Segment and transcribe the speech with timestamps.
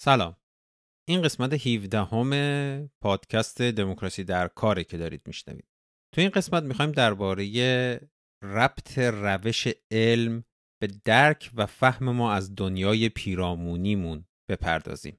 [0.00, 0.36] سلام.
[1.08, 5.68] این قسمت 17 همه پادکست دموکراسی در کاره که دارید میشنوید.
[6.14, 8.10] تو این قسمت می‌خوایم درباره
[8.42, 10.44] ربط روش علم
[10.82, 15.18] به درک و فهم ما از دنیای پیرامونیمون بپردازیم.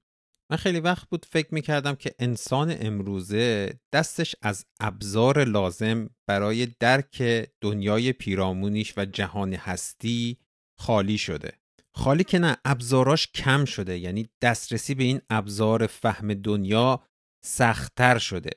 [0.52, 7.22] من خیلی وقت بود فکر می‌کردم که انسان امروزه دستش از ابزار لازم برای درک
[7.62, 10.38] دنیای پیرامونیش و جهان هستی
[10.80, 11.59] خالی شده.
[12.00, 13.98] خالی که نه ابزاراش کم شده.
[13.98, 17.04] یعنی دسترسی به این ابزار فهم دنیا
[17.46, 18.50] سختتر شده.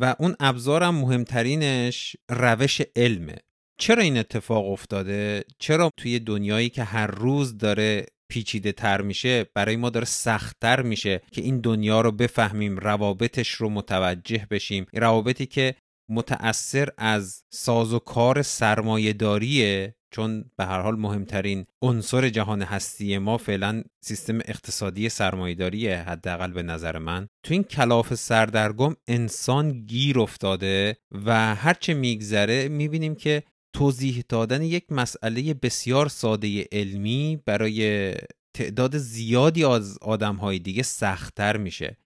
[0.00, 3.36] و اون ابزارم مهمترینش روش علمه.
[3.80, 9.76] چرا این اتفاق افتاده؟ چرا توی دنیایی که هر روز داره پیچیده تر میشه برای
[9.76, 15.74] ما داره سختتر میشه که این دنیا رو بفهمیم روابطش رو متوجه بشیم؟ روابطی که
[16.10, 19.94] متأثر از ساز و کار سرمایهداریه.
[20.16, 26.62] چون به هر حال مهمترین عنصر جهان هستی ما فعلا سیستم اقتصادی سرمایهداریه حداقل به
[26.62, 27.28] نظر من.
[27.42, 33.42] تو این کلاف سردرگم انسان گیر افتاده و هرچه میگذره می‌بینیم که
[33.74, 38.14] توضیح دادن یک مسئله بسیار ساده علمی برای
[38.54, 41.96] تعداد زیادی از آدمهای دیگه سختتر میشه.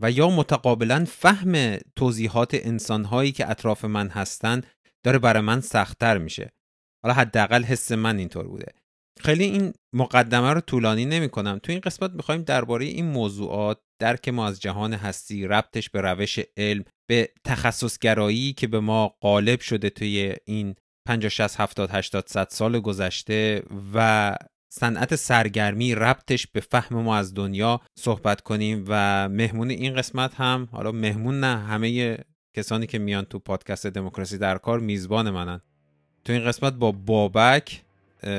[0.00, 4.62] و یا متقابلا فهم توضیحات انسانهایی که اطراف من هستن
[5.04, 6.52] داره برای من سختتر میشه.
[7.04, 8.72] حالا حداقل حس من اینطور بوده.
[9.20, 14.28] خیلی این مقدمه رو طولانی نمی کنم تو این قسمت می‌خوایم درباره این موضوعات درک
[14.28, 19.90] ما از جهان هستی ربطش به روش علم به تخصصگرایی که به ما غالب شده
[19.90, 20.74] توی این
[21.08, 23.62] 50 60 70 80 100 سال گذشته
[23.94, 24.36] و
[24.72, 30.68] صنعت سرگرمی ربطش به فهم ما از دنیا صحبت کنیم و مهمون این قسمت هم
[30.72, 32.18] حالا مهمون نه همه
[32.56, 35.60] کسانی که میان تو پادکست دموکراسی در کار میزبان منن.
[36.24, 37.82] تو این قسمت با بابک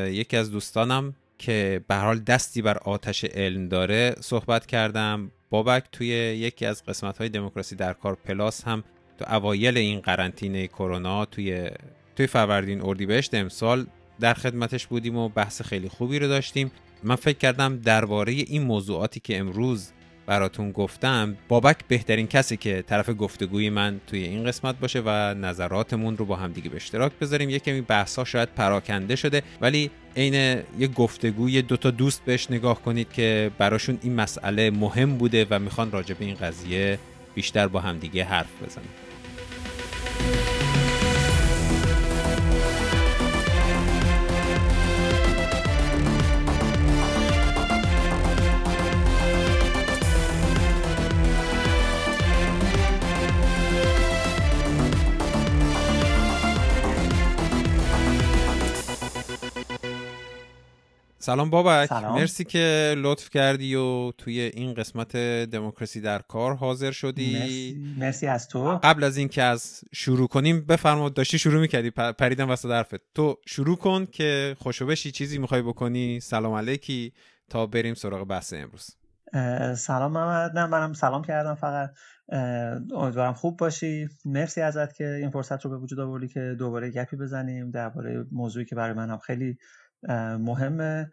[0.08, 5.31] یکی از دوستانم که به حال دستی بر آتش علم داره صحبت کردم.
[5.50, 8.83] بابک توی یکی از قسمت های دموکراسی در کار پلاس هم
[9.19, 11.69] تو اوایل این قرنطینه کرونا توی
[12.16, 13.85] توی فروردین اردیبهشت امسال
[14.19, 16.72] در خدمتش بودیم و بحث خیلی خوبی رو داشتیم.
[17.03, 19.91] من فکر کردم درباره این موضوعاتی که امروز
[20.25, 26.18] براتون گفتم بابک بهترین کسی که طرف گفتگوی من توی این قسمت باشه و نظراتمون
[26.18, 27.50] رو با هم دیگه به اشتراک بذاریم.
[27.50, 30.34] یه کمی بحثا شاید پراکنده شده ولی عین
[30.80, 35.59] یه گفتگوی دو تا دوست بهش نگاه کنید که براشون این مسئله مهم بوده و
[35.59, 37.00] می‌خوان راجع به این قضیه
[37.35, 39.04] بیشتر با همدیگه حرف بزنیم
[61.25, 61.90] سلام بابک.
[61.90, 62.16] سلام.
[62.16, 65.18] مرسی که لطف کردی و توی این قسمت
[65.52, 67.40] دموکراسی در کار حاضر شدی.
[67.40, 68.80] مرسی, مرسی از تو.
[68.84, 73.02] قبل از اینکه از شروع کنیم بفرما داشتی شروع می‌کردی؟ پریدم وسط حرفت.
[73.14, 76.19] تو شروع کن که خوشو بشی چیزی می‌خوای بکنی.
[76.19, 77.14] سلام علیکی.
[77.50, 78.90] تا بریم سراغ بحث امروز.
[79.78, 80.58] سلام محمد.
[80.58, 81.90] نه منم سلام کردم فقط.
[82.96, 84.09] امیدوارم خوب باشی.
[84.25, 88.66] مرسی ازت که این فرصت رو به وجود آوردی که دوباره گپی بزنیم درباره موضوعی
[88.66, 89.58] که برای من هم خیلی
[90.39, 91.11] مهمه.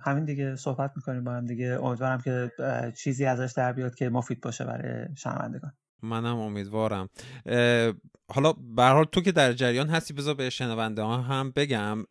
[0.00, 1.78] همین دیگه صحبت می‌کنیم با هم دیگه.
[1.82, 2.50] امیدوارم که
[2.98, 5.72] چیزی ازش در بیاد که مفید باشه برای شنوندگان.
[6.02, 7.08] منم امیدوارم.
[8.30, 12.04] حالا به تو که در جریان هستی بذار به شنونده ها هم بگم.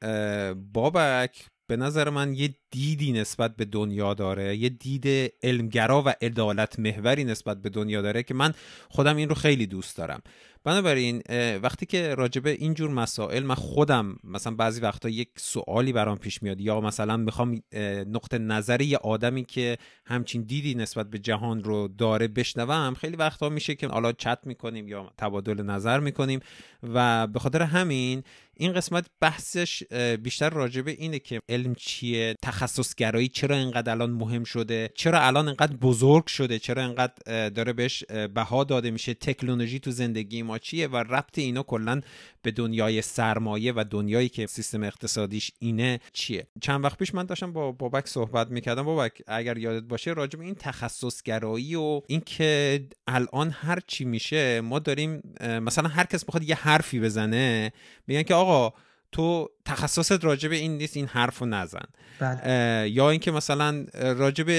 [0.73, 4.57] بابک به نظر من یه دیدی نسبت به دنیا داره.
[4.57, 8.53] یه دید علمگرا و عدالت محوری نسبت به دنیا داره که من
[8.89, 10.21] خودم این رو خیلی دوست دارم.
[10.63, 11.21] بنابراین
[11.63, 16.61] وقتی که راجبه اینجور مسائل من خودم مثلا بعضی وقتا یک سوالی برام پیش میاد
[16.61, 17.61] یا مثلا می‌خوام
[18.07, 23.49] نقطه نظر یه آدمی که همچین دیدی نسبت به جهان رو داره بشنوم خیلی وقتا
[23.49, 26.39] میشه که حالا چت می‌کنیم یا تبادل نظر می‌کنیم
[26.83, 28.23] و به خاطر همین
[28.57, 29.83] این قسمت بحثش
[30.23, 35.75] بیشتر راجبه اینه که علم چیه تخصصگرایی چرا اینقدر الان مهم شده چرا الان اینقدر
[35.75, 38.03] بزرگ شده چرا اینقدر داره بهش
[38.35, 42.01] بها داده میشه تکنولوژی تو زندگی چیه و ربط اینا کلا
[42.41, 47.53] به دنیای سرمایه و دنیایی که سیستم اقتصادیش اینه چیه؟ چند وقت پیش من داشتم
[47.53, 48.83] با بابک صحبت می‌کردم.
[48.83, 54.79] بابک اگر یادت باشه راجع به این تخصصگرایی و اینکه الان هر چی میشه ما
[54.79, 57.71] داریم مثلا هر کس می‌خواد یه حرفی بزنه
[58.07, 58.73] میگن که آقا
[59.11, 61.85] تو تخصصت راجب این نیست این حرف رو نزن.
[62.19, 62.89] بله.
[62.89, 64.49] یا اینکه مثلا راجب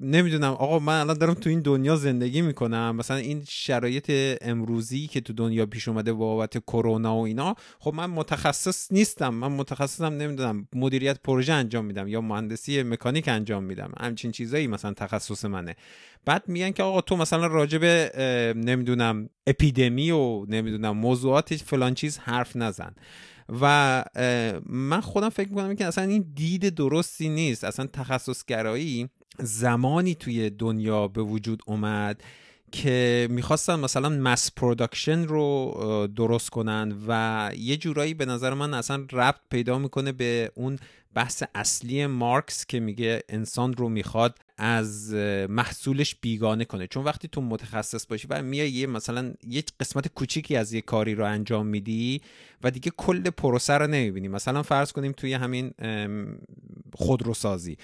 [0.00, 2.96] نمی‌دونم آقا من الان دارم تو این دنیا زندگی می‌کنم.
[2.96, 8.06] مثلا این شرایط امروزی که تو دنیا پیش اومده بابت کرونا و اینا خب من
[8.06, 9.34] متخصص نیستم.
[9.34, 13.92] من متخصصم نمی‌دونم مدیریت پروژه انجام میدم یا مهندسی مکانیک انجام میدم.
[14.00, 15.76] همچین چیزایی مثلا تخصص منه.
[16.24, 17.84] بعد میگن که آقا تو مثلا راجب
[18.56, 22.94] نمی‌دونم اپیدمی و نمی‌دونم موضوعات فلان چیز حرف نزن.
[23.48, 24.04] و
[24.66, 27.64] من خودم فکر می‌کنم که اصلا این دید درستی نیست.
[27.64, 29.08] اصلا تخصصگرایی
[29.38, 32.22] زمانی توی دنیا به وجود اومد
[32.72, 39.06] که می‌خواستن مثلا mass production رو درست کنن و یه جورایی به نظر من اصلا
[39.12, 40.78] ربط پیدا می‌کنه به اون
[41.14, 45.14] بحث اصلی مارکس که میگه انسان رو می‌خواد از
[45.48, 46.86] محصولش بیگانه کنه.
[46.86, 51.14] چون وقتی تو متخصص باشی و میای یه مثلا یه قسمت کوچیکی از یه کاری
[51.14, 52.20] رو انجام میدی
[52.62, 54.28] و دیگه کل پروسه رو نمی‌بینی.
[54.28, 55.74] مثلا فرض کنیم توی همین
[56.94, 57.76] خودروسازی.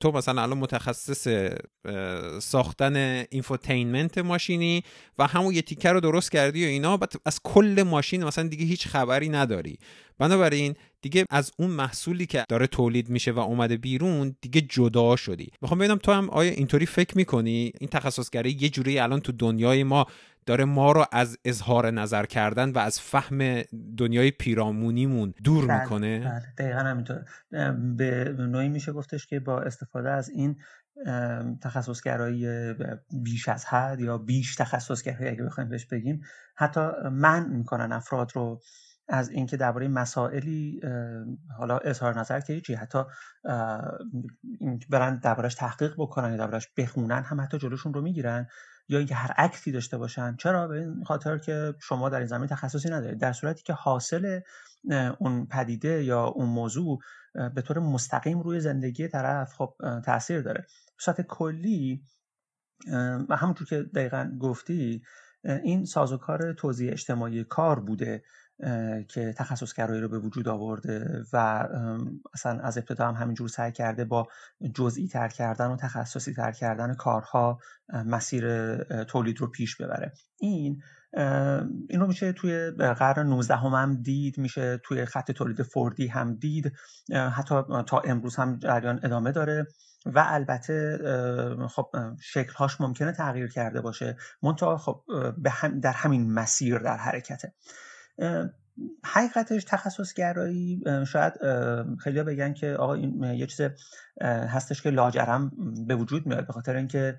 [0.00, 1.28] تو مثلا الان متخصص
[2.42, 4.82] ساختن اینفوتینمنت ماشینی
[5.18, 8.88] و همون یه تیکه رو درست کردی و اینا از کل ماشین مثلا دیگه هیچ
[8.88, 9.78] خبری نداری.
[10.18, 15.50] بنابراین دیگه از اون محصولی که داره تولید میشه و اومده بیرون دیگه جدا شدی.
[15.62, 19.84] می‌خوام ببینم تو هم آیا اینطوری فکر می‌کنی؟ این تخصصگری یه جوری الان تو دنیای
[19.84, 20.06] ما
[20.46, 23.62] داره ما رو از اظهار نظر کردن و از فهم
[23.96, 27.24] دنیای پیرامونیمون دور بله، می‌کنه؟ بله دقیقا همینطور.
[27.96, 30.56] به نوعی میشه گفتش که با استفاده از این
[31.62, 32.74] تخصصگرایی
[33.22, 36.20] بیش از حد یا بیش تخصصگرایی اگه بخوایم بهش بگیم
[36.56, 36.80] حتی
[37.12, 38.60] من می‌کنن افراد رو
[39.08, 40.80] از اینکه درباره مسائلی
[41.58, 43.02] حالا اظهار نظر که هیچی حتی
[44.90, 48.46] برن دربارش تحقیق بکنن یا دربارش بخونن هم حتی جلوشون رو می‌گیرن
[48.88, 50.36] یا اینکه هر عکسی داشته باشن.
[50.36, 53.20] چرا؟ به این خاطر که شما در این زمین تخصصی ندارید.
[53.20, 54.40] در صورتی که حاصل
[55.18, 56.98] اون پدیده یا اون موضوع
[57.54, 60.60] به طور مستقیم روی زندگی طرف خب تاثیر داره.
[60.60, 62.02] به صورت کلی
[63.28, 65.02] و همونطور که دقیقا گفتی
[65.44, 68.22] این سازوکار توضیح اجتماعی کار بوده.
[69.08, 71.68] که تخصصگرایی رو به وجود آورده و
[72.34, 74.28] اصلا از ابتدا هم همینجور سعی کرده با
[74.74, 77.58] جزئی تر کردن و تخصصی تر کردن کارها
[78.06, 80.12] مسیر تولید رو پیش ببره.
[80.40, 80.82] این
[81.88, 86.34] این رو میشه توی قرن 19 هم, هم دید میشه توی خط تولید فوردی هم
[86.34, 86.72] دید.
[87.12, 87.54] حتی
[87.86, 89.66] تا امروز هم جریان ادامه داره
[90.06, 90.98] و البته
[91.70, 91.90] خب
[92.20, 94.16] شکلهاش ممکنه تغییر کرده باشه.
[94.42, 95.02] منتها خب
[95.82, 97.52] در همین مسیر در حرکته.
[99.04, 101.32] حقیقتش تخصص گرایی شاید
[101.98, 103.70] خیلی بگن که آقا این یه چیز
[104.22, 105.52] هستش که لاجرم
[105.86, 107.18] به وجود میاد به خاطر اینکه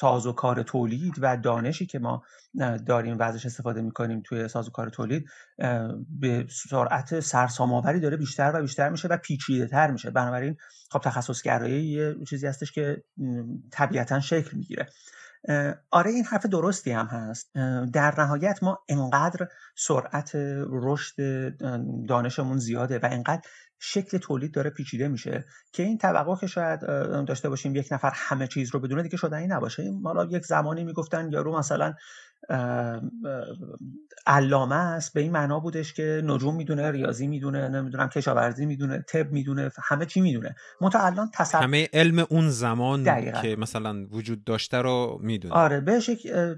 [0.00, 2.22] ساز و کار تولید و دانشی که ما
[2.86, 5.28] داریم و ازش استفاده می‌کنیم توی ساز و کار تولید
[6.20, 10.10] به سرعت سرسام‌آوری داره بیشتر و بیشتر میشه و پیچیده تر میشه.
[10.10, 10.56] بنابراین
[10.90, 13.02] خب تخصص گرایی یه چیزی هستش که
[13.70, 14.86] طبیعتا شکل می‌گیره.
[15.90, 17.54] آره این حرف درستی هم هست.
[17.92, 20.30] در نهایت ما انقدر سرعت
[20.70, 21.14] رشد
[22.08, 23.42] دانشمون زیاده و انقدر
[23.78, 26.80] شکل تولید داره پیچیده میشه که این توقع که شاید
[27.26, 29.92] داشته باشیم یک نفر همه چیز رو بدونه دیگه شدنی نباشه.
[30.04, 31.94] حالا یک زمانی می‌گفتن یارو مثلا
[34.26, 39.32] علامه است به این معنا بودش که نجوم می‌دونه ریاضی می‌دونه نمی‌دونم کشاورزی می‌دونه طب
[39.32, 40.54] می‌دونه همه چی می‌دونه.
[40.80, 43.40] منتها الان تصور همه علم اون زمان دقیقا.
[43.40, 45.54] که مثلا وجود داشته رو می‌دونه.
[45.54, 46.10] آره بهش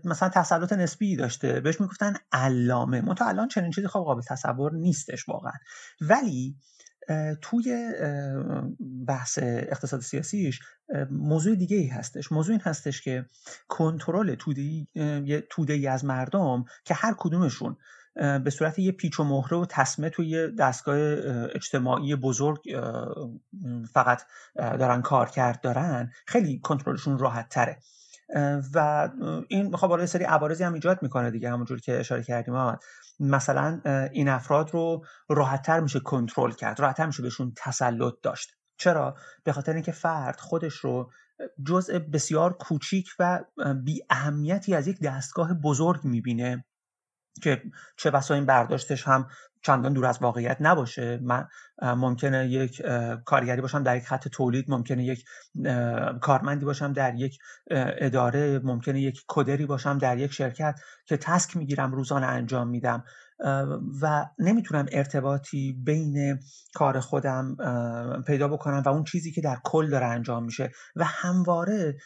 [0.05, 1.61] مثلا تسلط نسبی داشته.
[1.61, 3.01] بهش می‌گفتن علامه.
[3.01, 5.53] منتها الان چنین چیزی خب قابل تصور نیستش واقعا.
[6.01, 6.57] ولی
[7.41, 7.93] توی
[9.07, 10.61] بحث اقتصاد سیاسیش
[11.11, 12.33] موضوع دیگه ای هستش.
[12.33, 13.27] موضوع این هستش که
[13.69, 14.35] کنترل
[15.51, 17.77] توده ای از مردم که هر کدومشون
[18.15, 20.97] به صورت یه پیچ و مهره و تسمه توی دستگاه
[21.55, 22.61] اجتماعی بزرگ
[23.93, 24.23] فقط
[24.57, 27.79] دارن کار کرد دارن خیلی کنترلشون راحت تره.
[28.75, 29.09] و
[29.49, 32.55] این خب حالا سری عوارضی هم ایجاد می‌کنه دیگه همونجور که اشاره کردیم
[33.21, 33.81] مثلا
[34.13, 38.51] این افراد رو راحتتر میشه کنترل کرد راحتتر میشه بهشون تسلط داشت.
[38.79, 41.11] چرا؟ به خاطر اینکه فرد خودش رو
[41.67, 43.45] جزء بسیار کوچیک و
[43.85, 46.65] بی اهمیتی از یک دستگاه بزرگ می‌بینه
[47.43, 47.63] که
[47.97, 49.29] چه بسا این برداشتش هم
[49.63, 51.19] چندان دور از واقعیت نباشه.
[51.23, 51.49] من
[51.83, 52.83] ممکنه یک
[53.25, 55.25] کارگری باشم در یک خط تولید ممکنه یک
[56.21, 57.39] کارمندی باشم در یک
[57.71, 63.05] اداره ممکنه یک کدری باشم در یک شرکت که تسک می‌گیرم روزانه انجام میدم.
[64.03, 66.39] و نمی‌تونم ارتباطی بین
[66.75, 67.57] کار خودم
[68.27, 70.73] پیدا بکنم و اون چیزی که در کل داره انجام میشه.
[70.97, 71.97] و همواره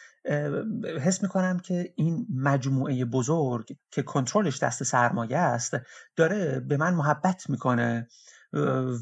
[1.00, 5.76] حس می‌کنم که این مجموعه بزرگ که کنترلش دست سرمایه است
[6.16, 8.08] داره به من محبت می‌کنه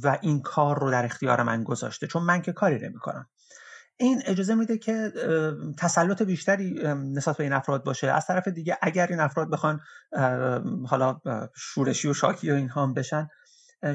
[0.03, 2.07] و این کار رو در اختیار من گذاشته.
[2.07, 3.27] چون من که کاری نمی‌کنم.
[3.97, 5.13] این اجازه میده که
[5.79, 8.11] تسلط بیشتری نسبت به این افراد باشه.
[8.11, 9.81] از طرف دیگه اگر این افراد بخوان
[10.87, 11.21] حالا
[11.57, 13.29] شورشی و شاکی و اینها بشن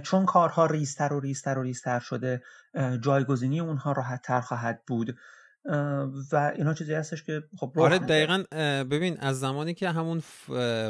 [0.04, 2.42] چون کارها ریستر و ریستر و ریستر شده
[3.01, 5.18] جایگزینی اونها راحت تر خواهد بود.
[6.31, 8.43] و اینا چیزی هستش که خب آره دقیقا
[8.83, 10.24] ببین از زمانی که همون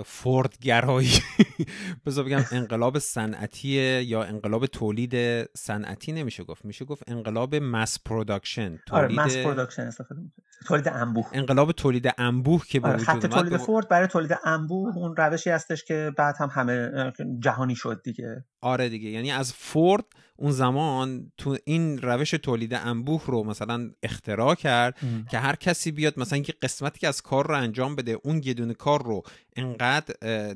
[0.05, 1.12] فوردگرایی
[2.05, 3.67] بذار بگم انقلاب صنعتی
[4.01, 6.65] یا انقلاب تولید صنعتی نمیشه گفت.
[6.65, 10.22] میشه گفت انقلاب mass production تولید آره production استفاده
[10.67, 11.29] تولید انبوه.
[11.34, 15.84] انقلاب تولید انبوه که به آره خط تولید فورد برای تولید انبوه اون روشی هستش
[15.84, 16.91] که بعد هم همه
[17.39, 18.46] جهانی شد دیگه.
[18.62, 20.03] آره دیگه یعنی از فورد
[20.38, 24.98] اون زمان تو این روش تولید انبوه رو مثلا اختراع کرد
[25.32, 28.53] که هر کسی بیاد مثلا یه قسمتی که از کار رو انجام بده اون یه
[28.53, 29.24] دونه کار رو
[29.58, 30.16] انقدر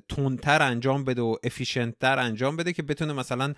[0.10, 3.54] تندتر انجام بده و افیشنتتر انجام بده که بتونه مثلا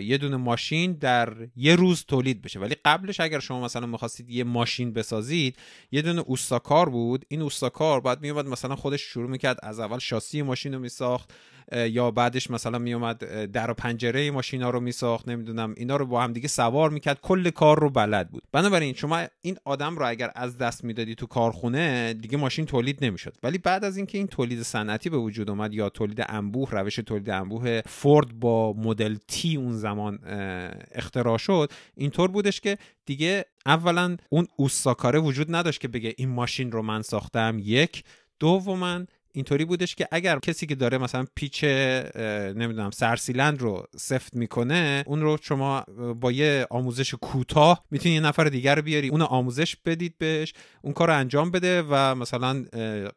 [0.00, 2.60] یه دونه ماشین در یه روز تولید بشه.
[2.60, 5.56] ولی قبلش اگر شما مثلا می‌خواستید یه ماشین بسازید
[5.92, 7.24] یه دونه اوستاکار بود.
[7.28, 11.32] این اوستاکار بعد میومد مثلا خودش شروع می‌کرد از اول شاسی ماشین رو میساخت
[11.72, 16.32] یا بعدش مثلا میومد در و پنجره ماشینا رو میساخت نمی‌دونم اینا رو با هم
[16.32, 17.20] دیگه سوار می‌کرد.
[17.20, 18.42] کل کار رو بلد بود.
[18.52, 23.36] بنابراین شما این آدم رو اگر از دست می‌دادی تو کارخونه دیگه ماشین تولید نمی‌شد.
[23.42, 27.30] ولی بعد از اینکه این تولید صنعتی به وجود اومد یا تولید انبوه روش تولید
[27.30, 30.18] انبوه فورد با مدل تی اون زمان
[30.92, 31.72] اختراع شد.
[31.94, 37.02] اینطور بودش که دیگه اولا اون اوستاکاره وجود نداشت که بگه این ماشین رو من
[37.02, 37.56] ساختم.
[37.62, 38.04] یک.
[38.40, 39.00] دوما
[39.38, 45.22] اینطوری بودش که اگر کسی که داره مثلا پیچ نمی‌دونم سرسیلند رو سفت می‌کنه اون
[45.22, 45.84] رو شما
[46.20, 50.52] با یه آموزش کوتاه می‌تونی یه نفر دیگر بیاری اون آموزش بدید بهش
[50.82, 52.64] اون کار رو انجام بده و مثلا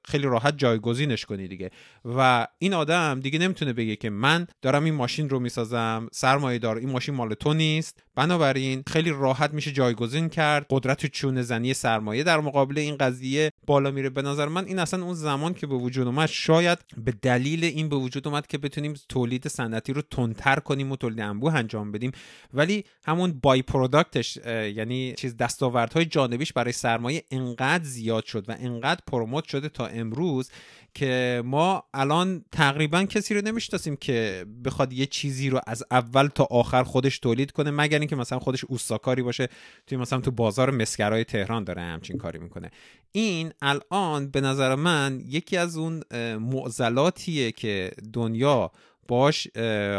[0.06, 1.70] خیلی راحت جایگزینش کنی دیگه.
[2.06, 6.78] و این آدم دیگه نمی‌تونه بگه که من دارم این ماشین رو می‌سازم سرمایه دار
[6.78, 8.04] این ماشین مال تو نیست.
[8.16, 13.92] بنابراین خیلی راحت میشه جایگزین کرد قدرت چونه زنی سرمایه در مقابل این قضیه بالا
[13.92, 14.10] میره.
[14.10, 17.90] به نظر من این اصلا اون زمان که به وجود اومد شاید به دلیل این
[17.90, 22.12] به وجود اومد که بتونیم تولید صنعتی رو تندتر کنیم و تولید انبوه انجام بدیم.
[22.54, 24.38] ولی همون بای پروداکتش
[24.76, 30.52] یعنی چیز دستاوردهای جانبیش برای سرمایه انقدر زیاد شد و انقدر پروموت شده تا امروز
[30.94, 36.48] که ما الان تقریبا کسی رو نمی‌شناسیم که بخواد یه چیزی رو از اول تا
[36.52, 39.50] آخر خودش تولید کنه مگر اینکه مثلا خودش اوستاکاری باشه
[39.88, 42.72] توی مثلا تو بازار مسگرای تهران داره همچین کاری می‌کنه.
[43.12, 46.04] این الان به نظر من یکی از اون
[46.38, 48.72] معضلاتیه که دنیا
[49.12, 49.48] باش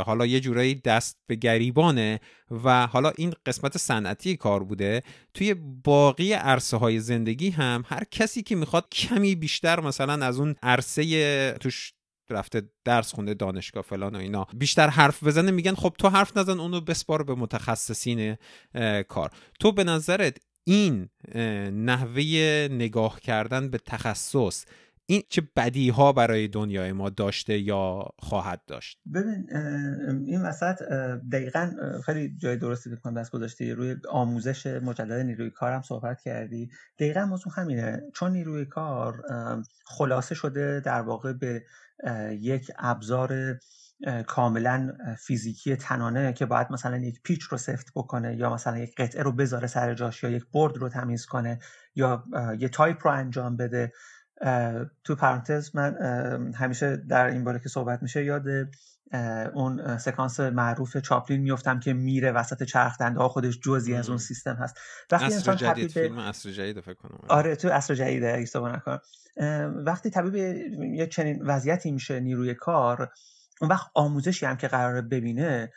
[0.07, 2.21] حالا یه جورایی دست به گریبانه
[2.65, 5.03] و حالا این قسمت صنعتی کار بوده.
[5.35, 5.55] توی
[5.85, 11.53] باقی عرصه های زندگی هم هر کسی که می‌خواد کمی بیشتر مثلا از اون عرصه
[11.61, 11.93] توش
[12.31, 16.61] رفته درس خونده دانشگاه فلان و اینا بیشتر حرف بزنه میگن خب تو حرف نزن
[16.61, 18.37] اونو بسپار به متخصصین
[19.09, 19.31] کار.
[19.61, 21.09] تو به نظرت این
[21.85, 22.23] نحوه
[22.71, 24.65] نگاه کردن به تخصص
[25.07, 29.47] این چه بدی ها برای دنیای ما داشته یا خواهد داشت؟ ببین
[30.27, 30.83] این وسط
[31.33, 31.71] دقیقا
[32.07, 33.73] خیلی جای درستی بکنم دست گذاشتی.
[33.73, 36.71] روی آموزش مجدد نیروی کار هم صحبت کردی.
[36.99, 38.03] دقیقا موضوع همینه.
[38.15, 39.25] چون نیروی کار
[39.85, 41.65] خلاصه شده در واقع به
[42.31, 43.59] یک ابزار
[44.27, 49.23] کاملا فیزیکی تنانه که باید مثلا یک پیچ رو سفت بکنه یا مثلا یک قطعه
[49.23, 51.59] رو بذاره سر جاش یا یک برد رو تمیز کنه
[51.95, 52.25] یا
[52.59, 53.93] یه تایپ رو انجام بده.
[55.05, 55.97] تو پرانتز من
[56.55, 58.47] همیشه در این باره که صحبت میشه یاد
[59.55, 64.19] اون سکانس معروف چاپلین میفتم که میره وسط چرخ دنده ها خودش جزی از اون
[64.19, 64.79] سیستم هست.
[65.11, 67.19] وقتی انسان جدید فیلم عصر جدید فکر کنم.
[67.29, 67.57] آره.
[67.57, 69.01] تو عصر جدید اشتباه نکنم.
[69.87, 70.35] وقتی طبیب
[70.95, 73.13] یک چنین وضعیتی میشه نیروی کار
[73.61, 75.73] اون وقت آموزشی هم که قراره ببینه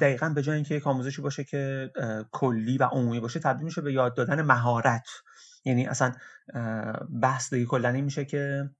[0.00, 1.90] دقیقا به جای اینکه یک آموزشی باشه که
[2.32, 5.08] کلی و عمومی باشه تبدیل میشه به یاد دادن مهارت.
[5.64, 6.12] یعنی اصلا
[7.22, 8.70] بحث دیگه کلا میشه که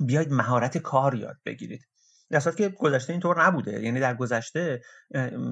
[0.00, 1.86] بیاید مهارت کار یاد بگیرید.
[2.30, 3.82] در که گذشته اینطور نبوده.
[3.82, 4.82] یعنی در گذشته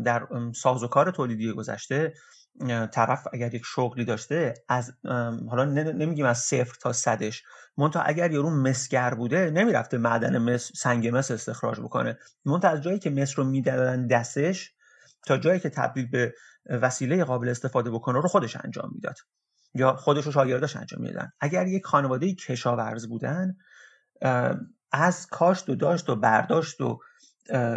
[0.05, 2.15] در سازوکار تولیدی گذشته
[2.93, 4.93] طرف اگر یک شغلی داشته از
[5.51, 7.43] حالا نمیگیم از صفر تا صدش.
[7.77, 12.19] منتها اگر یارو مسگر بوده نمی‌رفته معدن مس سنگ مس استخراج بکنه.
[12.45, 14.75] منتها از جایی که مس رو می‌دادن دستش
[15.27, 16.35] تا جایی که تبدیل به
[16.67, 19.17] وسیله قابل استفاده بکنه رو خودش انجام می‌داد.
[19.75, 23.57] یا خودش رو شاگرداش انجام می‌دادن اگر یک خانواده کشاورز بودن
[24.93, 26.99] از کاشت و داشت و برداشت و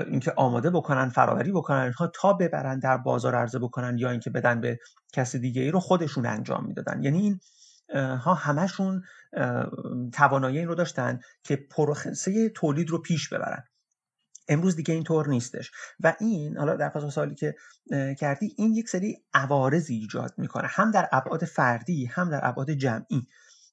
[0.07, 4.61] اینکه آماده بکنن فراوری بکنن اینها تا ببرن در بازار عرضه بکنن یا اینکه بدن
[4.61, 4.79] به
[5.13, 7.03] کسی دیگه ای رو خودشون انجام می‌دادن.
[7.03, 7.39] یعنی این
[8.17, 9.03] ها همشون
[10.13, 13.63] توانایی این رو داشتن که پروسه تولید رو پیش ببرن.
[14.51, 15.71] امروز دیگه اینطور نیستش.
[15.99, 17.55] و این حالا در پاسخ سوالی که
[18.19, 20.67] کردی این یک سری عوارضی ایجاد می‌کنه.
[20.67, 23.27] هم در ابعاد فردی هم در ابعاد جمعی.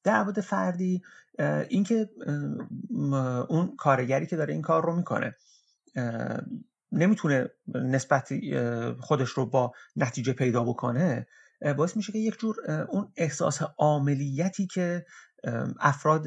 [0.05, 1.03] در ابعاد فردی
[1.69, 2.11] اینکه
[3.49, 5.37] اون کارگری که داره این کار رو می‌کنه
[6.93, 8.33] نمی‌تونه نسبت
[9.01, 11.27] خودش رو با نتیجه پیدا بکنه
[11.77, 12.57] باعث میشه که یک جور
[12.89, 15.07] اون احساس عاملیتی که
[15.81, 16.27] افراد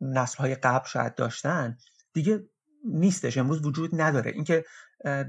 [0.00, 1.76] نسل های قبل شاید داشتن
[2.12, 2.48] دیگه
[2.84, 4.30] نیستش امروز وجود نداره.
[4.30, 4.64] اینکه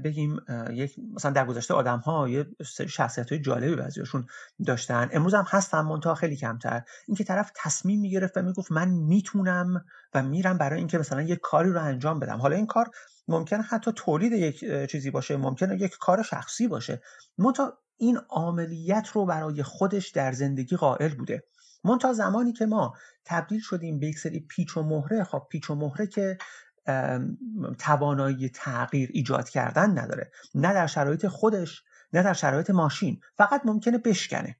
[0.04, 0.36] بگیم
[0.72, 2.46] یک مثلا در گذشته آدم ها یه
[2.88, 4.26] شخصیت های جالبی بعضیشون
[4.66, 5.08] داشتن.
[5.12, 6.82] امروز هم هستن منتها خیلی کمتر.
[7.08, 9.84] اینکه طرف تصمیم می‌گرفت و می‌گفت من می‌تونم
[10.14, 12.36] و میرم برای اینکه مثلا یک کاری رو انجام بدم.
[12.36, 12.90] حالا این کار
[13.28, 17.02] ممکنه حتی تولید یک چیزی باشه ممکنه یک کار شخصی باشه.
[17.38, 21.44] منتها این عملیت رو برای خودش در زندگی قائل بوده.
[21.84, 22.94] منتها زمانی که ما
[23.24, 26.38] تبدیل شدیم به یک سری پیچ و مهره خب پیچ و مهره که
[27.78, 30.30] توانایی تغییر ایجاد کردن نداره.
[30.54, 33.20] نه در شرایط خودش نه در شرایط ماشین.
[33.36, 34.56] فقط ممکنه بشکنه.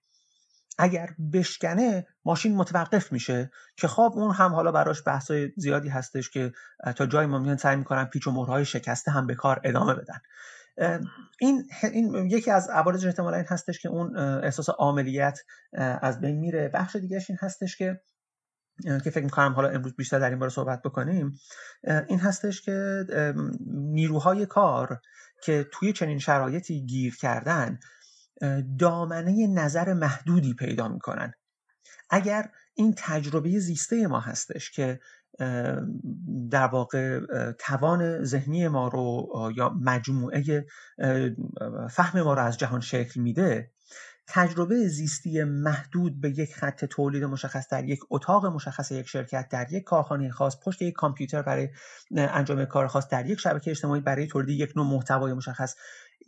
[0.79, 6.53] اگر بشکنه ماشین متوقف میشه که خب اون هم حالا براش بحثای زیادی هستش که
[6.97, 10.21] تا جای ممکن سعی می‌کنن پیچ و مهرهای شکسته هم به کار ادامه بدن.
[11.41, 15.39] این, این یکی از عوارض احتمالا این هستش که اون احساس عاملیت
[15.73, 16.69] از بین میره.
[16.69, 18.01] بخش دیگهش این هستش که
[18.85, 21.39] که فکر می‌کنم حالا امروز بیشتر در این باره صحبت بکنیم
[22.09, 23.05] این هستش که
[23.67, 25.01] نیروهای کار
[25.43, 27.79] که توی چنین شرایطی گیر کردن
[28.79, 31.33] دامنه نظر محدودی پیدا می‌کنن.
[32.11, 35.01] اگر این تجربه زیسته ما هستش که
[36.51, 37.21] در واقع
[37.59, 40.67] توان ذهنی ما رو یا مجموعه
[41.91, 43.71] فهم ما رو از جهان شکل میده
[44.27, 49.73] تجربه زیستی محدود به یک خط تولید مشخص در یک اتاق مشخص یک شرکت در
[49.73, 51.69] یک کارخانه خاص پشت یک کامپیوتر برای
[52.17, 55.75] انجام کار خاص در یک شبکه اجتماعی برای تولید یک نوع محتوای مشخص.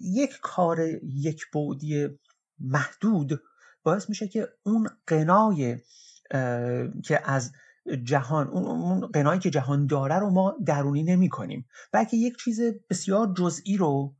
[0.01, 2.19] یک کار یک بعدی
[2.61, 3.41] محدود
[3.83, 5.79] باعث میشه که اون قنای
[7.05, 7.53] که از
[8.03, 11.67] جهان اون قنایی که جهان داره رو ما درونی نمی کنیم.
[11.93, 14.15] بلکه یک چیز بسیار جزئی رو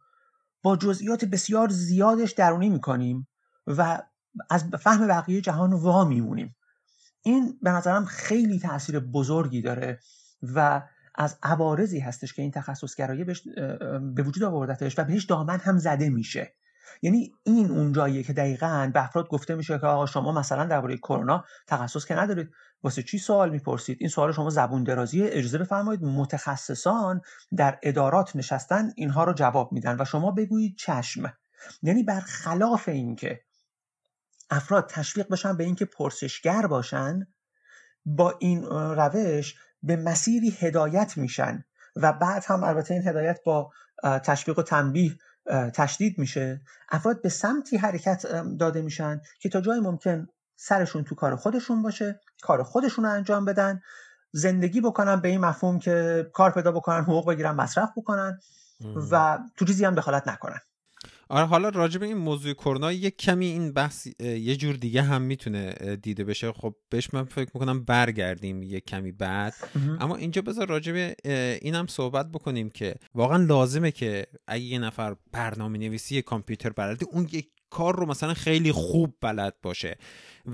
[0.63, 3.29] با جزئیات بسیار زیادش درونی می کنیم.
[3.69, 4.03] و
[4.51, 6.57] از فهم بقیه جهان وا میمونیم.
[7.23, 10.01] این به نظرم خیلی تاثیر بزرگی داره
[10.43, 10.83] و
[11.15, 13.25] از عوارضی هستش که این تخصصگرایی
[14.15, 16.55] به وجود آوردتش و بهش دامن هم زده میشه.
[17.03, 20.97] یعنی این اون جاییه که دقیقا به افراد گفته میشه که آقا شما مثلا درباره
[20.97, 22.51] کرونا تخصص که ندارید
[22.83, 27.21] واسه چی سوال می‌پرسید؟ این سوال شما زبون درازی اجازه بفرمایید متخصصان
[27.57, 31.33] در ادارات نشستن اینها رو جواب میدن و شما بگویید چشم.
[31.83, 33.41] یعنی برخلاف اینکه
[34.51, 37.27] افراد تشویق بشن به اینکه پرسشگر باشن
[38.07, 41.65] با این روش به مسیری هدایت میشن
[41.97, 43.73] و بعد هم البته این هدایت با
[44.25, 45.19] تشویق و تنبیه
[45.75, 46.61] تشدید میشه.
[46.89, 48.27] افراد به سمتی حرکت
[48.59, 53.45] داده میشن که تا جای ممکن سرشون تو کار خودشون باشه کار خودشون رو انجام
[53.45, 53.81] بدن
[54.33, 58.41] زندگی بکنن به این مفهوم که کار پیدا بکنن حقوق بگیرن مصرف بکنن
[59.11, 60.61] و تو چیزی هم دخالت نکنن.
[61.29, 65.23] آره حالا راجع به این موضوع کرونا یک کمی این بحث یه جور دیگه هم
[65.23, 66.53] می‌تونه دیده بشه.
[66.53, 69.55] خب بهش من فکر می‌کنم برگردیم یک کمی بعد.
[70.01, 71.17] اما اینجا بذار راجع به
[71.63, 77.07] این هم صحبت بکنیم که واقعا لازمه که اگه یه نفر برنامه نویسی کامپیوتر بلده
[77.11, 79.99] اون یک کار رو مثلا خیلی خوب بلد باشه.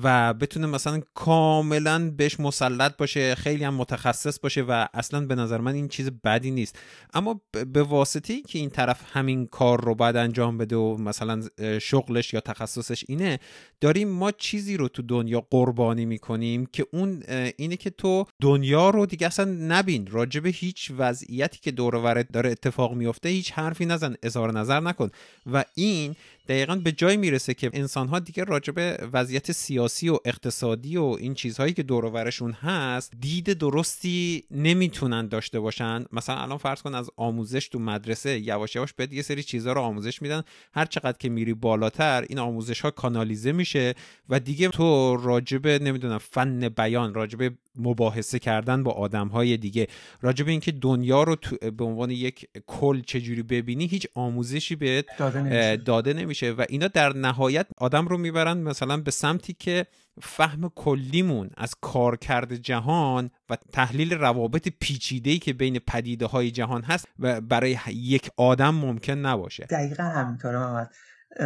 [0.02, 5.58] و بتونه مثلا کاملا بهش مسلط باشه خیلی هم متخصص باشه و اصلا به نظر
[5.58, 6.78] من این چیز بدی نیست.
[7.14, 7.40] اما
[7.72, 11.42] به واسطه که این طرف همین کار رو باید انجام بده و مثلا
[11.78, 13.38] شغلش یا تخصصش اینه
[13.80, 17.22] داریم ما چیزی رو تو دنیا قربانی می‌کنیم که اون
[17.56, 20.06] اینه که تو دنیا رو دیگه اصلا نبین.
[20.06, 25.10] راجب هیچ وضعیتی که دور داره اتفاق میفته هیچ حرفی نزن اظهار نظر نکن.
[25.52, 26.16] و این
[26.48, 28.74] دقیقا به جای می‌رسه که انسان ها دیگه راجب
[29.12, 36.04] وضعیت سیاسی و اقتصادی و این چیزهایی که دورورشون هست دید درستی نمی‌تونن داشته باشن.
[36.12, 39.80] مثلا الان فرض کن از آموزش تو مدرسه یواش یواش بهت یه سری چیزها رو
[39.80, 40.42] آموزش میدن.
[40.74, 43.94] هر چقدر که میری بالاتر این آموزش ها کانالیزه میشه
[44.28, 49.88] و دیگه تو راجب نمی‌دونم فن بیان راجب مباحثه کردن با آدم های دیگه
[50.20, 51.36] راجب اینکه دنیا رو
[51.76, 55.76] به عنوان یک کل چجوری ببینی هیچ آموزشی بهت داده نمیشه.
[55.76, 56.52] داده نمیشه.
[56.52, 59.73] و اینا در نهایت آدم رو می‌برن مثلا به سمتی که
[60.22, 67.08] فهم کلیمون از کارکرد جهان و تحلیل روابط پیچیده‌ای که بین پدیده های جهان هست
[67.18, 69.66] و برای یک آدم ممکن نباشه.
[69.70, 70.90] دقیقا همینطوره محمد.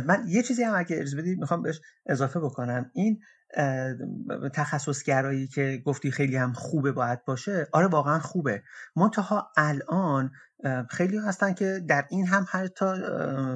[0.06, 2.90] من یه چیزی هم اگه ارز بدید می‌خوام بهش اضافه بکنم.
[2.94, 3.20] این
[4.54, 8.62] تخصصگرایی که گفتی خیلی هم خوبه باید باشه آره واقعا خوبه.
[8.96, 10.30] منتها الان
[10.90, 12.84] خیلی هستن که در این هم حتی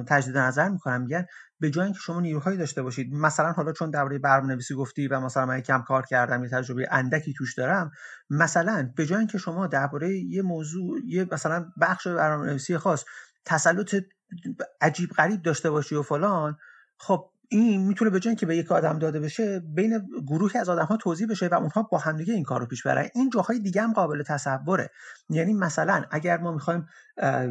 [0.07, 1.25] تجدید نظر می‌کنم میگن
[1.59, 5.19] به جای اینکه شما نیروهایی داشته باشید مثلا حالا چون درباره برنامه نویسی گفتی و
[5.19, 7.91] مثلا من کم کار کردم یه تجربه اندکی توش دارم
[8.29, 13.05] مثلا به جای اینکه شما درباره یه موضوع یه مثلا بخش برنامه نویسی خاص
[13.45, 13.95] تسلط
[14.81, 16.57] عجیب غریب داشته باشی و فلان
[16.97, 20.85] خب این می‌تونه به جای که به یک آدم داده بشه بین گروهی از آدم
[20.85, 23.81] ها توضیح بشه و اونها با همدیگه این کار رو پیش برن این جاهای دیگه
[23.81, 24.89] هم قابل تصوره.
[25.29, 26.87] یعنی مثلا اگر ما می‌خوایم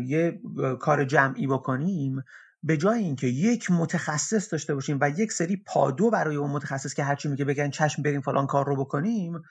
[0.07, 0.41] یه
[0.81, 2.23] کار جمعی بکنیم
[2.63, 7.05] به جای اینکه یک متخصص داشته باشیم و یک سری پادو برای اون متخصص که
[7.05, 9.43] هرچی میگه بگن چشم بریم فلان کار رو بکنیم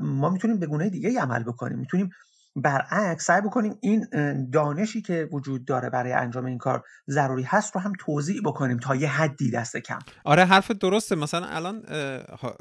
[0.00, 1.78] ما می‌تونیم به گونه دیگه عمل بکنیم.
[1.78, 2.10] می‌تونیم
[2.56, 4.06] برعکس سعی بکنیم این
[4.50, 8.94] دانشی که وجود داره برای انجام این کار ضروری هست رو هم توضیح بکنیم تا
[8.94, 9.98] یه حدی دست کم.
[10.24, 11.14] آره حرف درسته.
[11.14, 11.82] مثلا الان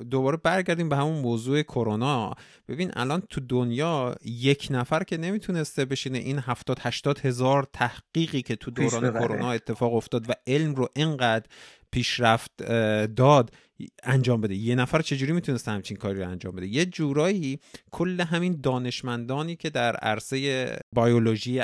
[0.10, 2.34] دوباره برگردیم به همون موضوع کرونا.
[2.68, 8.56] ببین الان تو دنیا یک نفر که نمی‌تونسته بشینه این هفتاد هشتاد هزار تحقیقی که
[8.56, 11.46] تو دوران کرونا اتفاق افتاد و علم رو اینقدر
[11.92, 12.64] پیشرفت
[13.16, 13.52] داد
[14.04, 14.56] انجام بده.
[14.56, 17.60] یه نفر چجوری می‌تونست همچین کاری رو انجام بده؟ یه جورایی
[17.92, 21.60] کل همین دانشمندانی که در عرصه بیولوژی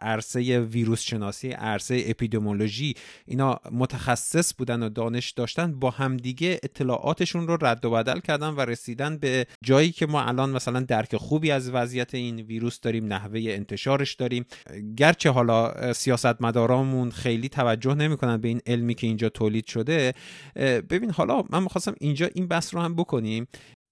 [0.00, 2.94] عرصه ویروس شناسی عرصه اپیدمیولوژی
[3.26, 8.60] اینا متخصص بودن و دانش داشتن با همدیگه اطلاعاتشون رو رد و بدل کردن و
[8.60, 13.40] رسیدن به جایی که ما الان مثلا درک خوبی از وضعیت این ویروس داریم نحوه
[13.44, 14.46] انتشارش داریم.
[14.96, 20.14] گرچه حالا سیاستمدارامون خیلی توجه نمی‌کنن به این علمی که اینجا تولید شده
[20.90, 23.46] ببین حالا من می‌خواستم اینجا این بحث رو هم بکنیم.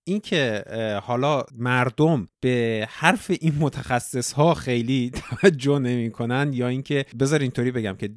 [0.08, 0.64] اینکه
[1.02, 7.96] حالا مردم به حرف این متخصص ها خیلی توجه نمی‌کنن یا اینکه بذار اینطوری بگم
[7.96, 8.10] که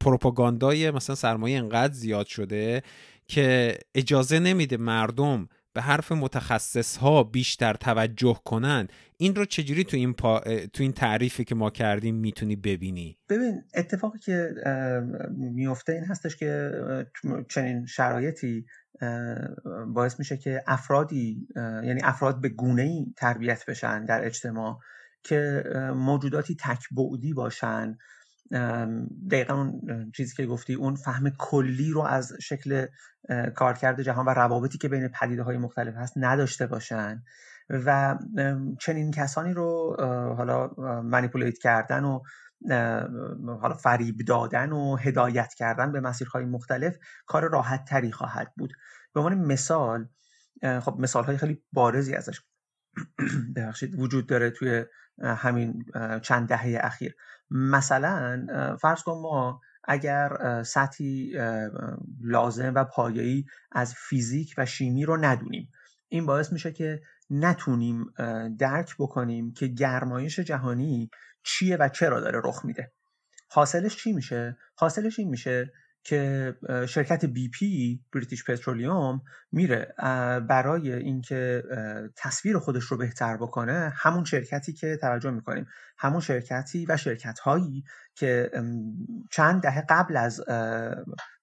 [0.00, 2.82] پروپاگاندای مثلا سرمایه انقدر زیاد شده
[3.28, 9.96] که اجازه نمیده مردم به حرف متخصص ها بیشتر توجه کنن این رو چجوری تو
[9.96, 10.40] این, پا...
[10.72, 14.54] تو این تعریفی که ما کردیم می‌تونی ببینی؟ ببین اتفاقی که
[15.36, 16.70] میفته این هستش که
[17.48, 18.66] چنین شرایطی
[19.86, 24.78] باعث میشه که افرادی یعنی افراد به گونه ای تربیت بشن در اجتماع
[25.22, 27.98] که موجوداتی تکبعدی باشن
[29.30, 29.80] دقیقا اون
[30.16, 32.86] چیزی که گفتی اون فهم کلی رو از شکل
[33.54, 37.22] کارکرد جهان و روابطی که بین پدیده های مختلف هست نداشته باشن
[37.70, 38.18] و
[38.80, 39.96] چنین کسانی رو
[40.36, 40.70] حالا
[41.02, 42.20] منیپولیت کردن و
[43.60, 48.72] حالا فریب دادن و هدایت کردن به مسیرهای مختلف کار راحت تری خواهد بود.
[49.14, 50.08] به عنوان مثال
[50.62, 52.40] خب مثال های خیلی بارزی ازش
[53.56, 54.84] ببخشید وجود داره توی
[55.22, 55.84] همین
[56.22, 57.14] چند دهه اخیر.
[57.50, 58.46] مثلا
[58.80, 61.32] فرض کن ما اگر سطحی
[62.20, 65.72] لازم و پایه‌ای از فیزیک و شیمی رو ندونیم.
[66.08, 68.04] این باعث میشه که نتونیم
[68.58, 71.10] درک بکنیم که گرمایش جهانی
[71.42, 72.92] چیه و چرا داره رخ میده.
[73.50, 75.72] حاصلش چی میشه؟ حاصلش این میشه
[76.06, 76.54] که
[76.88, 79.20] شرکت بی پی بریتیش پترولیوم
[79.52, 79.94] میره
[80.48, 81.62] برای اینکه
[82.16, 85.66] تصویر خودش رو بهتر بکنه همون شرکتی که توجه می‌کنیم.
[85.98, 88.50] همون شرکتی و شرکت هایی که
[89.30, 90.40] چند دهه قبل از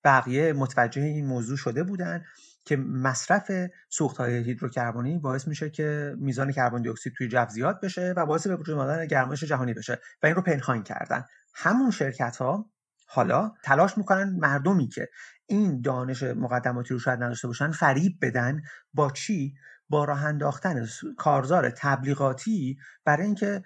[0.04, 2.24] بقیه متوجه این موضوع شده بودن
[2.66, 3.52] که مصرف
[3.90, 8.26] سوخت های هیدروکربنی باعث میشه که میزان کربن دی اکسید توی جو زیاد بشه و
[8.26, 11.26] باعث به وجود اومدن گرمایش جهانی بشه و این رو پنهان کردن.
[11.56, 12.70] همون شرکت ها
[13.14, 15.10] حالا تلاش می‌کنن مردمی که
[15.46, 18.62] این دانش مقدماتی رو شاید نداشته باشن فریب بدن
[18.94, 19.56] با چی؟
[19.90, 23.64] با راه انداختن کارزار تبلیغاتی برای اینکه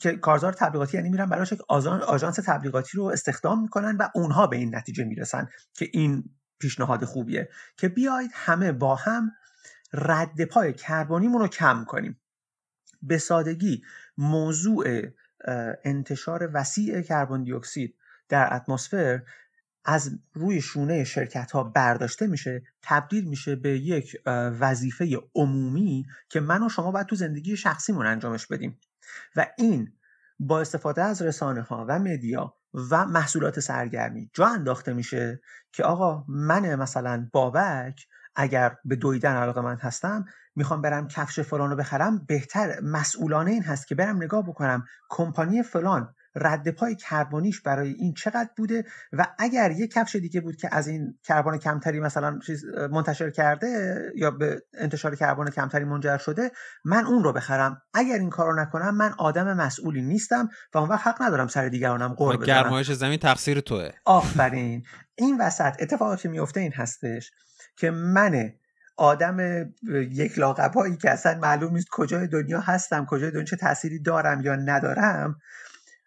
[0.00, 4.56] که کارزار تبلیغاتی یعنی میرن براش یک آژانس تبلیغاتی رو استخدام می‌کنن و اونها به
[4.56, 6.24] این نتیجه می‌رسن که این
[6.58, 7.48] پیشنهاد خوبیه.
[7.76, 9.32] که بیایید همه با هم
[9.92, 12.20] رد پای کربنیمون رو کم کنیم.
[13.02, 13.82] به سادگی
[14.18, 15.02] موضوع
[15.84, 17.96] انتشار وسیع کربن دی اکسید
[18.34, 19.22] در اتمسفر
[19.84, 24.16] از روی شونه شرکت ها برداشته میشه تبدیل میشه به یک
[24.60, 28.80] وظیفه عمومی که من و شما باید تو زندگی شخصیمون انجامش بدیم.
[29.36, 29.92] و این
[30.38, 32.54] با استفاده از رسانه ها و مدیا
[32.90, 35.40] و محصولات سرگرمی جا انداخته میشه
[35.72, 41.70] که آقا من مثلا بابک اگر به دویدن علاقه من هستم می‌خوام برم کفش فلان
[41.70, 47.60] رو بخرم بهتر مسئولانه این هست که برم نگاه بکنم کمپانی فلان رد پای کربانیش
[47.60, 52.00] برای این چقدر بوده و اگر یه کفش دیگه بود که از این کربن کمتری
[52.00, 56.50] مثلا چیز منتشر کرده یا به انتشار کربن کمتری منجر شده
[56.84, 57.82] من اون رو بخرم.
[57.94, 62.14] اگر این کارو نکنم من آدم مسئولی نیستم و اون وقت حق ندارم سر دیگرانم
[62.14, 63.90] قور بدم گرمایش زمین تقصیر توه.
[64.04, 64.84] آفرین.
[65.14, 67.30] این وسط اتفاقی که میفته این هستش
[67.76, 68.52] که من
[68.96, 74.40] آدم یک لاقبایی که اصلا معلوم نیست کجای دنیا هستم کجای دنیا چه تأثیری دارم
[74.40, 75.38] یا ندارم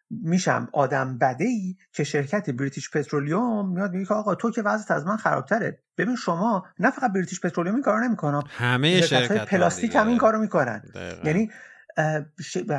[0.09, 5.05] میشم آدم بده ای که شرکت بریتیش پترولیوم میاد میگه آقا تو که وضعیت از
[5.05, 5.79] من خرابتره.
[5.97, 10.39] ببین شما نه فقط بریتیش پترولیوم این کارو نمی‌کنن همه شرکت پلاستیک هم این کارو
[10.39, 10.83] می‌کنن.
[11.23, 11.51] یعنی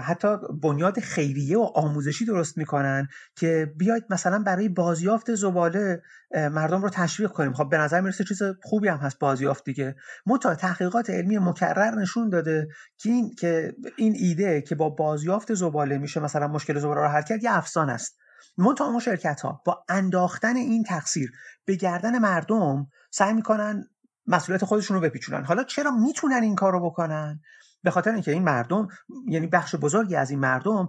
[0.03, 6.03] حتی بنیاد خیریه و آموزشی درست می‌کنن که بیاید مثلا برای بازیافت زباله
[6.35, 7.53] مردم رو تشویق کنیم.
[7.53, 9.97] خب به نظر می‌رسه چیز خوبی هم هست بازیافت دیگه.
[10.27, 15.99] متا تحقیقات علمی مکرر نشون داده که این که این ایده که با بازیافت زباله
[15.99, 18.19] میشه مثلا مشکل زباله رو حل کرد یه افسان است.
[18.59, 21.33] منتها اون شرکت ها با انداختن این تقصیر
[21.65, 23.85] به گردن مردم سعی می‌کنن
[24.27, 25.45] مسئولیت خودشون رو بپیچونن.
[25.45, 27.41] حالا چرا می‌تونن این کار رو بکنن؟
[27.89, 28.89] به خاطر اینکه این مردم
[29.29, 30.89] یعنی بخش بزرگی از این مردم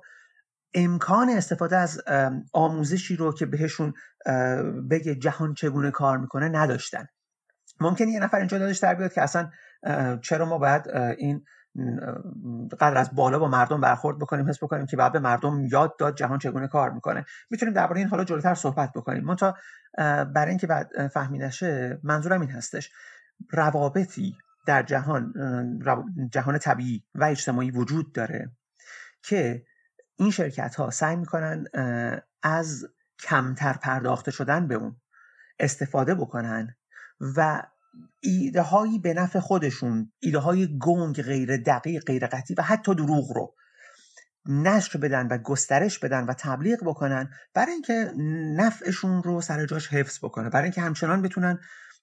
[0.73, 2.01] امکان استفاده از
[2.53, 3.93] آموزشی رو که بهشون
[4.89, 7.07] بگه جهان چگونه کار می‌کنه نداشتن.
[7.79, 9.49] ممکنه یه نفر اینجا دادش در بیاد که اصلا
[10.21, 11.45] چرا ما باید این
[12.79, 16.15] قدر از بالا با مردم برخورد بکنیم حس بکنیم که بعد به مردم یاد داد
[16.15, 17.25] جهان چگونه کار می‌کنه.
[17.49, 19.23] می‌تونیم درباره این حالا جلوتر صحبت بکنیم.
[19.23, 19.57] منتها
[20.23, 22.91] برای اینکه بعد فهمی نشه منظورم این هستش.
[23.51, 24.37] روابطی
[24.69, 25.33] در جهان
[26.31, 28.51] جهان طبیعی و اجتماعی وجود داره
[29.23, 29.65] که
[30.15, 31.65] این شرکت ها سعی می‌کنن
[32.43, 32.85] از
[33.19, 35.01] کمتر پرداخته شدن به اون
[35.59, 36.75] استفاده بکنن
[37.37, 37.63] و
[38.19, 43.31] ایده هایی به نفع خودشون ایده های گنگ غیر دقیق غیر قطعی و حتی دروغ
[43.35, 43.55] رو
[44.45, 48.13] نشر بدن و گسترش بدن و تبلیغ بکنن برای اینکه
[48.55, 51.59] نفعشون رو سر جاش حفظ بکنه برای اینکه همچنان بتونن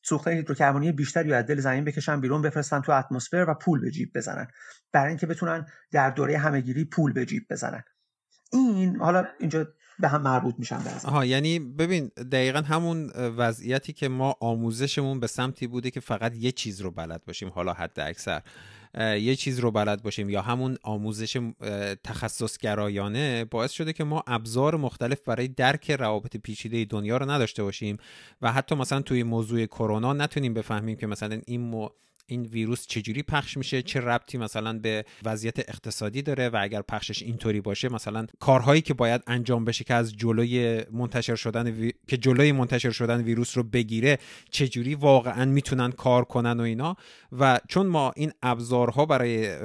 [0.09, 4.13] سوخته هیدروکربنی بیشتری از دل زمین بکشن بیرون بفرستن تو اتمسفر و پول به جیب
[4.15, 4.49] بزنن.
[4.93, 7.83] برای اینکه بتونن در دوره همهگیری پول به جیب بزنن.
[8.53, 9.67] این حالا اینجا
[9.99, 15.67] به هم مربوط میشن آها یعنی ببین دقیقا همون وضعیتی که ما آموزشمون به سمتی
[15.67, 18.43] بوده که فقط یه چیز رو بلد باشیم حالا حد اکثر
[18.97, 21.39] یه چیز رو بلد باشیم یا همون آموزش
[22.05, 27.97] تخصصگرایانه باعث شده که ما ابزار مختلف برای درک روابط پیچیده دنیا رو نداشته باشیم
[28.43, 31.61] و حتی مثلا توی موضوع کرونا نتونیم بفهمیم که مثلا این
[32.27, 37.23] این ویروس چجوری پخش میشه چه ربطی مثلا به وضعیت اقتصادی داره و اگر پخشش
[37.23, 42.53] اینطوری باشه مثلا کارهایی که باید انجام بشه که از جلوی منتشر شدن که جلوی
[42.53, 44.19] منتشر شدن ویروس رو بگیره
[44.51, 46.97] چجوری واقعا می‌تونن کار کنن و اینا؟
[47.33, 49.57] و چون ما این ابزارها برای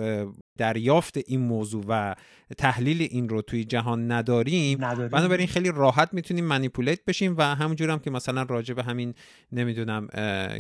[0.61, 2.15] دریافت این موضوع و
[2.57, 4.77] تحلیل این رو توی جهان نداریم,
[5.11, 9.13] بنابراین خیلی راحت می‌تونیم منیپولیت بشیم و همونجور هم که مثلا راجع به همین
[9.51, 10.07] نمی‌دونم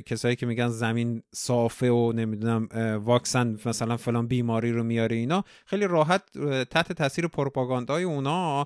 [0.05, 2.67] کسایی که میگن زمین صافه و نمی‌دونم
[3.05, 6.23] واکسن مثلا فلان بیماری رو میاره اینا خیلی راحت
[6.69, 8.65] تحت تاثیر پروپاگاندای اونا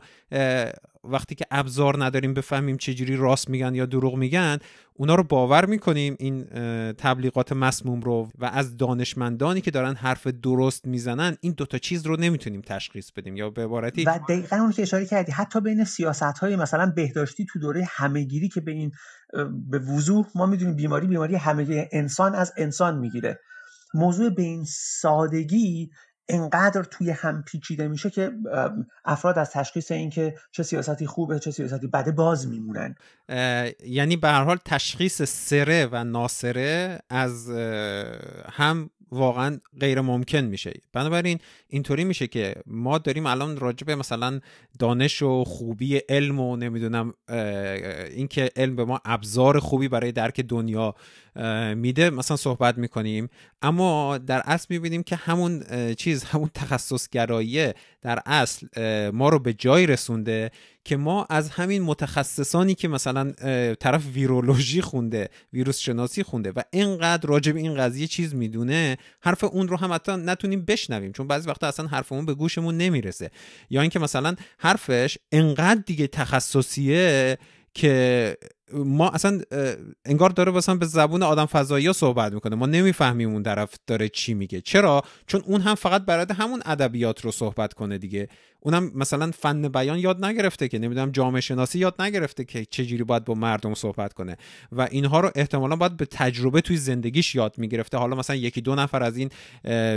[1.09, 4.57] وقتی که ابزار نداریم بفهمیم چجوری راست میگن یا دروغ میگن
[4.93, 6.43] اونا رو باور می‌کنیم این
[6.93, 12.17] تبلیغات مسموم رو و از دانشمندانی که دارن حرف درست می‌زنن این دوتا چیز رو
[12.17, 13.35] نمی‌تونیم تشخیص بدیم.
[13.35, 17.45] یا به عبارتی و دقیقا اون که اشاره کردی حتی بین سیاست های مثلا بهداشتی
[17.45, 18.91] تو دوره همهگیری که به این
[19.69, 23.39] به وضوح ما می‌دونیم بیماری بیماری همه انسان از انسان می‌گیره.
[23.93, 24.65] موضوع به این
[24.99, 25.89] سادگی
[26.29, 28.31] انقدر توی هم پیچیده میشه که
[29.05, 32.95] افراد از تشخیص اینکه چه سیاستی خوبه چه سیاستی بده باز میمونن.
[33.85, 37.49] یعنی به هر حال تشخیص سره و ناسره از
[38.51, 40.73] هم واقعا غیر ممکن میشه.
[40.93, 44.39] بنابراین اینطوری میشه که ما داریم الان راجع به مثلا
[44.79, 47.13] دانش و خوبی علم و نمی‌دونم
[48.15, 50.95] اینکه علم به ما ابزار خوبی برای درک دنیا
[51.75, 53.29] میده مثلا صحبت می‌کنیم.
[53.61, 55.63] اما در اصل می‌بینیم که همون
[55.97, 57.73] چیز همون تخصصگرایی
[58.05, 58.67] در اصل
[59.09, 60.51] ما رو به جای رسونده
[60.83, 63.31] که ما از همین متخصصانی که مثلا
[63.73, 69.67] طرف ویرولوژی خونده ویروس شناسی خونده و اینقدر راجع این قضیه چیز می‌دونه حرف اون
[69.67, 73.31] رو هم حتی نتونیم بشنویم چون بعضی وقتا اصلا حرف اون به گوشمون نمی‌رسه.
[73.69, 77.37] یا اینکه مثلا حرفش انقدر دیگه تخصصیه
[77.73, 78.37] که
[78.73, 79.41] ما اصلا
[80.05, 82.55] انگار داره مثلا به زبون آدم فضایی صحبت می‌کنه.
[82.55, 84.61] ما نمی‌فهمیم اون طرف داره چی میگه.
[84.61, 88.27] چرا؟ چون اون هم فقط برای همون ادبیات رو صحبت کنه دیگه.
[88.65, 93.25] اونم مثلا فن بیان یاد نگرفته که نمی‌دونم جامعه شناسی یاد نگرفته که چجوری باید
[93.25, 94.37] با مردم صحبت کنه.
[94.71, 97.97] و اینها رو احتمالا باید به تجربه توی زندگیش یاد می‌گرفته.
[97.97, 99.29] حالا مثلا یکی دو نفر از این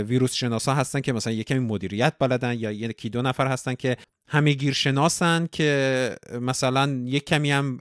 [0.01, 3.97] ویروس شناسا هستن که مثلا یکمی مدیریت بلدن یا یکی دو نفر هستن که
[4.31, 7.77] همه گیرشناسن که مثلا یک کمی هم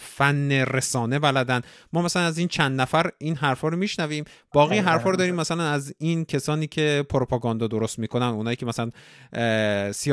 [0.00, 1.60] فن رسانه بلدن.
[1.92, 4.24] ما مثلا از این چند نفر این حرفا رو میشنویم.
[4.52, 8.90] باقی حرفا رو داریم مثلا از این کسانی که پروپاگاندا درست می‌کنن اونایی که مثلا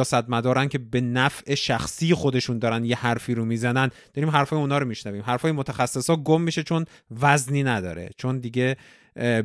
[0.03, 4.87] سیاستمدارن که به نفع شخصی خودشون دارن یه حرفی رو می‌زنن داریم حرفای اونا رو
[4.87, 5.23] میشنویم.
[5.23, 6.85] حرفای متخصصا گم میشه چون
[7.21, 8.77] وزنی نداره چون دیگه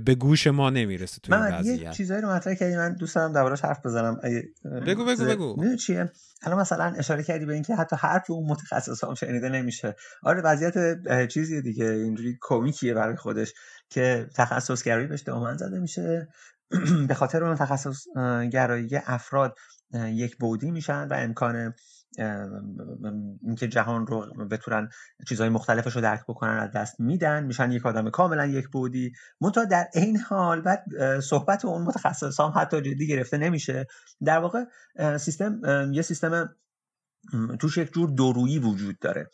[0.05, 3.61] به گوش ما نمی‌رسه تو من یه چیزایی رو مطرح کردی من دوست دارم دربارش
[3.61, 4.21] حرف بزنم.
[4.87, 5.77] بگو بگو بگو.
[5.77, 9.97] چیه؟ الان مثلا اشاره کردی به اینکه حتی حرف اون متخصص هم شنیده نمیشه.
[10.23, 11.85] آره وضعیت چیزی دیگه.
[11.85, 13.53] اینجوری کمیکیه برای خودش
[13.91, 16.29] که تخصصگرایی بهش دامن زده میشه.
[17.09, 18.05] به خاطر اون تخصص
[18.53, 19.55] گرایی افراد
[19.95, 21.75] یک بودی میشن و امکان
[23.43, 24.89] اینکه جهان رو بتونن
[25.29, 29.13] چیزهای مختلفش رو درک بکنن از دست میدن میشن یک آدم کاملا یک بودی.
[29.41, 30.85] منتها در این حال بعد
[31.21, 33.87] صحبت اون متخصص هم حتی جدی گرفته نمیشه.
[34.25, 34.65] در واقع
[35.19, 35.61] سیستم
[35.93, 36.55] یه سیستم
[37.61, 39.31] توش یک جور دورویی وجود داره.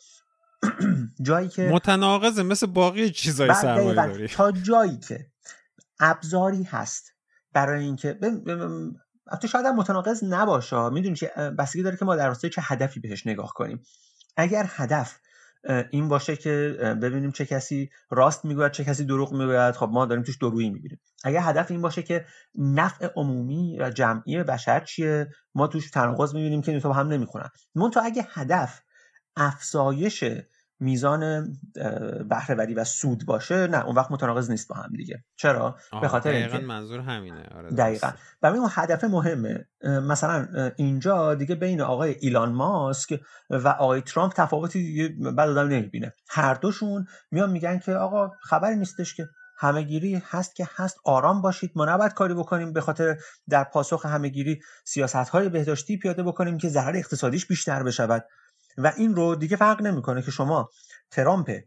[1.21, 5.25] جایی که متناقضه مثل باقی چیزای سرمایه داری تا جایی که
[5.99, 7.11] ابزاری هست
[7.53, 8.19] برای اینکه
[9.27, 12.99] البته شاید هم متناقض نباشه می‌دونی که بستگی داره که ما در راستای چه هدفی
[12.99, 13.83] بهش نگاه کنیم.
[14.37, 15.19] اگر هدف
[15.91, 20.23] این باشه که ببینیم چه کسی راست می‌گوید چه کسی دروغ می‌گوید خب ما داریم
[20.23, 25.67] توش درویی می‌بینیم اگر هدف این باشه که نفع عمومی و جمعی بشر چیه ما
[25.67, 28.81] توش تناقض می‌بینیم که این هم نمی‌خونن منتها اگه هدف
[29.35, 30.23] افزایش
[30.79, 31.47] میزان
[32.29, 35.23] بهرهوری و سود باشه نه اون وقت متناقض نیست با هم دیگه.
[35.35, 37.49] چرا؟ به خاطر اینکه منظور همینه.
[37.55, 38.11] آره دقیقا.
[38.41, 39.65] برای اون هدف مهمه.
[39.83, 46.13] مثلا اینجا دیگه بین آقای ایلان ماسک و آقای ترامپ تفاوتی بعد آدم نمی‌بینه.
[46.29, 51.71] هر دوشون میان میگن که آقا خبری نیستش که همهگیری هست که هست آرام باشید
[51.75, 53.17] ما نباید کاری بکنیم به خاطر
[53.49, 58.25] در پاسخ همهگیری سیاست های بهداشتی پیاده بکنیم که ضرر اقتصادیش بیشتر بشود.
[58.77, 60.69] و این رو دیگه فرق نمی‌کنه که شما
[61.11, 61.59] ترامپ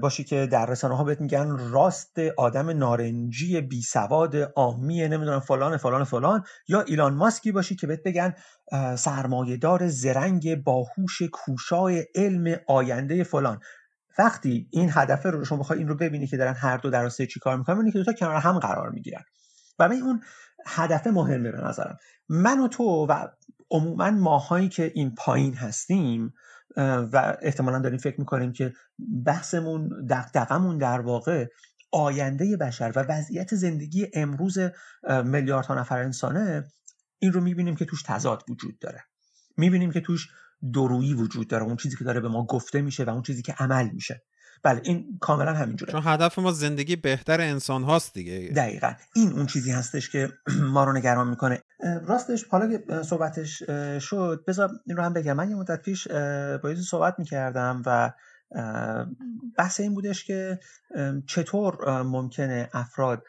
[0.00, 5.76] باشی که در رسانه ها بهت میگن راست آدم نارنجی بی سواد آمیه نمی‌دونم فلان
[5.76, 8.34] فلان فلان یا ایلان ماسکی باشی که بهت بگن
[8.96, 13.60] سرمایهدار زرنگ باهوش کوشای علم آینده فلان.
[14.18, 17.26] وقتی این هدف رو شما بخوای این رو ببینی که دارن هر دو در راسته
[17.26, 19.22] چی کار می‌کنن که دو تا کنار هم قرار می‌گیرن.
[19.78, 20.22] و اون
[20.66, 21.98] هدف مهمه به نظرم.
[22.28, 23.26] من و تو و
[23.72, 26.34] عموما ماهایی که این پایین هستیم
[26.76, 28.72] و احتمالا داریم فکر می‌کنیم که
[29.26, 31.46] بحثمون دقدقمون در واقع
[31.92, 34.58] آینده بشر و وضعیت زندگی امروز
[35.24, 36.64] میلیاردها نفر انسانه
[37.18, 39.04] این رو می‌بینیم که توش تضاد وجود داره.
[39.56, 40.28] می‌بینیم که توش
[40.74, 43.52] درویی وجود داره اون چیزی که داره به ما گفته میشه و اون چیزی که
[43.52, 44.22] عمل میشه.
[44.62, 45.92] بله این کاملا همینجوره.
[45.92, 48.52] چون هدف ما زندگی بهتر انسان هاست دیگه.
[48.56, 48.92] دقیقا.
[49.14, 50.28] این اون چیزی هستش که
[50.74, 51.62] ما رو نگران می‌کنه.
[52.06, 53.62] راستش حالا که صحبتش
[54.00, 55.32] شد بذار این رو هم بگم.
[55.32, 56.08] من یه مدت پیش
[56.62, 58.12] با صحبت می‌کردم و
[59.58, 60.58] بحث این بودش که
[61.26, 63.22] چطور ممکنه افراد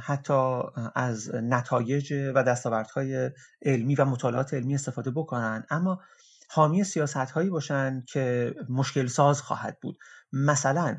[0.00, 0.62] حتی
[0.94, 3.30] از نتایج و دستاوردهای
[3.62, 6.00] علمی و مطالعات علمی استفاده بکنن اما
[6.52, 9.98] حامی سیاست هایی باشن که مشکل ساز خواهد بود.
[10.32, 10.98] مثلا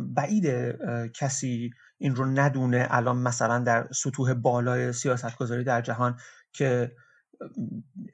[0.00, 0.76] بعید
[1.14, 6.18] کسی این رو ندونه الان مثلا در سطوح بالای سیاست گذاری در جهان
[6.52, 6.92] که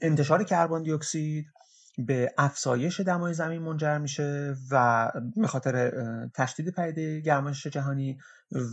[0.00, 1.46] انتشار کربن دی اکسید
[1.98, 5.90] به افزایش دمای زمین منجر میشه و به خاطر
[6.34, 8.18] تشدید پیده گرمایش جهانی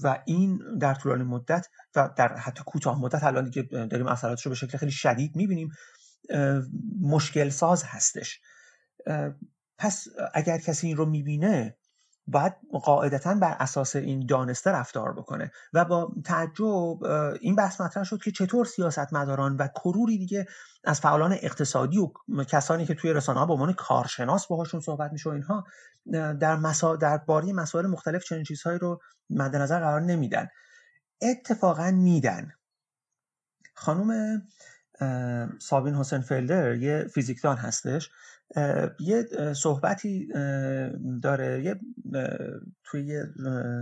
[0.04, 4.50] و این در طولانی مدت و در حتی کوتاه مدت الان دیگه داریم اثراتش رو
[4.50, 5.70] به شکل خیلی شدید می‌بینیم
[7.02, 8.42] مشکل ساز هستش.
[9.82, 11.78] پس اگر کسی این رو می‌بینه
[12.28, 15.52] باید قاعدتا بر اساس این دانسته رفتار بکنه.
[15.74, 17.04] و با تعجب
[17.42, 20.46] این بحث مطرح شد که چطور سیاستمداران و کروری دیگه
[20.84, 25.30] از فعالان اقتصادی و کسانی که توی رسانه ها به عنوان کارشناس باهاشون صحبت میشه
[25.30, 25.64] و اینها
[26.34, 30.48] در مسا در باری مسائل مختلف چنین چیزهایی رو مد نظر قرار نمیدن.
[31.22, 32.52] اتفاقا میدن.
[33.74, 34.42] خانم
[35.60, 38.10] سابین حسین فلدر یه فیزیکدان هستش.
[39.00, 40.28] یه صحبتی
[41.22, 41.64] داره.
[41.64, 41.80] یه
[42.84, 43.24] توی یه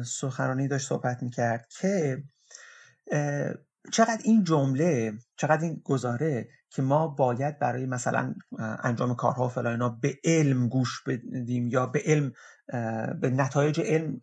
[0.05, 2.23] سخنرانی داشت صحبت می‌کرد که
[3.91, 9.99] چقدر این جمله چقدر این گزاره که ما باید برای مثلا انجام کارها و فلان
[10.01, 12.31] به علم گوش بدیم یا به علم
[13.21, 14.21] به نتایج علم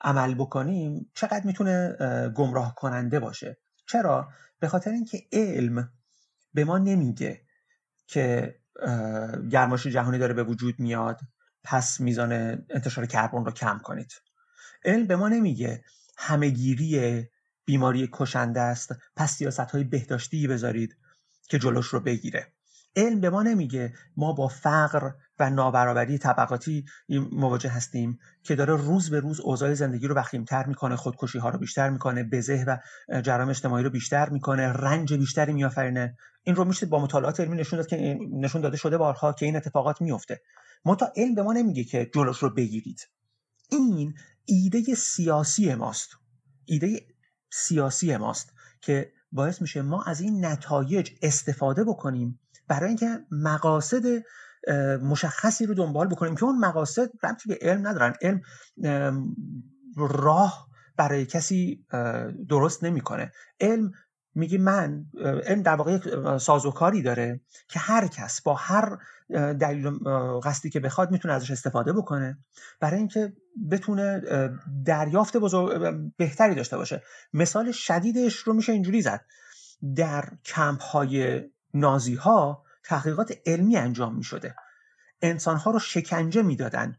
[0.00, 1.96] عمل بکنیم چقدر می‌تونه
[2.34, 4.28] گمراه کننده باشه؟ چرا؟
[4.60, 5.92] به خاطر اینکه علم
[6.54, 7.40] به ما نمیگه
[8.06, 8.57] که
[9.50, 11.20] گرمایش جهانی داره به وجود میاد
[11.64, 12.32] پس میزان
[12.70, 14.12] انتشار کربن رو کم کنید.
[14.84, 15.84] علم به ما نمیگه
[16.16, 17.24] همهگیری
[17.64, 20.96] بیماری کشنده است پس سیاست های بهداشتی بذارید
[21.48, 22.52] که جلوش رو بگیره.
[22.98, 23.92] علم به ما نمیگه.
[24.16, 26.84] ما با فقر و نابرابری طبقاتی
[27.32, 31.58] مواجه هستیم که داره روز به روز اوضاع زندگی رو وخیمتر می‌کنه خودکشی ها رو
[31.58, 32.78] بیشتر می‌کنه بزه و
[33.20, 36.16] جرائم اجتماعی رو بیشتر می‌کنه رنج بیشتری میآفرینه.
[36.42, 39.56] این رو میشه با مطالعات علمی نشون داد که نشون داده شده بارها که این
[39.56, 40.40] اتفاقات میفته
[40.84, 43.08] منتها علم به ما نمیگه که جلوش رو بگیرید.
[43.70, 46.10] این ایده سیاسی ماست.
[46.64, 47.00] ایده
[47.50, 54.02] سیاسی ماست که باعث میشه ما از این نتایج استفاده بکنیم برای اینکه مقاصد
[55.02, 58.14] مشخصی رو دنبال بکنیم که اون مقاصد ربطی به علم ندارن.
[58.22, 58.40] علم
[59.96, 61.86] راه برای کسی
[62.48, 63.32] درست نمی‌کنه.
[63.60, 63.92] علم
[64.34, 65.04] میگه من
[65.46, 65.98] علم در واقع
[66.38, 68.98] سازوکاری داره که هر کس با هر
[69.60, 69.90] دلیل
[70.42, 72.38] قصدی که بخواد می‌تونه ازش استفاده بکنه
[72.80, 73.32] برای اینکه
[73.70, 74.22] بتونه
[74.84, 77.02] دریافت بزرگ بهتری داشته باشه.
[77.32, 79.24] مثال شدیدش رو میشه اینجوری زد.
[79.96, 81.42] در کمپ های
[81.74, 84.54] نازی ها تحقیقات علمی انجام می شده
[85.22, 86.96] انسان ها رو شکنجه می‌دادن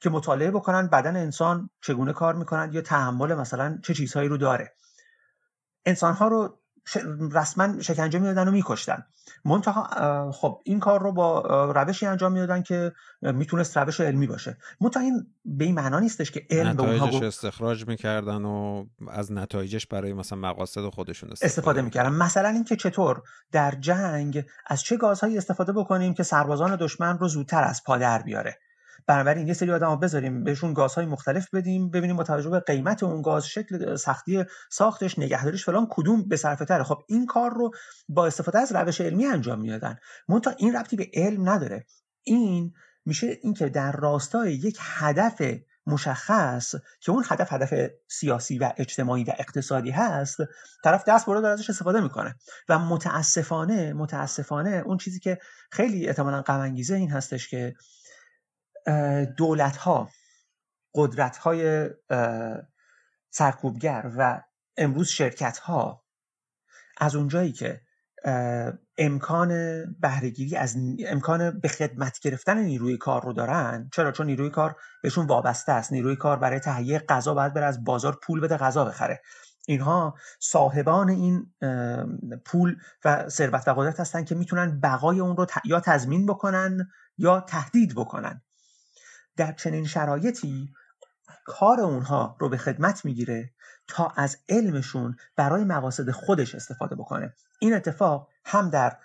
[0.00, 4.76] که مطالعه بکنن بدن انسان چگونه کار می‌کنند یا تحمل مثلا چه چیزهایی رو داره.
[5.84, 6.60] انسان ها رو
[7.32, 9.04] رسما شکنجه می‌دادن و میکشتن.
[9.44, 11.40] منتها خب این کار رو با
[11.72, 14.58] روشی انجام می‌دادن که می‌تونست روش علمی باشه.
[14.80, 19.86] منتها این به این معنا نیستش که علم به اونها استخراج می‌کردن و از نتایجش
[19.86, 22.12] برای مثلا مقاصد خودشون استفاده, استفاده می‌کردن.
[22.12, 23.22] مثلا اینکه چطور
[23.52, 28.58] در جنگ از چه گازهایی استفاده بکنیم که سربازان دشمن رو زودتر از پادر بیاره.
[29.06, 33.22] بنابراین یه سری آدم بذاریم بهشون گازهای مختلف بدیم ببینیم با توجه به قیمت اون
[33.22, 36.82] گاز شکل سختی ساختش نگهداریش فلان کدوم به صرفه تره.
[36.82, 37.70] خب این کار رو
[38.08, 39.96] با استفاده از روش علمی انجام می‌دادن.
[40.28, 41.86] منتها این ربطی به علم نداره.
[42.22, 42.72] این
[43.04, 45.42] میشه اینکه در راستای یک هدف
[45.86, 50.36] مشخص که اون هدف هدف سیاسی و اجتماعی و اقتصادی هست
[50.84, 52.34] طرف دست برده داره ازش استفاده می‌کنه.
[52.68, 55.38] و متاسفانه متاسفانه اون چیزی که
[55.70, 57.74] خیلی احتمالا غم این هستش که
[59.36, 60.10] دولت ها
[60.94, 61.90] قدرت های
[63.30, 64.42] سرکوبگر و
[64.76, 66.04] امروز شرکت ها
[66.98, 67.80] از اونجایی که
[68.98, 69.48] امکان
[70.00, 70.76] بهرهگیری از
[71.06, 73.90] امکان به خدمت گرفتن نیروی کار رو دارن.
[73.92, 75.92] چرا؟ چون نیروی کار بهشون وابسته است.
[75.92, 79.22] نیروی کار برای تهیه غذا باید بره از بازار پول بده غذا بخره.
[79.66, 81.54] اینها صاحبان این
[82.44, 87.40] پول و ثروت و قدرت هستن که می‌تونن بقای اون رو یا تضمین بکنن یا
[87.40, 88.42] تهدید بکنن.
[89.36, 90.72] در چنین شرایطی
[91.44, 93.52] کار اونها رو به خدمت می‌گیره
[93.88, 97.34] تا از علمشون برای مقاصد خودش استفاده بکنه.
[97.58, 98.96] این اتفاق هم در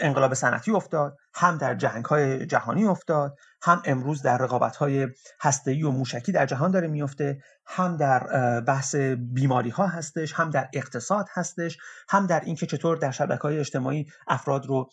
[0.00, 5.08] انقلاب صنعتی افتاد هم در جنگ های جهانی افتاد هم امروز در رقابت های
[5.40, 10.68] هسته‌ای و موشکی در جهان داره میفته هم در بحث بیماری ها هستش هم در
[10.72, 14.90] اقتصاد هستش هم در اینکه چطور در شبکه های اجتماعی افراد رو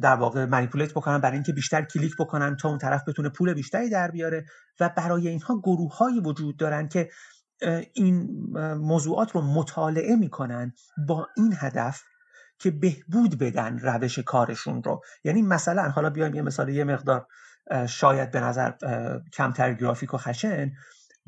[0.00, 3.90] در واقع منیپولیت بکنن برای اینکه بیشتر کلیک بکنن تا اون طرف بتونه پول بیشتری
[3.90, 4.44] در بیاره
[4.80, 7.10] و برای اینها گروه های وجود دارن که
[7.92, 8.28] این
[8.74, 10.72] موضوعات رو مطالعه می‌کنن
[11.08, 12.02] با این هدف
[12.58, 15.00] که بهبود بدن روش کارشون رو.
[15.24, 17.26] یعنی مثلا حالا بیایم یه مثال یه مقدار
[17.88, 18.72] شاید به نظر
[19.32, 20.72] کمتر graphic و خشن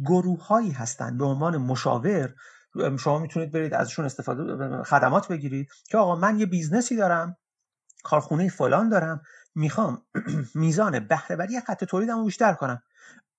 [0.05, 2.35] گروه هایی هستن به عنوان مشاور.
[2.99, 7.37] شما می‌تونید برید ازشون استفاده خدمات بگیرید که آقا من یه business ی دارم
[8.03, 9.23] کارخونه فلان دارم
[9.55, 10.03] می‌خوام
[10.55, 12.83] میزان بهرهوری خط تولیدمو بیشتر کنم.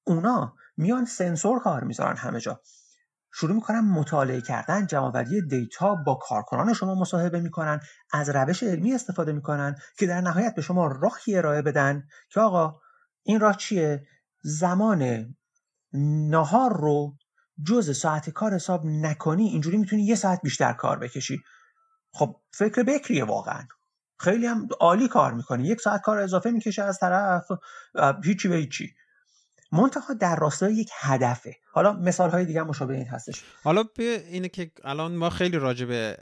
[0.04, 2.62] اونا میان سنسور کار می‌ذارن همه جا.
[3.34, 7.80] شروع می‌کنن مطالعه کردن جمعآوری دیتا با کارکنان شما مصاحبه می‌کنن
[8.14, 12.80] از روش علمی استفاده می‌کنن که در نهایت به شما راهی ارائه بدن که آقا
[13.24, 14.08] این راه چیه؟
[14.44, 15.36] زمان
[16.30, 17.18] نهار رو
[17.68, 21.44] جز ساعت کار حساب نکنی اینجوری می‌تونی یه ساعت بیشتر کار بکشی.
[22.12, 23.68] خب فکر بکریه واقعا.
[24.20, 27.48] خیلی هم عالی کار می‌کنه یک ساعت کار اضافه می‌کشه از طرف
[28.24, 28.94] هیچی به هیچی.
[29.72, 31.56] منتها در راستای یک هدفه.
[31.72, 33.44] حالا مثال های دیگه مشابه این هستش.
[33.64, 36.18] حالا اینه که الان ما خیلی راجع به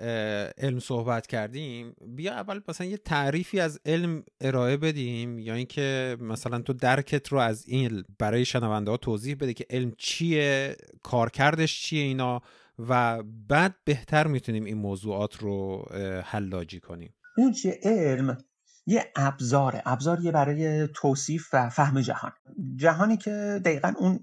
[0.58, 1.96] علم صحبت کردیم.
[2.16, 7.38] بیا اول مثلا یه تعریفی از علم ارائه بدیم یا اینکه مثلا تو درکت رو
[7.38, 12.42] از این برای شنونده ها توضیح بده که علم چیه کارکردش چیه اینا
[12.90, 15.86] و بعد بهتر می‌تونیم این موضوعات رو
[16.26, 17.14] حلاجی کنیم.
[17.38, 18.38] اون چیه علم
[18.86, 19.82] یه ابزاره.
[19.86, 22.32] ابزاریه برای توصیف و فهم جهان.
[22.76, 24.20] جهانی که دقیقا اون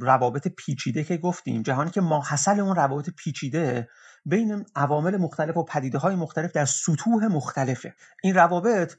[0.00, 3.88] روابط پیچیده که گفتیم جهانی که ماحصل اون روابط پیچیده
[4.24, 7.94] بین عوامل مختلف و پدیده های مختلف در سطوح مختلفه.
[8.22, 8.94] این روابط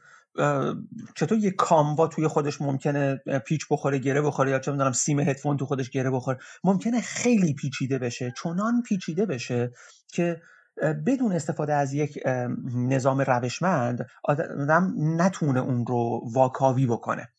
[1.15, 5.57] چطور یه کاموا توی خودش ممکنه پیچ بخوره گره بخوره یا چه می‌دونم سیم هدفون
[5.57, 6.37] تو خودش گره بخوره.
[6.63, 9.71] ممکنه خیلی پیچیده بشه چنان پیچیده بشه
[10.07, 10.41] که
[10.81, 12.19] بدون استفاده از یک
[12.75, 17.29] نظام روشمند آدم نتونه اون رو واکاوی بکنه.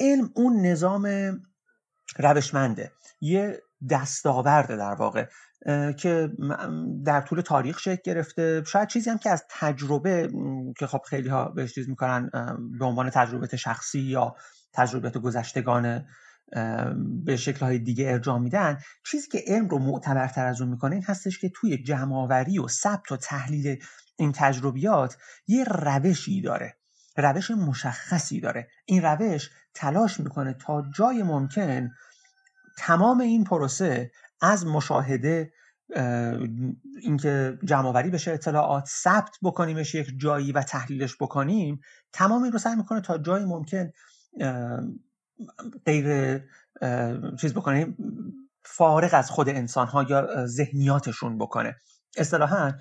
[0.00, 1.08] علم اون نظام
[2.18, 2.92] روشمنده.
[3.20, 5.26] یه دستاورده در واقع
[5.98, 6.30] که
[7.04, 8.62] در طول تاریخ شکل گرفته.
[8.66, 10.30] شاید چیزی هم که از تجربه
[10.78, 12.30] که خب خیلی ها بهش چیز می‌کنن
[12.78, 14.34] به عنوان تجربه شخصی یا
[14.72, 16.06] تجربه گذشتگان
[17.24, 18.78] به های دیگه ارجاع میدن.
[19.06, 23.12] چیزی که علم رو معتبرتر از اون می‌کنه این هستش که توی جمعآوری و ثبت
[23.12, 23.82] و تحلیل
[24.16, 25.16] این تجربیات
[25.46, 26.76] یه روشی داره.
[27.16, 28.68] روش مشخصی داره.
[28.84, 31.90] این روش تلاش می‌کنه تا جای ممکن
[32.78, 35.52] تمام این پروسه از مشاهده
[37.02, 41.80] اینکه جمعآوری بشه اطلاعات ثبت بکنیمش یک جایی و تحلیلش بکنیم
[42.12, 43.90] تمام این رو سعی می‌کنه تا جایی ممکن
[45.86, 46.38] غیر
[47.40, 47.94] چیز بکنه
[48.64, 51.76] فارغ از خود انسان ها یا ذهنیاتشون بکنه.
[52.16, 52.72] اصطلاحا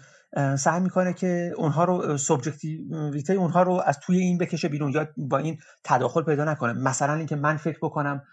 [0.57, 5.37] سعی می‌کنه که اونها رو سوبجکتیویته اونها رو از توی این بکشه بیرون یا با
[5.37, 6.73] این تداخل پیدا نکنه.
[6.73, 8.23] مثلا اینکه من فکر بکنم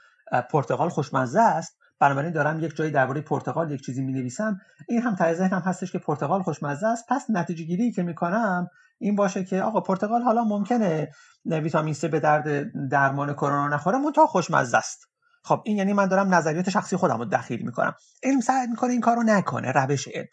[0.50, 5.14] پرتغال خوشمزه است بنابراین دارم یک جایی درباره پرتغال یک چیزی می نویسم این هم
[5.14, 8.70] ته ذهنم هستش که پرتغال خوشمزه است پس نتیجه گیری که می‌کنم
[9.02, 11.12] این باشه که آقا پرتغال حالا ممکنه
[11.46, 15.08] ویتامین C به درد درمان کرونا نخوره منتها خوشمزه است.
[15.44, 17.94] خب این یعنی من دارم نظریات شخصی خودم رو دخیل می‌کنم.
[18.22, 20.26] علم سعی می‌کنه این کار رو نکنه روش علم.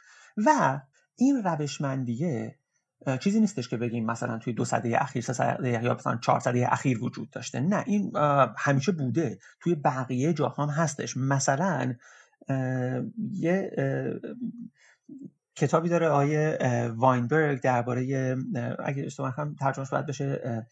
[0.45, 0.79] و
[1.15, 2.55] این روشمندیه
[3.19, 6.73] چیزی نیستش که بگیم مثلا توی دو سده اخیر سه سده یا مثلا چهار سده
[6.73, 7.59] اخیر وجود داشته.
[7.59, 8.11] نه این
[8.57, 9.39] همیشه بوده.
[9.59, 11.17] توی بقیه جاها هستش.
[11.17, 11.93] مثلا
[13.31, 13.71] یه
[15.59, 16.57] کتابی داره آیه
[16.95, 18.01] واینبرگ درباره
[18.79, 20.67] اگه اشتباه هم ترجمهش باید بشه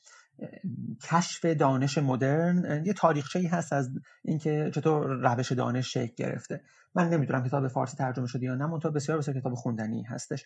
[1.04, 2.84] کشف دانش مدرن.
[2.86, 3.90] یه تاریخچه ای هست از
[4.24, 6.62] اینکه چطور روش دانش شکل گرفته.
[6.96, 10.46] من نمی‌دونم کتاب فارسی ترجمه شده یا نه منتها بسیار بسیار کتاب خوندنی هستش.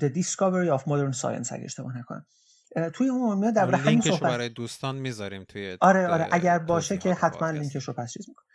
[0.00, 2.26] The Discovery of Modern Science اگه اشتباه نکنم.
[2.94, 7.14] توی اون میاد درباره همین صحبت برای دوستان می‌ذاریم توی آره آره اگر باشه که
[7.14, 8.46] حتما لینکش رو پس چیز می‌کنه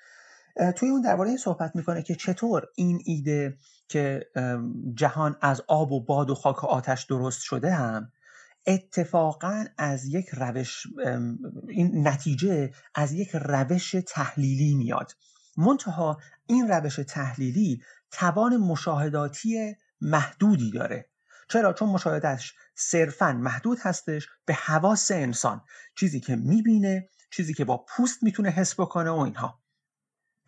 [0.76, 4.26] توی اون درباره صحبت می‌کنه که چطور این ایده که
[4.94, 8.12] جهان از آب و باد و خاک و آتش درست شده هم
[8.68, 10.88] اتفاقا از یک روش
[11.68, 15.12] این نتیجه از یک روش تحلیلی میاد.
[15.58, 17.82] منتها این روش تحلیلی
[18.12, 21.10] توان مشاهداتی محدودی داره.
[21.50, 25.62] چرا؟ چون مشاهدهش صرفا محدود هستش به حواس انسان.
[25.96, 29.60] چیزی که می‌بینه چیزی که با پوست می‌تونه حس بکنه و اینها.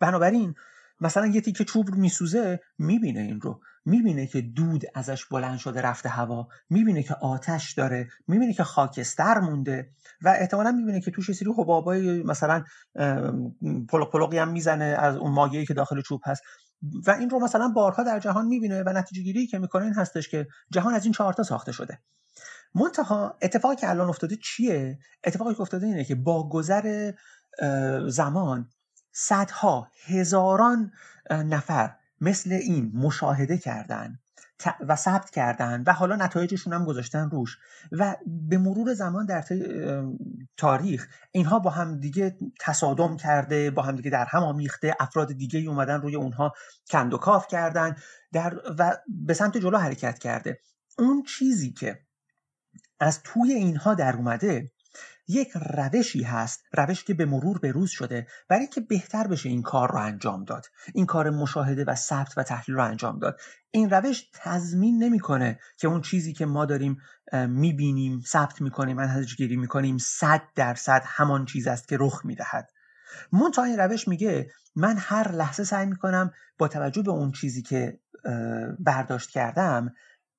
[0.00, 0.54] بنابراین
[1.00, 3.60] مثلا یه تیکه چوب رو میسوزه می‌بینه این رو.
[3.84, 6.48] می‌بینه که دود ازش بلند شده رفته هوا.
[6.70, 8.08] می‌بینه که آتش داره.
[8.28, 9.90] می‌بینه که خاکستر مونده.
[10.22, 12.64] و احتمالا می‌بینه که توش سری حبابای مثلا
[13.88, 16.42] پلق پلقی هم می‌زنه از اون مایعی که داخل چوب هست.
[17.06, 20.28] و این رو مثلا بارها در جهان می‌بینه و نتیجه گیری که می‌کنه این هستش
[20.28, 21.98] که جهان از این چهارتا ساخته شده.
[22.74, 27.12] منتها اتفاقی که الان افتاده چیه؟ اتفاقی که افتاده اینه که با گذر
[28.06, 28.68] زمان
[29.12, 30.92] صدها هزاران
[31.30, 34.18] نفر مثل این مشاهده کردن
[34.80, 37.58] و ثبت کردن و حالا نتایجشون هم گذاشتن روش
[37.92, 39.44] و به مرور زمان در
[40.56, 45.60] تاریخ اینها با هم دیگه تصادم کرده با هم دیگه در هم آمیخته افراد دیگه
[45.60, 46.52] اومدن روی اونها
[46.90, 47.96] کند و کاف کردن
[48.32, 50.60] در و به سمت جلو حرکت کرده.
[50.98, 52.00] اون چیزی که
[53.00, 54.72] از توی اینها در اومده
[55.28, 59.62] یک روشی هست روشی که به مرور به روز شده برای اینکه بهتر بشه این
[59.62, 60.66] کار رو انجام داد.
[60.94, 63.40] این کار مشاهده و ثبت و تحلیل رو انجام داد.
[63.70, 66.98] این روش تضمین نمی‌کنه که اون چیزی که ما داریم
[67.48, 72.70] می‌بینیم ثبت می‌کنیم منهج گیری می‌کنیم صد درصد همان چیز است که رخ می‌دهد.
[73.32, 78.00] منتها این روش میگه من هر لحظه سعی می‌کنم با توجه به اون چیزی که
[78.78, 79.94] برداشت کردم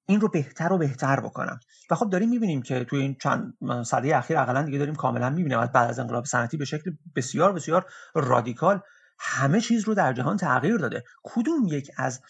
[0.10, 1.60] این رو بهتر و بهتر بکنم.
[1.92, 3.54] و خب داریم می‌بینیم که توی این چند
[3.86, 5.60] سده اخیر اقلا دیگه داریم کاملا می‌بینیم.
[5.60, 7.86] بعد از انقلاب صنعتی به شکل بسیار بسیار
[8.16, 8.82] رادیکال
[9.20, 11.04] همه چیز رو در جهان تغییر داده.
[11.24, 12.22] کدوم یک از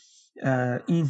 [0.85, 1.07] این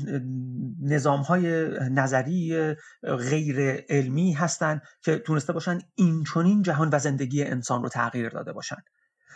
[0.81, 7.83] نظام های نظری غیر علمی هستند که تونسته باشن این چونین جهان و زندگی انسان
[7.83, 8.77] رو تغییر داده باشن؟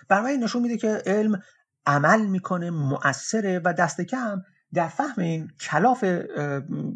[0.10, 1.42] برای نشون میده که علم
[1.86, 4.42] عمل می‌کنه مؤثره و دست کم
[4.74, 6.04] در فهم این کلاف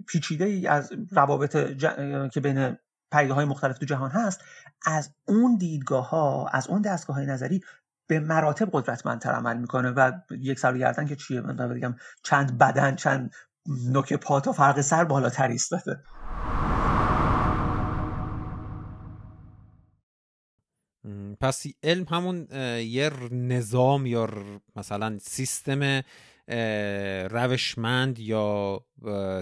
[0.08, 1.78] پیچیده ای از روابط
[2.34, 2.78] که بین
[3.12, 4.42] پیده های مختلف تو جهان هست
[4.86, 7.62] از اون دیدگاه ها از اون دستگاه های نظری
[8.08, 12.96] به مراتب قدرتمندتر عمل می‌کنه و یک سر گردن که چیه؟ من بگم چند بدن
[12.96, 13.32] چند
[13.90, 16.04] نوک پا تا فرق سر بالاتر ایستاده.
[21.42, 22.48] پس علم همون
[22.82, 24.30] یه نظام یا
[24.76, 26.02] مثلا سیستم
[27.30, 28.82] روشمند یا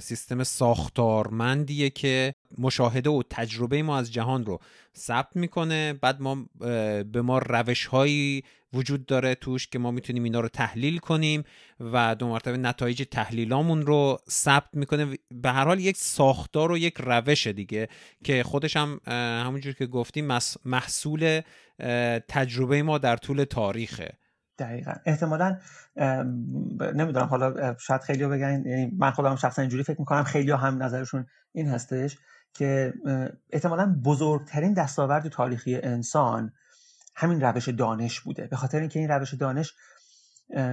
[0.01, 4.60] سیستم ساختارمندیه که مشاهده و تجربه ما از جهان رو
[4.97, 5.93] ثبت می‌کنه.
[5.93, 6.45] بعد ما
[7.03, 8.43] به ما روش هایی
[8.74, 11.43] وجود داره توش که ما می‌تونیم اینا رو تحلیل کنیم
[11.80, 15.18] و دو مرتبه نتایج تحلیلامون رو ثبت می‌کنه.
[15.32, 17.88] به هر حال یک ساختار و یک روش دیگه
[18.24, 20.28] که خودش هم همونجور که گفتیم
[20.66, 21.41] محصول
[22.28, 24.18] تجربه ما در طول تاریخه.
[24.60, 24.93] دقیقا.
[25.06, 25.58] احتمالا
[26.95, 31.26] نمی‌دونم حالا شاید خیلی بگن یعنی من خودم شخصا اینجوری فکر می‌کنم خیلی هم نظرشون
[31.51, 32.18] این هستش
[32.53, 32.93] که
[33.49, 36.53] احتمالا بزرگترین دستاورد تاریخی انسان
[37.16, 38.47] همین روش دانش بوده.
[38.47, 39.74] به خاطر اینکه این روش دانش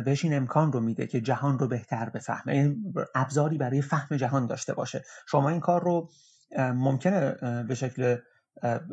[0.05, 2.53] بهش این امکان رو میده که جهان رو بهتر بفهمه.
[2.53, 5.05] این ابزاری برای فهم جهان داشته باشه.
[5.27, 6.11] شما این کار رو
[6.59, 7.31] ممکنه
[7.63, 8.17] به شکل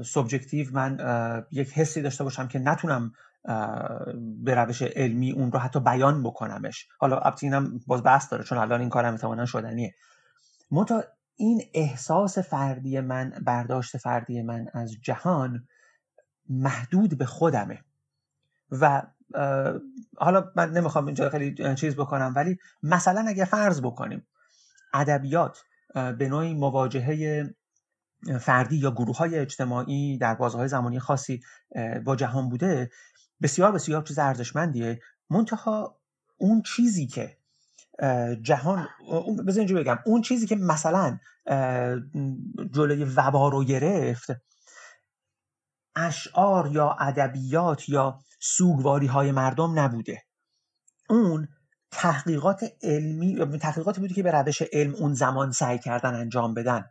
[0.06, 0.98] سوبجکتیو من
[1.52, 3.12] یک حسی داشته باشم که نتونم
[4.44, 6.88] به روش علمی اون رو حتی بیان بکنمش.
[7.00, 9.94] حالا البته اینم باز بحث داره چون الان این کارم احتمالا شدنیه.
[10.72, 11.04] منتها
[11.36, 15.68] این احساس فردی من برداشت فردی من از جهان
[16.50, 17.80] محدود به خودمه.
[18.72, 19.04] و
[20.18, 24.28] حالا من نمی‌خوام اینجا خیلی چیز بکنم ولی مثلا اگر فرض بکنیم
[24.94, 25.64] ادبیات
[25.94, 27.50] به نوعی مواجهه
[28.40, 31.42] فردی یا گروه های اجتماعی در بازه زمانی خاصی
[32.06, 32.90] با جهان بوده
[33.42, 35.02] بسیار بسیار چیز ارزشمندیه.
[35.30, 36.00] منتها
[36.38, 37.38] اون چیزی که
[38.42, 38.88] جهان
[39.48, 40.00] بذار اینجا بگم.
[40.06, 41.20] اون چیزی که مثلا
[42.72, 44.28] جلوی وبا رو گرفت
[45.96, 50.24] اشعار یا ادبیات یا سوگواری های مردم نبوده.
[51.10, 51.48] اون
[51.92, 56.86] تحقیقات علمی تحقیقاتی بوده که به روش علم اون زمان سعی کردن انجام بدن.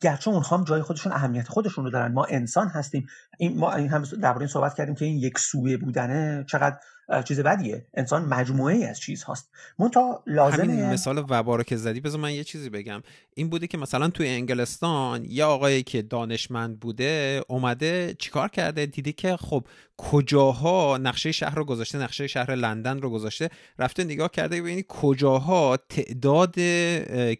[0.00, 2.12] گرچه اونها هم جای خودشون اهمیت خودشون رو دارن.
[2.12, 3.06] ما انسان هستیم.
[3.38, 6.76] این ما این هم درباره این صحبت کردیم که این یک سویه بودنه چقدر
[7.24, 7.86] چیز بدیه.
[7.94, 9.50] انسان مجموعه ای از چیز هاست.
[9.92, 13.02] تا لازمه همین مثال وبا که زدی بذار من یه چیزی بگم.
[13.34, 19.12] این بوده که مثلا توی انگلستان یه آقایی که دانشمند بوده اومده چیکار کرده؟ دیدی
[19.12, 19.64] که خب
[19.96, 25.76] کجاها نقشه شهر رو گذاشته نقشه شهر لندن رو گذاشته رفته نگاه کرده ببینید کجاها
[25.88, 26.54] تعداد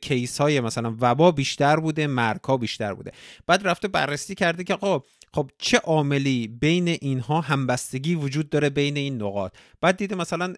[0.01, 3.13] کیس های مثلا وبا بیشتر بوده مرگ ها بیشتر بوده.
[3.47, 5.05] بعد رفته بررسی کرده که خب
[5.35, 10.55] خب چه عاملی بین اینها همبستگی وجود داره بین این نقاط؟ بعد دیده مثلا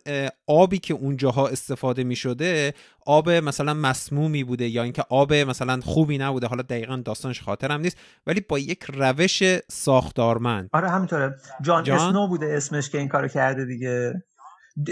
[0.47, 2.75] آبی که اونجاها استفاده می شده
[3.07, 6.47] آب مثلا مسمومی بوده یا اینکه آب مثلا خوبی نبوده.
[6.47, 7.97] حالا دقیقا داستانش خاطرم نیست
[8.27, 10.69] ولی با یک روش ساختارمند.
[10.73, 11.37] آره همینطوره.
[11.63, 14.23] جان, جان؟ اسنو بوده اسمش که این کارو کرده دیگه.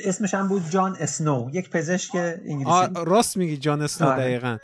[0.04, 4.22] اسمش هم بود جان اسنو یک پزشک انگلیسی راست میگی جان اسنو آره.
[4.22, 4.58] دقیقا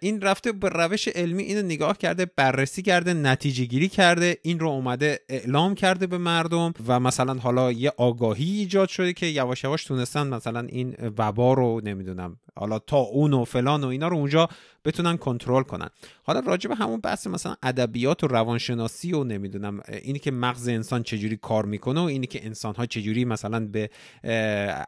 [0.00, 4.68] این رفته به روش علمی اینو نگاه کرده بررسی کرده نتیجه گیری کرده این رو
[4.68, 9.84] اومده اعلام کرده به مردم و مثلا حالا یه آگاهی ایجاد شده که یواش یواش
[9.84, 14.48] تونستن مثلا این وبا رو نمی‌دونم حالا تا اون و فلان و اینا رو اونجا
[14.84, 15.88] بتونن کنترل کنن.
[16.22, 21.02] حالا راجع به همون بحث مثلا ادبیات و روانشناسی و نمی‌دونم اینی که مغز انسان
[21.02, 23.90] چجوری کار می‌کنه و اینی که انسان ها چجوری مثلا به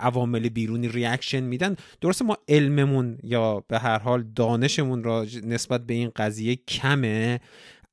[0.00, 5.94] عوامل بیرونی ریاکشن میدن درسته ما علممون یا به هر حال دانشمون را نسبت به
[5.94, 7.40] این قضیه کمه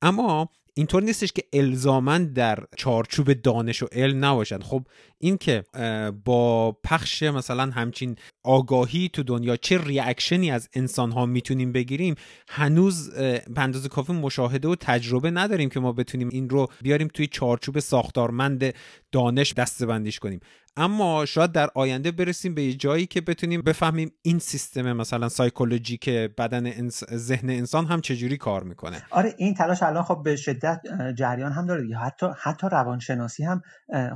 [0.02, 4.86] اما اینطور نیستش که الزامن در چارچوب دانش و علم نباشد خب
[5.18, 5.64] این که
[6.26, 12.16] با پخش مثلا همچین آگاهی تو دنیا چه ریاکشنی از انسان ها می‌تونیم بگیریم
[12.50, 17.28] هنوز به اندازه کافی مشاهده و تجربه نداریم که ما بتونیم این رو بیاریم توی
[17.28, 18.74] چارچوب ساختارمند
[19.12, 20.40] دانش دستبندیش کنیم.
[20.80, 26.34] اما شاید در آینده برسیم به جایی که بتونیم بفهمیم این سیستم مثلا سایکولوژی که
[26.38, 29.02] بدن ذهن انسان هم چجوری کار می‌کنه.
[29.12, 30.82] آره این تلاش الان خب به شدت
[31.16, 31.96] جریان هم داره دیگه.
[31.96, 33.62] حتی حتی روانشناسی هم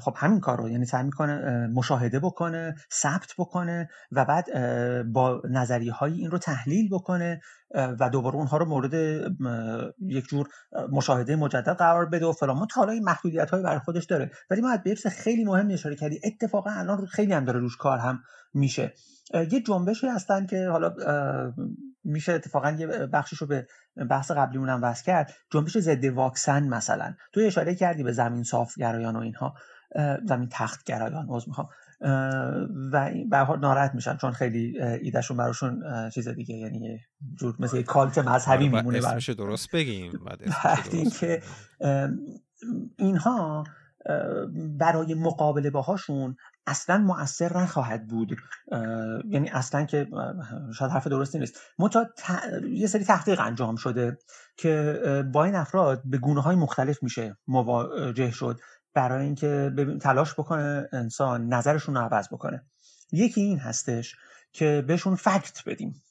[0.02, 4.46] خب همین کار رو یعنی سعی می‌کنه مشاهده بکنه ثبت بکنه و بعد
[5.12, 7.42] با نظریه های این رو تحلیل بکنه
[7.74, 8.94] و دوباره اونها رو مورد
[10.00, 10.50] یک جور
[10.92, 12.68] مشاهده مجدد قرار بده و فلان.
[12.68, 14.32] تا حالا محدودیت های برای خودش داره.
[14.50, 16.20] ولی ما به خیلی مهم اشاره کردی.
[16.24, 18.20] اتفاقا الان خیلی هم داره روش کار هم
[18.54, 18.94] میشه.
[19.34, 20.96] یه جنبشی هستن که حالا
[22.04, 23.68] میشه اتفاقا یه بخشش رو به
[24.10, 25.34] بحث قبلیمون هم وصل کرد.
[25.52, 27.14] جنبش ضد واکسن مثلا.
[27.34, 29.54] تو اشاره کردی به زمین صافگرایان و اینها.
[30.26, 31.70] زمین تختگرایان عذر می‌خوام.
[32.92, 37.00] و به ناراحت میشن چون خیلی ایدهشون براشون چیز دیگه یعنی
[37.40, 41.42] جور مثل کالت مذهبی آره، میمونه اسمش درست بگیم بعد که
[42.98, 43.64] اینها
[44.78, 46.36] برای مقابله باهاشون
[46.68, 48.38] اصلا مؤثر نخواهد بود.
[49.30, 50.08] یعنی اصلا که
[50.78, 51.60] شاید حرف درستی نیست.
[51.80, 52.08] منتها
[52.72, 54.18] یه سری تحقیق انجام شده
[54.58, 55.02] که
[55.34, 58.60] با این افراد به گونه های مختلف میشه مواجه شد.
[58.94, 59.72] برای اینکه
[60.02, 62.64] تلاش بکنه انسان نظرشون رو عوض بکنه.
[63.12, 64.16] یکی این هستش
[64.52, 66.04] که بهشون فکت بدیم.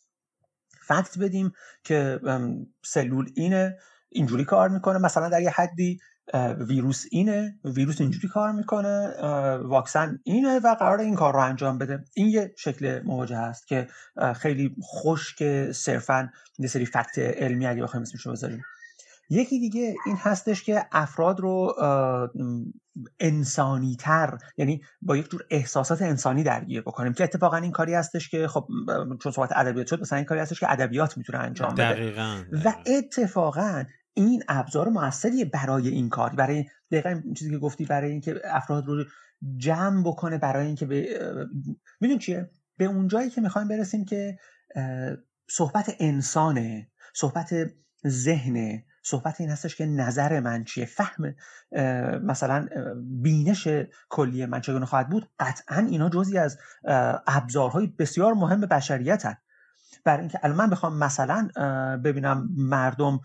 [0.81, 1.53] فکت بدیم
[1.85, 2.21] که
[2.85, 3.79] سلول اینه
[4.09, 4.99] اینجوری کار می‌کنه.
[4.99, 6.01] مثلا در یه حدی
[6.59, 9.09] ویروس اینه ویروس اینجوری کار می‌کنه
[9.63, 12.05] واکسن اینه و قرار این کار رو انجام بده.
[12.15, 13.89] این یه شکل مواجهه هست که
[14.37, 18.65] خیلی خوش که صرفا یه سری فکت علمی اگه بخوایم اسمش رو بذاریم.
[19.33, 21.75] یکی دیگه این هستش که افراد رو
[23.21, 28.29] انسانی تر یعنی با یک جور احساسات انسانی درگیر بکنیم که اتفاقا این کاری هستش
[28.29, 28.69] که خب
[29.23, 32.45] چون صحبت ادبیات شد مثلا این کاری هستش که ادبیات می‌تونه انجام بده دقیقاً.
[32.65, 38.41] و اتفاقا این ابزار موثری برای این کار برای دقیقا چیزی که گفتی برای اینکه
[38.45, 39.05] افراد رو
[39.57, 41.29] جمع بکنه برای اینکه به
[42.01, 44.39] میدون چیه به اون جایی که می‌خوایم برسیم که
[45.51, 47.55] صحبت انسانه صحبت
[48.07, 51.35] ذهن صحبت این هستش که نظر من چیه؟ فهم
[52.23, 52.67] مثلا
[53.23, 53.69] بینش
[54.09, 56.59] کلی من چگونه خواهد بود؟ قطعا اینا جزی از
[57.27, 59.39] ابزارهای بسیار مهم بشریت هست
[60.05, 61.49] برای اینکه الان من بخوام مثلا
[62.05, 63.21] ببینم مردم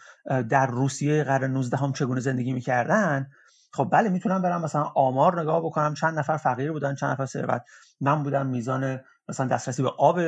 [0.49, 3.27] در روسیه قرن 19 هم چگونه زندگی می‌کردن.
[3.73, 5.93] خب بله می‌تونم برم مثلا آمار نگاه بکنم.
[5.93, 7.61] چند نفر فقیر بودن چند نفر ثروت
[8.01, 8.99] من بودم میزان
[9.29, 10.19] مثلا دسترسی به آب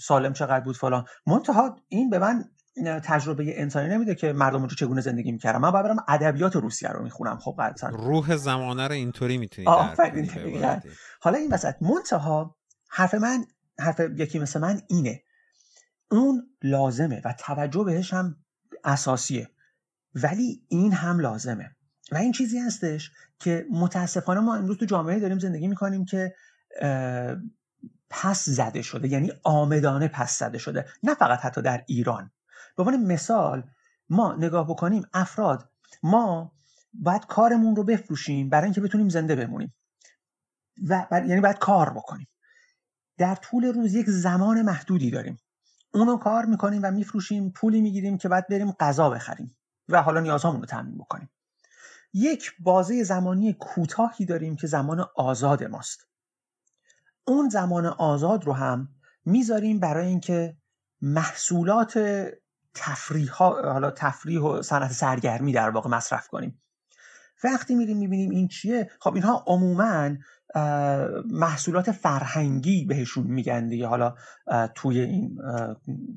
[0.00, 1.04] سالم چقدر بود فلان.
[1.26, 2.44] منتها این به من
[3.04, 5.58] تجربه انسانی نمیده که مردم رو چگونه زندگی می‌کردن.
[5.58, 7.38] من باید برم ادبیات روسیه رو می‌خونم.
[7.38, 9.66] خب قطعا روح زمانه رو اینطوری می‌تونی
[11.20, 12.56] حالا این وسط منتها
[12.88, 13.44] حرف من
[13.78, 15.22] حرف یکی مثل من اینه.
[16.10, 18.36] اون لازمه و توجه بهش هم
[18.84, 19.48] اساسیه.
[20.14, 21.70] ولی این هم لازمه.
[22.12, 26.34] و این چیزی هستش که متاسفانه ما امروز تو جامعه داریم زندگی می‌کنیم که
[28.10, 29.08] پس زده شده.
[29.08, 30.86] یعنی آمدانه پس زده شده.
[31.02, 32.30] نه فقط حتی در ایران.
[32.76, 33.70] به عنوان مثال
[34.08, 35.70] ما نگاه بکنیم افراد
[36.02, 36.52] ما
[36.92, 39.74] باید کارمون رو بفروشیم برای اینکه بتونیم زنده بمونیم
[40.88, 42.28] و یعنی باید کار بکنیم.
[43.18, 45.38] در طول روز یک زمان محدودی داریم.
[45.94, 49.56] اونو کار می‌کنیم و میفروشیم پولی می‌گیریم که بعد بریم غذا بخریم
[49.88, 51.30] و حالا نیازهامون رو تامین بکنیم.
[52.12, 56.06] یک بازه زمانی کوتاهی داریم که زمان آزاد ماست.
[57.24, 58.88] اون زمان آزاد رو هم
[59.24, 60.56] می‌ذاریم برای اینکه
[61.00, 61.98] محصولات
[62.74, 66.62] تفریح حالا تفریح و صنعت سرگرمی در واقع مصرف کنیم.
[67.44, 70.10] وقتی میریم می‌بینیم این چیه خب اینها عموما
[71.30, 74.14] محصولات فرهنگی بهشون میگن دیگه حالا
[74.74, 75.38] توی این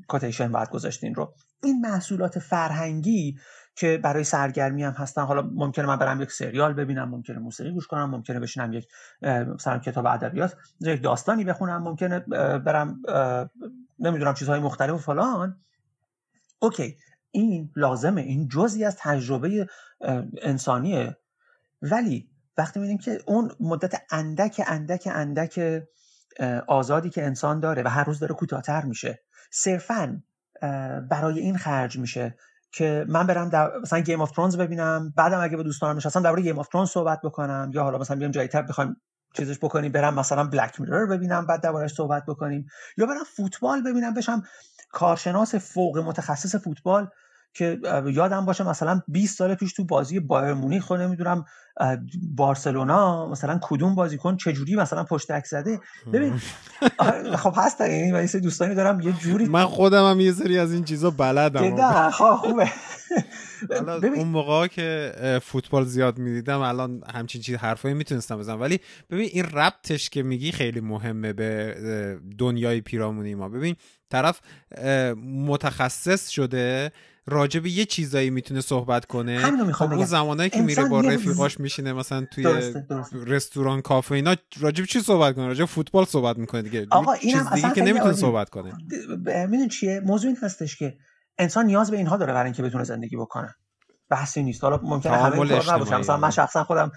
[0.07, 1.33] کوتیشن باید گذاشتین رو.
[1.63, 3.37] این محصولات فرهنگی
[3.75, 7.87] که برای سرگرمی هم هستن حالا ممکنه من برم یک سریال ببینم ممکنه موسیقی گوش
[7.87, 8.87] کنم ممکنه بشینم یک
[9.21, 12.19] مثلا کتاب ادبیات یک داستانی بخونم ممکنه
[12.59, 13.01] برم
[13.99, 15.64] نمی‌دونم چیزهای مختلف و فلان.
[16.59, 16.97] اوکی.
[17.31, 18.21] این لازمه.
[18.21, 19.67] این جزی از تجربه
[20.41, 21.17] انسانیه.
[21.81, 25.83] ولی وقتی می‌بینیم که اون مدت اندک اندک اندک
[26.67, 30.23] آزادی که انسان داره و هر روز داره کوتاهتر میشه صرفا
[31.09, 32.37] برای این خرج میشه
[32.71, 36.41] که من برم در مثلا Game of Thrones ببینم بعدم اگه با دوستانم نشستم درباره
[36.41, 38.95] Game of Thrones صحبت بکنم یا حالا مثلا بیام جایتر بخوایم
[39.33, 42.65] چیزش بکنیم برم مثلا Black Mirror ببینم بعد دربارش صحبت بکنیم
[42.97, 44.43] یا برم فوتبال ببینم بشم
[44.95, 47.07] کارشناس فوق متخصص فوتبال
[47.53, 47.79] که
[48.13, 51.45] یادم باشه مثلا 20 سال پیش تو بازی بایر مونیخ خب نمی‌دونم
[52.35, 55.79] بارسلونا مثلا کدوم بازیکن چجوری مثلا پشت عکس زده؟
[56.13, 56.41] ببین
[57.43, 60.73] خب هست یعنی من سری دوستانی دارم یه جوری من خودم هم یه سری از
[60.73, 62.09] این چیزا بلدم.
[62.09, 62.71] خب خوبه.
[64.15, 65.11] اون موقع که
[65.43, 68.61] فوتبال زیاد می‌دیدم الان همچین چیز حرفایی می‌تونستم بزنم.
[68.61, 68.79] ولی
[69.09, 73.49] ببین این ربطش که میگی خیلی مهمه به دنیای پیرامونی ما.
[73.49, 73.75] ببین
[74.09, 74.41] طرف
[75.25, 76.91] متخصص شده
[77.27, 79.71] راجع به یه چیزایی می‌تونه صحبت کنه.
[79.71, 84.81] خب اون زمانایی که میره با رفیقاش میشینه مثلا توی درسته، رستوران کافه اینا راجع
[84.81, 86.87] به چی صحبت کنه؟ راجع فوتبال صحبت می‌کنه دیگه.
[86.91, 88.73] آقا چیز دیگه که نمی‌تونه صحبت کنه.
[89.47, 90.97] میدون چیه؟ موضوع این هستش که
[91.37, 93.55] انسان نیاز به اینها داره برای اینکه بتونه زندگی بکنه.
[94.09, 94.63] بحثی نیست.
[94.63, 95.97] حالا ممکنه همه اینطور نباشه.
[95.97, 96.91] مثلا من شخصا خودم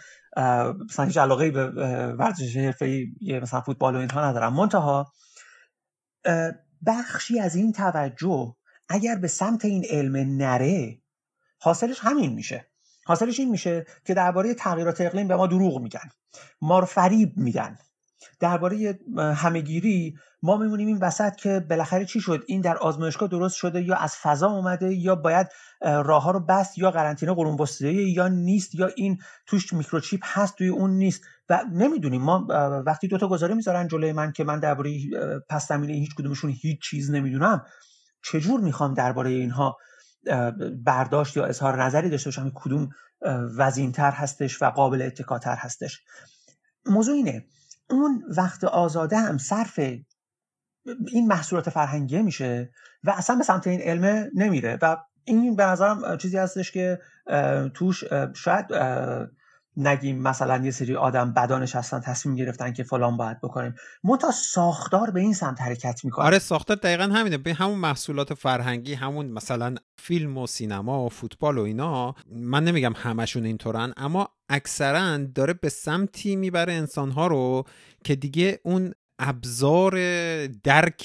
[0.90, 1.66] مثلا هیچ علاقه به
[2.18, 3.06] ورزش حرفه‌ای
[3.42, 4.54] مثلا فوتبال و اینها ندارم.
[4.54, 5.12] منتها
[6.86, 8.56] بخشی از این توجه
[8.88, 11.02] اگر به سمت این علم نره
[11.60, 12.70] حاصلش همین میشه.
[13.06, 16.10] حاصلش این میشه که درباره تغییرات اقلیم به ما دروغ میگن
[16.60, 17.78] ما رو فریب میدن.
[18.40, 23.82] درباره همهگیری ما میمونیم این وسط که بالاخره چی شد؟ این در آزمایشگاه درست شده
[23.82, 25.46] یا از فضا اومده یا باید
[25.80, 27.56] راه ها رو بست یا قرنطینه قرون
[27.88, 32.22] یا نیست یا این توش میکروچیپ هست توی اون نیست و نمی‌دونیم.
[32.22, 32.46] ما
[32.86, 34.98] وقتی دوتا گزاره می‌ذارن جلوی من که من درباره
[35.48, 37.64] پس زمینه هیچ کدومشون هیچ چیز نمی‌دونم
[38.22, 39.76] چجور می‌خوام درباره اینها
[40.84, 42.88] برداشت یا اظهار نظری داشته باشم؟ کدوم
[43.56, 46.02] وزینتر هستش و قابل اتکاتر هستش؟
[46.86, 47.44] موضوع اینه
[47.90, 49.78] اون وقت آزاده هم صرف
[51.08, 52.70] این محصولات فرهنگی میشه
[53.04, 54.78] و اصلا به سمت این علمه نمیره.
[54.82, 56.98] و این به نظرم چیزی هستش که
[57.74, 58.04] توش
[58.36, 58.66] شاید
[59.78, 63.74] نگیم مثلا یه سری آدم بدانش هستن تصمیم گرفتن که فلان باید بکنیم.
[64.20, 66.26] تا ساختار به این سمت حرکت می‌کنه.
[66.26, 67.38] آره ساختار دقیقا همینه.
[67.38, 72.92] به همون محصولات فرهنگی همون مثلا فیلم و سینما و فوتبال و اینا من نمیگم
[72.96, 77.64] همشون اینطورن اما اکثرا داره به سمتی می‌بره انسانها رو
[78.04, 79.96] که دیگه اون ابزار
[80.46, 81.02] درک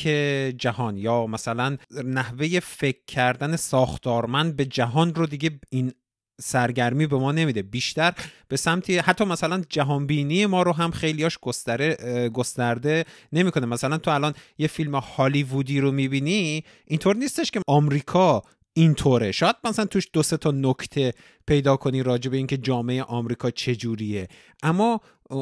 [0.57, 5.93] جهان یا مثلا نحوه فکر کردن ساختارمند به جهان رو دیگه این
[6.41, 7.61] سرگرمی به ما نمیده.
[7.61, 8.13] بیشتر
[8.47, 11.95] به سمتی حتی مثلا جهانبینی ما رو هم خیلیاش گستره
[12.29, 13.65] گسترده نمی‌کنه.
[13.65, 18.41] مثلا تو الان یه فیلم هالیوودی رو می‌بینی اینطور نیستش که آمریکا
[18.73, 19.31] اینطوره.
[19.31, 21.13] شاید مثلا توش دو سه تا نکته
[21.47, 24.27] پیدا کنی راجع به اینکه جامعه آمریکا چجوریه.
[24.63, 25.01] اما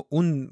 [0.09, 0.49] اون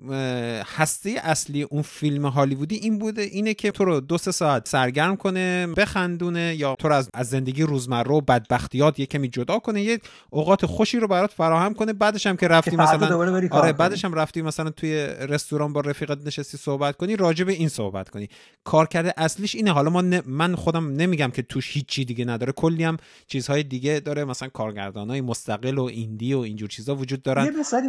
[0.75, 5.15] هسته اصلی اون فیلم هالیوودی این بوده اینه که تو رو دو سه ساعت سرگرم
[5.15, 9.81] کنه بخندونه یا تو رو از, از زندگی روزمره و بدبختیات یه کمی جدا کنه
[9.81, 11.93] یه اوقات خوشی رو برات فراهم کنه.
[11.93, 13.17] بعدش هم که رفتی مثلا
[13.51, 17.69] آره بعدش هم رفتی مثلا توی رستوران با رفیقت نشستی صحبت کنی راجع به این
[17.69, 18.29] صحبت کنی.
[18.63, 19.71] کار کرده اصلیش اینه.
[19.71, 22.51] حالا ما من خودم نمیگم که توش هیچی دیگه نداره.
[22.51, 24.25] کلی هم چیزهای دیگه داره.
[24.25, 27.45] مثلا کارگردانای مستقل و ایندی و اینجور چیزا وجود دارن.
[27.45, 27.87] یه مثالی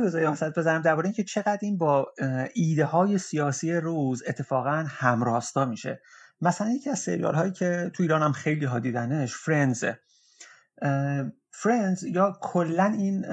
[0.56, 2.12] بزنم درباره اینکه چقدر این با
[2.54, 6.02] ایده های سیاسی روز اتفاقا همراستا میشه.
[6.40, 9.84] مثلا یکی از سریال هایی که تو ایران هم خیلی ها دیدنش فرنز
[11.50, 13.24] فرنز یا کلا این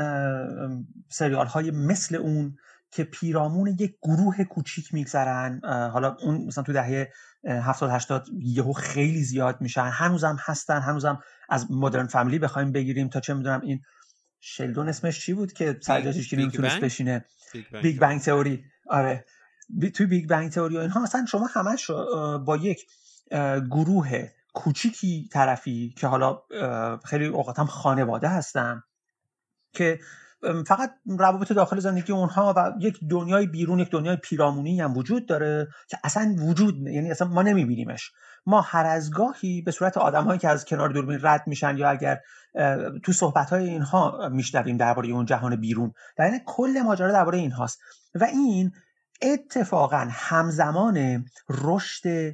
[1.10, 2.56] سریال های مثل اون
[2.92, 5.62] که پیرامون یک گروه کوچیک میگذرن.
[5.94, 7.12] حالا اون مثلا تو دهه
[7.44, 9.90] 70 80 یهو خیلی زیاد میشن.
[9.94, 13.82] هنوزم هستن هنوزم از Modern Family ی بخوایم بگیریم تا چه می‌دونم این
[14.40, 17.26] شلدون اسمش چی بود که سرجاش که نمی‌تونست بشینه؟
[17.82, 19.26] Big Bang Theory آره.
[19.94, 21.92] توی Big Bang Theory و اینها اصلا شما همش
[22.46, 22.86] با یک
[23.70, 26.42] گروه کوچیکی طرفی که حالا
[27.06, 28.84] خیلی اوقات هم خانواده هستن
[29.74, 30.00] که
[30.68, 35.68] فقط روابط داخل زندگی اونها و یک دنیای بیرون یک دنیای پیرامونی هم وجود داره
[35.88, 38.12] که اصلا وجود یعنی اصلا ما نمیبینیمش.
[38.46, 42.20] ما هر از گاهی به صورت آدمهایی که از کنار دوربین رد میشن یا اگر
[43.04, 47.80] تو صحبت های اینها میشنویم درباره اون جهان بیرون در این کل ماجرا درباره اینهاست.
[48.16, 48.72] و این
[49.22, 52.34] اتفاقا همزمان رشد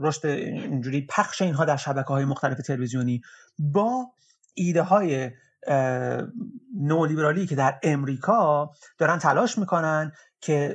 [0.00, 3.20] رشد اینجوری پخش اینها در شبکه های مختلف تلویزیونی
[3.58, 4.06] با
[4.54, 5.30] ایده های
[6.80, 10.74] نولیبرالی که در امریکا دارن تلاش می‌کنن که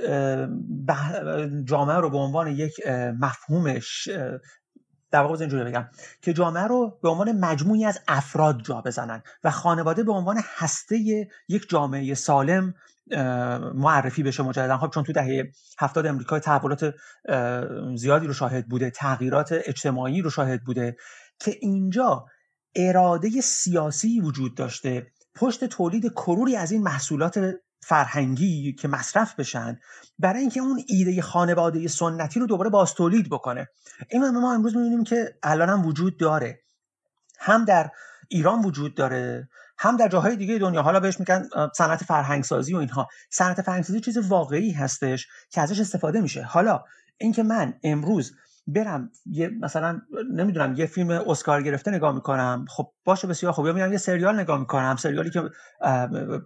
[1.64, 2.88] جامعه رو به عنوان یک
[3.20, 4.10] مفهومش
[5.12, 5.90] در واقع اینجوری بگم
[6.22, 10.98] که جامعه رو به عنوان مجموعی از افراد جا بزنن و خانواده به عنوان هسته
[11.48, 12.74] یک جامعه سالم
[13.74, 14.78] معرفی بشه مجددا.
[14.78, 16.94] خب چون تو دهه هفتاد امریکا تحولات
[17.96, 20.96] زیادی رو شاهد بوده تغییرات اجتماعی رو شاهد بوده
[21.40, 22.26] که اینجا
[22.76, 25.08] اراده سیاسی وجود داشته.
[25.36, 29.80] پشت تولید کروری از این محصولات فرهنگی که مصرف بشن
[30.20, 33.68] برای اینکه اون ایده خانواده سنتی رو دوباره باز تولید بکنه.
[34.10, 36.62] این ما امروز می‌بینیم که الان هم وجود داره.
[37.40, 37.92] هم در
[38.28, 40.82] ایران وجود داره هم در جاهای دیگه دنیا.
[40.82, 43.08] حالا بهش میگن صنعت فرهنگسازی و اینها.
[43.30, 46.44] صنعت فرهنگسازی چیز واقعی هستش که ازش استفاده میشه.
[46.44, 46.84] حالا
[47.18, 48.34] اینکه من امروز
[48.74, 49.12] برم.
[49.26, 50.02] یه مثلا
[50.34, 52.66] نمی‌دونم یه فیلم اسکار گرفته نگاه می‌کنم.
[52.70, 53.68] خب باشه بسیار خوب.
[53.68, 54.96] یا میرم یه سریال نگاه می‌کنم.
[54.96, 55.42] سریالی که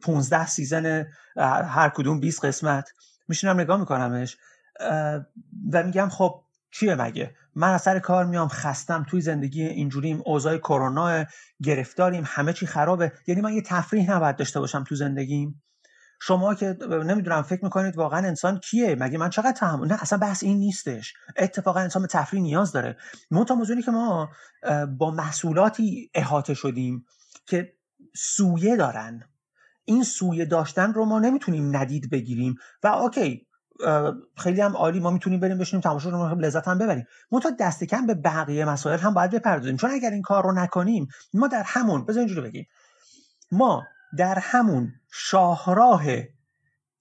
[0.04, 1.06] 15 سیزن
[1.68, 2.90] هر کدوم 20 قسمت.
[3.28, 4.38] میشینم نگاه میکنمش.
[5.74, 10.58] و میگم خب چیه مگه؟ من از سر کار میام خستم توی زندگی اینجوریم اوضاع
[10.58, 11.26] کرونا
[11.64, 13.12] گرفتاریم همه چی خرابه.
[13.28, 15.64] یعنی من یه تفریح نباید داشته باشم تو زندگیم.
[16.26, 20.44] شما که نمی‌دونم فکر می‌کنید واقعا انسان کیه؟ مگه من چقدر تحمل نه اصلا بحث
[20.44, 21.14] این نیستش.
[21.38, 22.98] اتفاقا انسان به تفریح نیاز داره.
[23.32, 24.30] منتها موضوعی که ما
[24.98, 27.06] با محصولاتی احاطه شدیم
[27.46, 27.74] که
[28.16, 29.24] سویه دارن.
[29.86, 32.56] این سویه داشتن رو ما نمی‌تونیم ندید بگیریم.
[32.84, 33.48] و اوکی
[34.38, 37.06] خیلی هم عالی ما می‌تونیم بریم بشینیم تماشا رو لذت هم ببریم.
[37.32, 39.78] منتها دست کم به بقیه مسائل هم باید بپردازیم.
[39.78, 42.68] چون اگر این کار رو نکنیم ما در همون بذار اینجوری بگیم.
[43.52, 43.84] ما
[44.18, 46.04] در همون شاهراه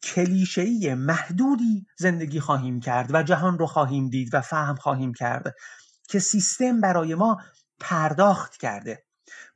[0.02, 5.54] کلیشه‌ای محدودی زندگی خواهیم کرد و جهان رو خواهیم دید و فهم خواهیم کرد
[6.08, 7.40] که سیستم برای ما
[7.80, 9.04] پرداخت کرده.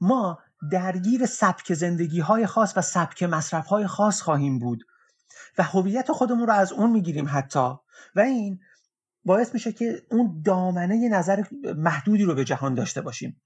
[0.00, 0.38] ما
[0.72, 4.84] درگیر سبک زندگی های خاص و سبک مصرف های خاص خواهیم بود
[5.58, 7.68] و هویت خودمون رو از اون می‌گیریم حتی.
[8.14, 8.60] و این
[9.24, 11.42] باعث میشه که اون دامنه نظر
[11.76, 13.40] محدودی رو به جهان داشته باشیم.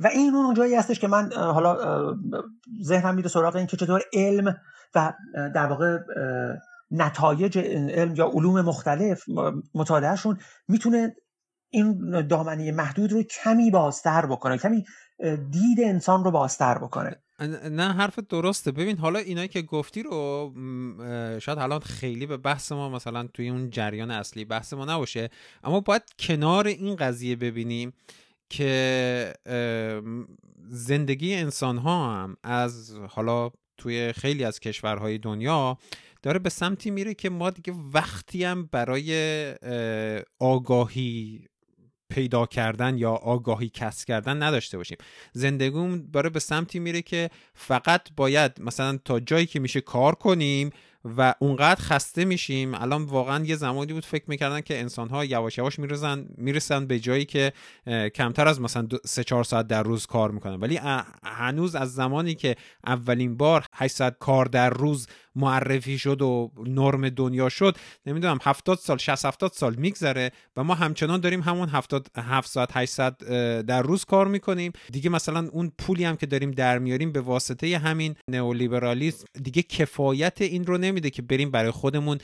[0.00, 2.14] و این اون جایی هستش که من حالا
[2.82, 4.56] ذهنم میره سراغ این که چطور علم
[4.94, 5.98] و در واقع
[6.90, 9.24] نتایج علم یا علوم مختلف
[9.74, 11.16] مطالعهشون می‌تونه
[11.70, 14.84] این دامنه محدود رو کمی بازتر بکنه کمی
[15.50, 17.16] دید انسان رو بازتر بکنه.
[17.70, 18.72] نه حرف درسته.
[18.72, 20.52] ببین حالا اینایی که گفتی رو
[21.40, 25.30] شاید الان خیلی به بحث ما مثلا توی اون جریان اصلی بحث ما نباشه
[25.64, 27.92] اما باید کنار این قضیه ببینیم
[28.50, 29.32] که
[30.68, 35.78] زندگی انسان ها هم از حالا توی خیلی از کشورهای دنیا
[36.22, 39.54] داره به سمتی میره که ما دیگه وقتی هم برای
[40.38, 41.44] آگاهی
[42.08, 44.98] پیدا کردن یا آگاهی کسب کردن نداشته باشیم.
[45.32, 50.70] زندگیمون داره به سمتی میره که فقط باید مثلا تا جایی که میشه کار کنیم
[51.04, 52.74] و اونقدر خسته میشیم.
[52.74, 56.98] الان واقعا یه زمانی بود فکر می‌کردن که انسان ها یواش یواش می‌رسن می‌رسن به
[56.98, 57.52] جایی که
[58.14, 60.60] کمتر از مثلا سه چهار ساعت در روز کار می‌کنن.
[60.60, 60.80] ولی
[61.24, 65.06] هنوز از زمانی که اولین بار 800 کار در روز
[65.36, 67.76] معرفی شد و نرم دنیا شد.
[68.06, 72.70] نمی‌دونم 70 سال 60 70 سال میگذره و ما همچنان داریم همون 70 7 ساعت
[72.72, 73.16] 800
[73.62, 74.72] در روز کار می‌کنیم.
[74.92, 80.42] دیگه مثلا اون پولی هم که داریم در میاریم به واسطه همین نئولیبرالیسم دیگه کفایت
[80.42, 82.18] این رو نمیده که بریم برای خودمون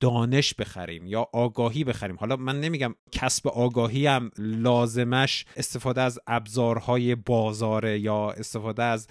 [0.00, 2.16] دانش بخریم یا آگاهی بخریم.
[2.16, 9.08] حالا من نمیگم کسب آگاهی هم لازمش استفاده از ابزارهای بازاره یا استفاده از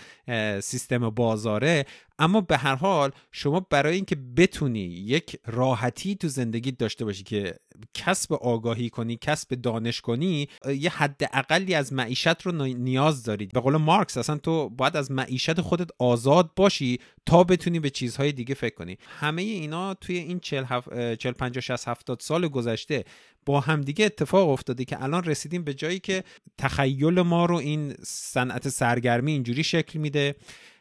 [0.63, 1.85] سیستم بازاره
[2.19, 7.55] اما به هر حال شما برای اینکه بتونی یک راحتی تو زندگی داشته باشی که
[7.93, 13.51] کسب آگاهی کنی کسب دانش کنی یه حد اقلی از معیشت رو نیاز دارید.
[13.51, 18.31] به قول مارکس اصلا تو باید از معیشت خودت آزاد باشی تا بتونی به چیزهای
[18.31, 18.97] دیگه فکر کنی.
[19.19, 20.65] همه اینا توی این 40
[21.15, 23.03] 40 50 60 70 سال گذشته
[23.45, 26.23] با همدیگه اتفاق افتاده که الان رسیدیم به جایی که
[26.57, 30.35] تخیل ما رو این صنعت سرگرمی اینجوری شکل میده.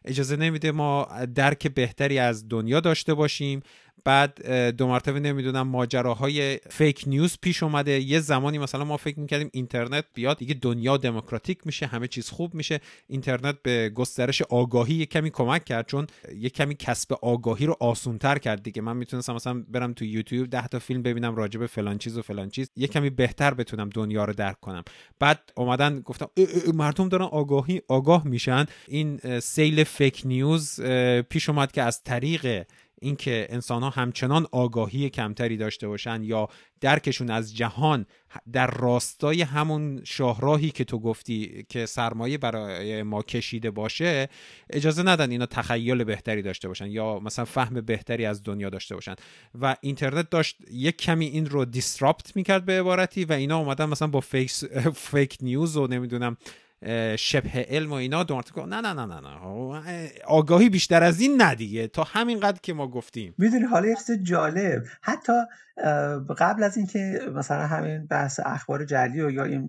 [0.04, 3.62] اجازه نمیده ما درک بهتری از دنیا داشته باشیم.
[4.04, 4.46] بعد
[4.76, 8.00] دو مرتبه نمی‌دونم ماجراهای فیک نیوز پیش اومده.
[8.00, 12.54] یه زمانی مثلا ما فکر می‌کردیم اینترنت بیاد دیگه دنیا دموکراتیک میشه همه چیز خوب
[12.54, 12.80] میشه.
[13.06, 18.38] اینترنت به گسترش آگاهی یه کمی کمک کرد چون یه کمی کسب آگاهی رو آسونتر
[18.38, 18.82] کرد دیگه.
[18.82, 22.22] من می‌تونستم مثلا برم تو یوتیوب ده تا فیلم ببینم راجع به فلان چیز و
[22.22, 22.70] فلان چیز.
[22.76, 24.82] یه کمی بهتر بتونم دنیا رو درک کنم.
[25.18, 26.28] بعد اومدن گفتم
[26.74, 28.66] مردم دارن آگاهی آگاه میشن.
[28.88, 30.80] این سیل فیک نیوز
[31.30, 32.66] پیش اومد که از طریق
[33.02, 36.48] اینکه انسان ها همچنان آگاهی کمتری داشته باشن یا
[36.80, 38.06] درکشون از جهان
[38.52, 44.28] در راستای همون شاهراهی که تو گفتی که سرمایه برای ما کشیده باشه
[44.70, 49.14] اجازه ندن اینا تخیل بهتری داشته باشن یا مثلا فهم بهتری از دنیا داشته باشن.
[49.60, 54.08] و اینترنت داشت یک کمی این رو دیسراپت می‌کرد به عبارتی و اینا اومدن مثلا
[54.08, 54.52] با فیک,
[54.94, 56.36] فیک نیوز و نمی‌دونم
[57.18, 60.10] شبه علم و اینا دومارت نه نه نه نه نه.
[60.26, 63.34] آگاهی بیشتر از این ندیگه تا همینقدر که ما گفتیم.
[63.38, 64.82] می‌دونی حالا یه جالب.
[65.02, 65.32] حتی
[66.38, 69.68] قبل از اینکه مثلا همین بحث اخبار جلی و یا این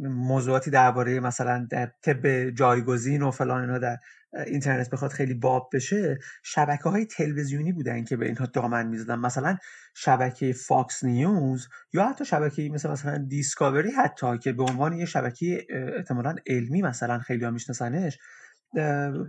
[0.00, 3.98] موضوعاتی درباره مثلا در طب جایگزین و فلان اینا در
[4.46, 9.18] اینترنت بخواد خیلی باب بشه شبکه های تلویزیونی بودن که به اینها دامن می‌زدن.
[9.18, 9.56] مثلا
[9.94, 15.66] شبکه فاکس نیوز یا حتی شبکه مثل مثلا دیسکاوری حتی که به عنوان یه شبکه
[15.96, 18.18] احتمالا علمی مثلا خیلی ها میشناسنش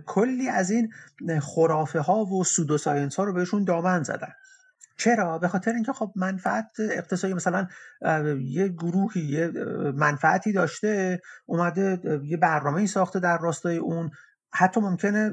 [0.06, 0.92] کلی از این
[1.40, 4.32] خرافه ها و pseudo science ها رو بهشون دامن زدن.
[4.96, 7.66] چرا؟ به خاطر اینکه خب منفعت اقتصادی مثلا
[8.40, 9.50] یه گروهی یه
[9.96, 14.10] منفعتی داشته اومده یه برنامه ساخته در راستای اون
[14.54, 15.30] حتی ممکنه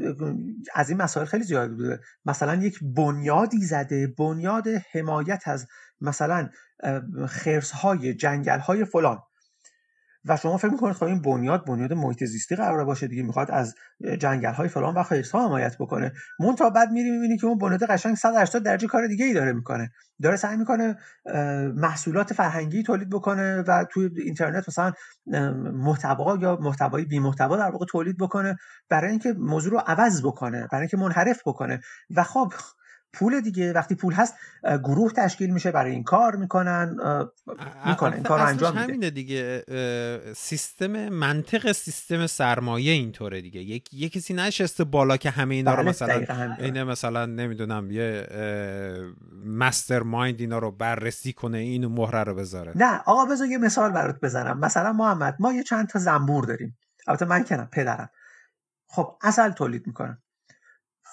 [0.76, 2.00] از این مسائل خیلی زیاد بوده.
[2.26, 5.68] مثلا یک بنیادی زده بنیاد حمایت از
[6.02, 6.50] مثلا
[7.28, 9.20] خرس های جنگل های فلان.
[10.30, 13.76] و شما فکر می‌کنید خب این بنیاد بنیاد محیط زیستی قرار باشه دیگه می‌خواد از
[14.20, 16.12] جنگل های فلان و خرس ها حمایت بکنه.
[16.40, 19.54] مون تا بعد میری می‌بینی که اون بنیاد قشنگ 180 درجه کار دیگه ای داره
[19.54, 19.92] می‌کنه.
[20.22, 20.98] داره سعی می‌کنه
[21.76, 24.94] محصولات فرهنگی تولید بکنه و توی اینترنت مثلا
[25.74, 28.58] محتوا یا محتوای بی محتوا در واقع تولید بکنه
[28.90, 31.82] برای اینکه موضوع رو عوض بکنه برای اینکه منحرف بکنه.
[32.16, 32.54] و خب
[33.14, 33.74] پول دیگه.
[33.74, 36.90] وقتی پول هست گروه تشکیل میشه برای این کار می‌کنن
[37.86, 38.84] می‌کنن این کار انجام میده.
[38.84, 39.64] همینه دیگه.
[40.36, 43.62] سیستم منطق سیستم سرمایه اینطوره دیگه.
[43.62, 48.28] یک یه کسی نشسته بالا که همه اینا رو بله، مثلا اینه مثلا نمی‌دونم یه
[49.46, 52.74] مستر مایند اینا رو بررسی کنه اینو مهره رو بذاره.
[52.76, 54.60] نه آقا بذار یه مثال برات بزنم.
[54.60, 56.78] مثلا محمد ما یه چند تا زنبور داریم.
[57.08, 58.10] البته من کنم پدرم.
[58.88, 60.22] خب اصل تولید می‌کنم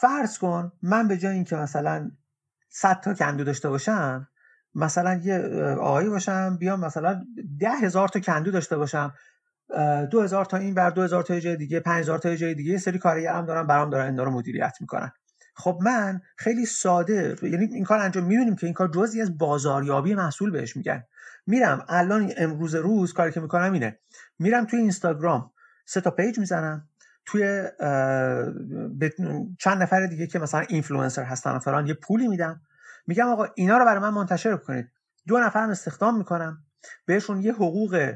[0.00, 2.10] فرض کن من به جای اینکه مثلا
[2.68, 4.28] 100 تا کندو داشته باشم
[4.74, 5.38] مثلا یه
[5.80, 7.24] آقایی باشم بیام مثلا
[7.60, 9.14] ده هزار تا کندو داشته باشم
[10.10, 12.72] دو هزار تا این بر دو هزار تا جای دیگه پنج هزار تا جای دیگه
[12.72, 15.12] یه سری کارگرم دارم برام دارن این رو مدیریت می‌کنن.
[15.54, 20.14] خب من خیلی ساده یعنی این کار انجام می‌بینیم که این کار جزئی از بازاریابی
[20.14, 21.04] محصول بهش میگن.
[21.46, 23.98] میرم الان امروز روز کاری که می‌کنم اینه.
[24.38, 25.52] میرم توی اینستاگرام
[25.86, 26.88] سه تا page می‌زنم.
[27.26, 27.68] توی
[29.58, 32.60] چند نفر دیگه که مثلا اینفلوئنسر هستن فلان یه پولی میدم
[33.06, 34.90] میگم آقا اینا رو برای من منتشر کنید.
[35.26, 36.64] دو نفرم استخدام می‌کنم.
[37.06, 38.14] بهشون یه حقوق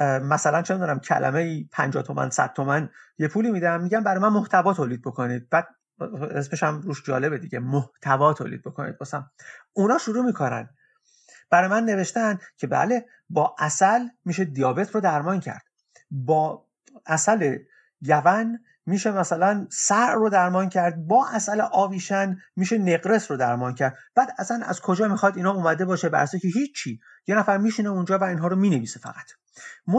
[0.00, 3.80] مثلا چه می‌دونم کلمه 50 تومن 100 تومن یه پولی میدم.
[3.82, 5.48] میگم برای من محتوا تولید بکنید.
[5.48, 5.68] بعد
[6.30, 8.96] اسمش هم روش جالبه دیگه محتوا تولید بکنید.
[9.00, 9.30] واسم
[9.72, 10.68] اونا شروع می‌کنن
[11.50, 15.62] برای من نوشتن که بله با اصل میشه دیابت رو درمان کرد.
[16.10, 16.66] با
[17.06, 17.56] اصل
[18.06, 23.96] گون میشه مثلا سر رو درمان کرد با اصل آویشن میشه نقرس رو درمان کرد.
[24.14, 28.18] بعد اصلا از کجا می‌خواد اینا اومده باشه برسه که هیچی یه نفر میشینه اونجا
[28.18, 29.26] و اینها رو می‌نویسه فقط.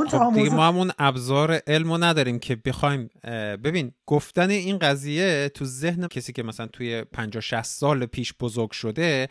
[0.09, 3.09] خب دیگه ما همون ابزار علمو نداریم که بخوایم
[3.63, 8.71] ببین گفتن این قضیه تو ذهن کسی که مثلا توی 50 60 سال پیش بزرگ
[8.71, 9.27] شده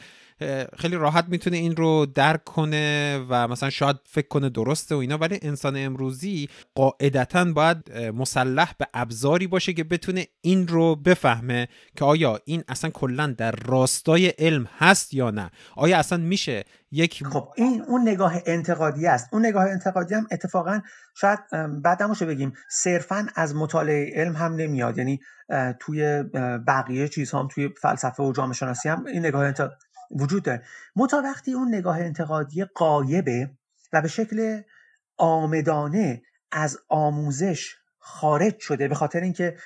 [0.78, 5.18] خیلی راحت می‌تونه این رو درک کنه و مثلا شاید فکر کنه درسته و اینا.
[5.18, 12.04] ولی انسان امروزی قاعدتا باید مسلح به ابزاری باشه که بتونه این رو بفهمه که
[12.04, 15.50] آیا این اصلا کلا در راستای علم هست یا نه.
[15.76, 19.28] آیا اصلا میشه یک خب این اون نگاه انتقادی است.
[19.32, 20.80] اون نگاه انتقادی هم اتفاقا
[21.16, 21.38] شاید
[21.82, 24.98] بعدموشو بگیم صرفا از مطالعه علم هم نمیاد.
[24.98, 25.20] یعنی
[25.80, 26.22] توی
[26.66, 29.74] بقیه چیزها هم توی فلسفه و جامعه شناسی هم این نگاه انتقادی
[30.12, 30.62] وجود داره.
[30.96, 33.50] متا وقتی اون نگاه انتقادی قایبه
[33.92, 34.62] و به شکل
[35.16, 39.56] آمدانه از آموزش خارج شده به خاطر اینکه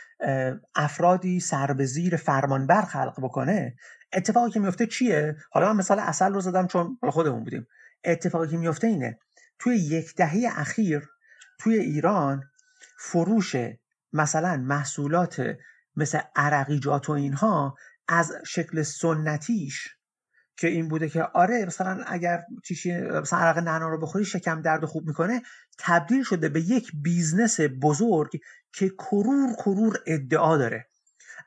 [0.74, 3.76] افرادی سر به زیر فرمانبر خلق بکنه
[4.12, 7.66] اتفاقی که میفته چیه؟ حالا من مثال اصل رو زدم چون خودمون بودیم.
[8.05, 9.18] اتفاقی که میفته اینه
[9.59, 11.09] توی یک دهه اخیر
[11.59, 12.42] توی ایران
[12.99, 13.57] فروش
[14.12, 15.57] مثلا محصولات
[15.97, 17.76] مثل عرقیجات و اینها
[18.09, 19.97] از شکل سنتیش
[20.57, 24.84] که این بوده که آره مثلا اگر چیشی مثلا عرق نعنا رو بخوری شکم درد
[24.84, 25.42] خوب می‌کنه
[25.78, 28.40] تبدیل شده به یک business بزرگ
[28.72, 30.88] که کرور کرور ادعا داره.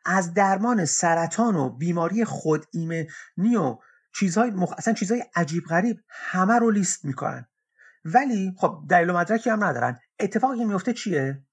[0.06, 3.78] از درمان سرطان و بیماری خود ایمنی و
[4.16, 4.74] چیزهای مخ...
[4.78, 7.46] اصلا چیزهای عجیب غریب همه رو لیست می‌کنن.
[8.06, 10.00] ولی خب دلیل و مدرکی هم ندارن.
[10.20, 11.44] اتفاقی میفته چیه؟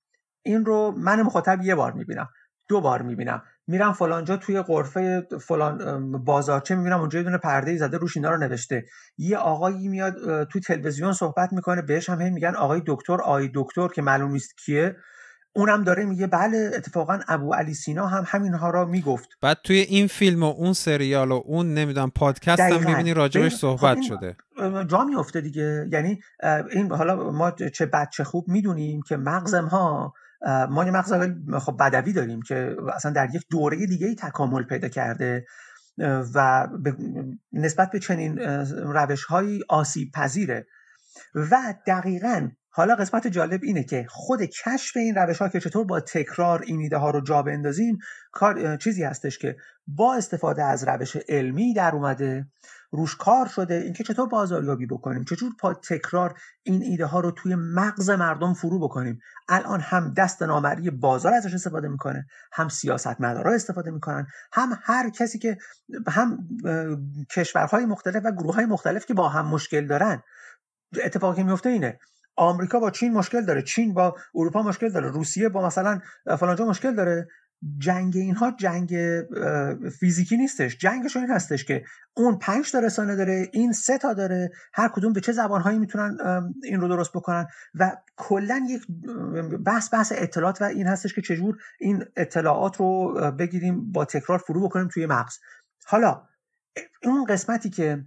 [0.42, 2.28] این رو من مخاطب یه بار می‌بینم.
[2.68, 3.42] دو بار می‌بینم.
[3.67, 8.31] میرم فلانجا توی قرفه فلان بازارچه می‌بینم اونجا یه دونه پرده ای زده روش اینا
[8.31, 8.85] رو نوشته.
[9.19, 14.03] یه آقایی میاد توی تلویزیون صحبت می‌کنه بهش هم میگن آقای دکتر آقای دکتر که
[14.03, 14.97] معلوم نیست کیه.
[15.53, 19.29] اونم داره میگه بله اتفاقا ابو علی سینا هم همینها را می‌گفت.
[19.43, 23.59] بعد توی این فیلم و اون سریال و اون نمی‌دونم پادکست هم می‌بینی راجبش خب
[23.59, 24.37] صحبت شده.
[24.87, 25.89] جا میفته دیگه.
[25.93, 26.21] یعنی
[26.73, 30.12] این حالا ما چه بچه خوب می‌دونیم که مغزم ها
[30.70, 31.12] ما یه مغز
[31.59, 35.47] خب بدوی داریم که اصلا در یک دوره دیگه ای تکامل پیدا کرده
[36.34, 36.68] و
[37.53, 40.66] نسبت به چنین روش هایی آسیب پذیره.
[41.34, 46.01] و دقیقا حالا قسمت جالب اینه که خود کشف این روش ها که چطور با
[46.01, 47.99] تکرار این ایده ها رو جا بندازیم
[48.32, 49.57] کار چیزی هستش که
[49.87, 52.47] با استفاده از روش علمی در اومده
[52.91, 53.74] روش کار شده.
[53.74, 58.78] اینکه چطور بازاریابی بکنیم؟ چطور با تکرار این ایده ها رو توی مغز مردم فرو
[58.78, 59.18] بکنیم؟
[59.49, 65.11] الان هم دست نامری بازار ازش استفاده می‌کنه هم سیاست مدارا استفاده می‌کنن هم هر
[65.11, 65.59] کسی که
[66.09, 66.39] هم
[67.30, 70.22] کشورهای مختلف و گروه های مختلف که با هم مشکل دارن.
[71.05, 71.99] اتفاقی میفته اینه
[72.37, 76.01] آمریکا با چین مشکل داره چین با اروپا مشکل داره روسیه با مثلا
[76.39, 77.28] فلانجا مشکل داره.
[77.78, 78.96] جنگ اینها جنگ
[80.00, 80.76] فیزیکی نیستش.
[80.76, 81.84] جنگش این هستش که
[82.16, 86.16] اون پنج تا رسانه داره این سه تا داره هر کدوم به چه زبانهایی می‌تونن
[86.64, 88.86] این رو درست بکنن و کلا یک
[89.66, 94.68] بحث بحث اطلاعات و این هستش که چجور این اطلاعات رو بگیریم با تکرار فرو
[94.68, 95.38] بکنیم توی مغز.
[95.86, 96.22] حالا
[97.02, 98.04] اون قسمتی که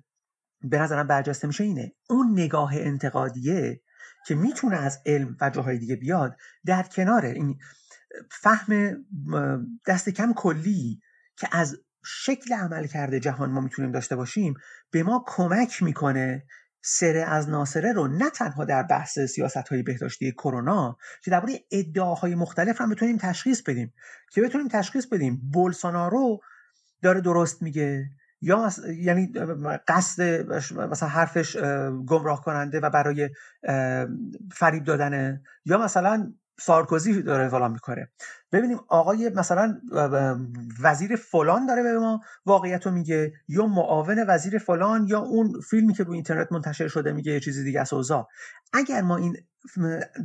[0.61, 1.91] به نظرم برجسته میشه اینه.
[2.09, 3.81] اون نگاه انتقادیه
[4.27, 6.35] که می‌تونه از علم و جاهای دیگه بیاد
[6.65, 7.57] در کنار این
[8.31, 8.95] فهم
[9.87, 11.01] دست کم کلی
[11.37, 14.53] که از شکل عمل کرده جهان ما می‌تونیم داشته باشیم
[14.91, 16.43] به ما کمک می‌کنه
[16.81, 22.35] سره از ناصره رو نه تنها در بحث سیاست های بهداشتی کرونا که درباره ادعاهای
[22.35, 23.93] مختلف هم بتونیم تشخیص بدیم.
[24.31, 26.39] که بتونیم تشخیص بدیم بولسونارو
[27.01, 28.09] داره درست میگه
[28.41, 29.33] یا یعنی
[29.87, 31.57] قصد مثلا حرفش
[32.07, 33.29] گمراه کننده و برای
[34.51, 38.09] فریب دادنه یا مثلا سارکوزی داره فلان می‌کنه
[38.51, 39.81] ببینیم آقای مثلا
[40.81, 45.93] وزیر فلان داره به ما واقعیت رو میگه یا معاون وزیر فلان یا اون فیلمی
[45.93, 48.27] که روی اینترنت منتشر شده میگه یه چیزی دیگه اوضاع.
[48.73, 49.37] اگر ما این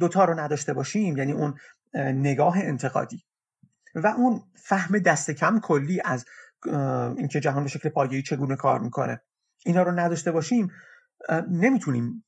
[0.01, 1.55] دوتا رو نداشته باشیم یعنی اون
[1.94, 3.24] نگاه انتقادی
[3.94, 6.24] و اون فهم دست کم کلی از
[7.16, 9.20] اینکه جهان به شکل پایه‌ای چگونه کار می‌کنه
[9.65, 10.70] اینا رو نداشته باشیم
[11.51, 12.24] نمی‌تونیم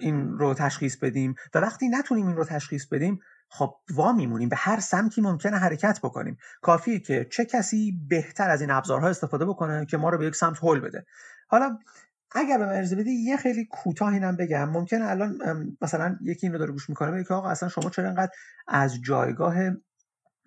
[0.00, 3.20] این رو تشخیص بدیم و وقتی نتونیم این رو تشخیص بدیم
[3.54, 6.38] خب وا میمونیم به هر سمتی ممکنه حرکت بکنیم.
[6.62, 10.36] کافیه که چه کسی بهتر از این ابزارها استفاده بکنه که ما رو به یک
[10.36, 11.04] سمت هل بده.
[11.48, 11.78] حالا
[12.34, 14.68] اگر به مرزه بدی یه خیلی کوتاه اینم بگم.
[14.68, 15.38] ممکنه الان
[15.80, 18.32] مثلا یکی اینو داره گوش می‌کنه بگه آقا اصلا شما چرا انقدر
[18.68, 19.56] از جایگاه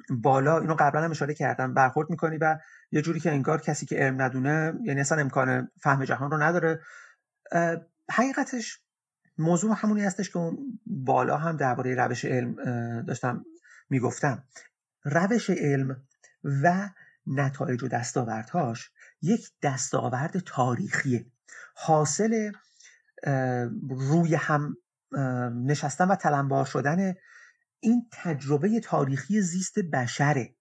[0.09, 2.57] بالا اینو قبلا هم اشاره کردم برخورد می‌کنی و
[2.91, 6.81] یه جوری که انگار کسی که علم ندونه یعنی اصلا امکان فهم جهان رو نداره.
[8.11, 8.84] حقیقتش
[9.37, 12.55] موضوع همونی هستش که اون بالا هم درباره روش علم
[13.01, 13.45] داشتم
[13.89, 14.43] می‌گفتم.
[15.03, 16.07] روش علم
[16.43, 16.89] و
[17.27, 18.91] نتایج و دستاوردهاش
[19.21, 21.25] یک دستاورد تاریخیه.
[21.75, 22.51] حاصل
[23.89, 24.77] روی هم
[25.65, 27.13] نشستن و تلمبار شدن
[27.79, 30.55] این تجربه تاریخی زیست بشره.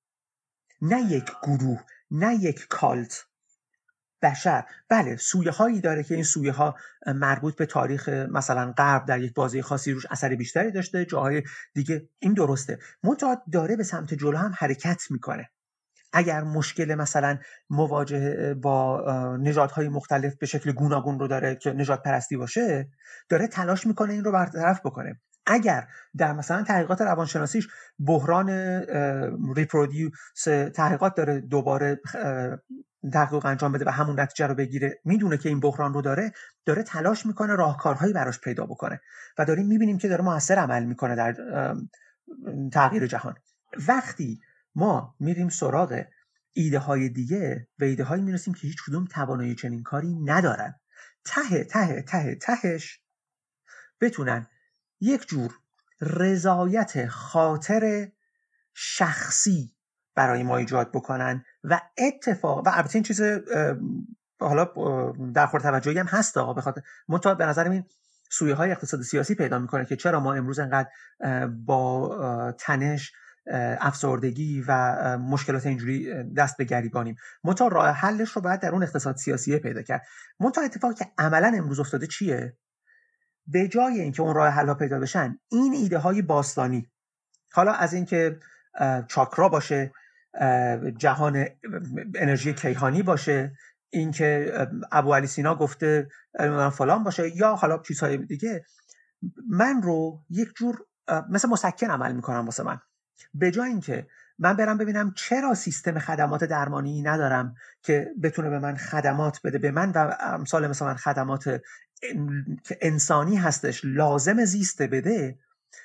[0.83, 3.25] نه یک گروه نه یک کالت.
[4.25, 4.65] بشر.
[4.89, 6.77] بله سویه هایی داره که این سویه ها
[7.07, 11.43] مربوط به تاریخ مثلا غرب در یک بازی خاصی روش اثر بیشتری داشته جاهای
[11.75, 12.79] دیگه این درسته.
[13.03, 15.51] منتها داره به سمت جلو هم حرکت می‌کنه.
[16.13, 17.39] اگر مشکل مثلا
[17.71, 19.05] مواجهه با
[19.41, 22.89] نژادهای مختلف به شکل گوناگون رو داره که نژاد پرستی باشه
[23.29, 25.21] داره تلاش می‌کنه این رو برطرف بکنه.
[25.47, 27.69] اگر در مثلا تحقیقات روانشناسیش
[27.99, 28.49] بحران
[29.57, 30.45] ریپرودیوس
[30.75, 32.01] تحقیقات داره دوباره
[33.13, 36.33] تحقیق انجام بده و همون نتیجه رو بگیره می‌دونه که این بحران رو داره
[36.67, 39.01] داره تلاش می‌کنه راهکارهایی براش پیدا بکنه
[39.39, 41.37] و داریم می‌بینیم که داره موثر عمل می‌کنه در
[42.73, 43.35] تغییر جهان.
[43.89, 44.41] وقتی
[44.75, 46.05] ما میریم سراغ
[46.53, 50.75] ایده های دیگه و ایده هایی می‌رسیم که هیچ کدوم توانایی چنین کاری ندارن
[51.25, 53.01] ته ته ته تهش
[54.01, 54.47] بتونن
[55.01, 55.59] یک جور
[56.01, 58.09] رضایت خاطر
[58.75, 59.75] شخصی
[60.15, 63.23] برای ما ایجاد بکنن و اتفاق و البته این چیز
[64.41, 64.65] حالا
[65.35, 67.85] در خور توجهی هم هست آقا بخاطر منتها به نظر این
[68.31, 70.89] سویه های اقتصاد سیاسی پیدا می‌کنه که چرا ما امروز انقدر
[71.47, 73.13] با تنش
[73.81, 74.73] افسردگی و
[75.19, 77.17] مشکلات اینجوری دست به گریبانیم.
[77.45, 80.03] منتها راه حلش رو باید در اون اقتصاد سیاسی پیدا کرد.
[80.41, 82.57] منتها اتفاقی که عملا امروز افتاده چیه؟
[83.47, 86.91] به جای اینکه اون راه حل پیدا بشن این ایده های باستانی.
[87.53, 88.39] حالا از اینکه
[89.09, 89.93] چاکرا باشه
[90.97, 91.47] جهان
[92.15, 93.57] انرژی کیهانی باشه
[93.91, 94.53] اینکه
[94.93, 96.09] ابو علی سینا گفته
[96.73, 98.65] فلان باشه یا حالا چیزهای دیگه
[99.51, 100.87] من رو یک جور
[101.31, 102.81] مثل مسکن عمل می‌کنم واسه من.
[103.35, 104.07] به جای اینکه
[104.39, 109.59] من برم ببینم چرا سیستم خدمات درمانی ندارم که بتونه به من خدمات بده.
[109.59, 111.61] به من و امثال مثل من خدمات
[112.81, 115.39] انسانی هستش لازم زیسته بده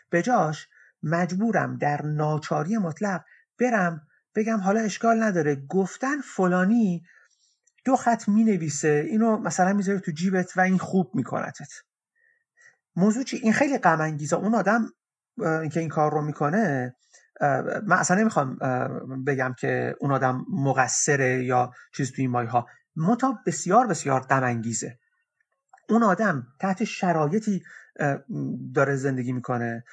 [0.09, 0.67] به جاش
[1.03, 3.23] مجبورم در ناچاری مطلق
[3.59, 5.55] برم بگم حالا اشکال نداره.
[5.55, 7.03] گفتن فلانی
[7.85, 11.71] دو خط می نویسه اینو مثلا می‌ذاره تو جیبت و این خوب میکنتت
[12.95, 14.89] موضوع چی؟ این خیلی غم انگیزه اون آدم
[15.71, 16.95] که این کار رو می‌کنه
[17.41, 18.57] من اصلا نمی‌خوام
[19.27, 24.43] بگم که اون آدم مقصره یا چیز توی این مایه ها متا بسیار بسیار غم
[24.43, 24.99] انگیزه.
[25.89, 27.63] اون آدم تحت شرایطی
[28.73, 29.83] داره زندگی می‌کنه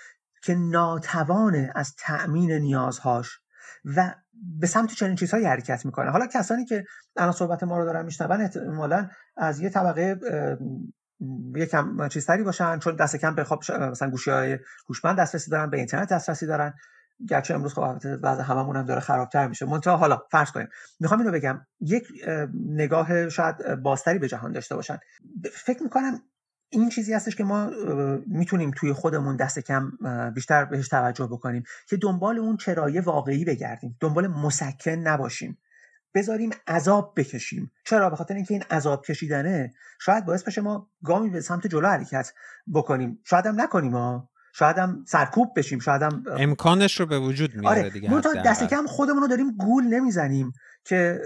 [0.42, 3.38] که ناتوانه از تأمین نیازهاش
[3.84, 4.14] و
[4.58, 6.10] به سمت چنین چیزهایی حرکت می‌کنه.
[6.10, 6.84] حالا کسانی که
[7.16, 10.18] الان صحبت ما رو دارن میشنون احتمالا از یه طبقه
[11.56, 14.58] یکم چیزتری باشن چون دست کم به خب مثلا گوشی های
[14.88, 16.74] هوشمند دسترسی دارن به اینترنت دسترسی دارن.
[17.28, 19.66] گرچه امروز خب بعد هممون هم داره خرابتر میشه.
[19.66, 20.68] منتها حالا فرض کنیم
[21.00, 22.08] می‌خوام اینو بگم یک
[22.66, 24.98] نگاه شاید بازتری به جهان داشته باشن.
[25.52, 26.22] فکر می‌کنم
[26.68, 27.70] این چیزی هستش که ما
[28.26, 29.92] می‌تونیم توی خودمون دست کم
[30.34, 33.96] بیشتر بهش توجه بکنیم که دنبال اون چرایه واقعی بگردیم.
[34.00, 35.58] دنبال مسکن نباشیم.
[36.14, 37.72] بذاریم عذاب بکشیم.
[37.84, 41.88] چرا؟ به خاطر اینکه این عذاب کشیدنه شاید باعث بشه ما گامی به سمت جلو
[41.88, 42.32] حرکت
[42.74, 43.18] بکنیم.
[43.24, 47.80] شاید هم نکنیم ها شاید هم سرکوب بشیم شاید هم امکانش رو به وجود میاره
[47.80, 47.90] آره.
[47.90, 50.52] دیگه دست کم خودمون رو داریم گول نمی‌زنیم
[50.84, 51.20] که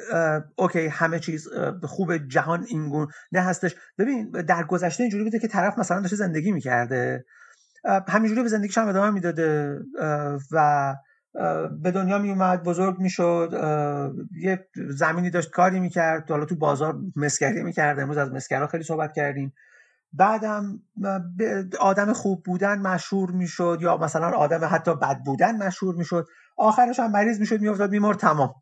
[0.56, 1.48] اوکی همه چیز
[1.82, 3.74] خوب جهان اینگونه نه هستش.
[3.98, 7.24] ببین در گذشته اینجوری بوده که طرف مثلا داشته زندگی می‌کرده.
[8.08, 9.78] همینجوری به زندگیش هم ادامه می‌داده
[10.52, 10.96] و
[11.82, 13.50] به دنیا می اومد بزرگ می‌شد
[14.40, 16.30] یه زمینی داشت کاری می‌کرد.
[16.30, 19.52] حالا تو بازار مسکری می‌کرد امروز از مسکرها خیلی صحبت کردیم.
[20.12, 20.82] بعدم
[21.80, 26.26] آدم خوب بودن مشهور می‌شد یا مثلا آدم حتی بد بودن مشهور می‌شد.
[26.56, 28.54] آخرش هم مریض می‌شد میافتاد میمرد تمام.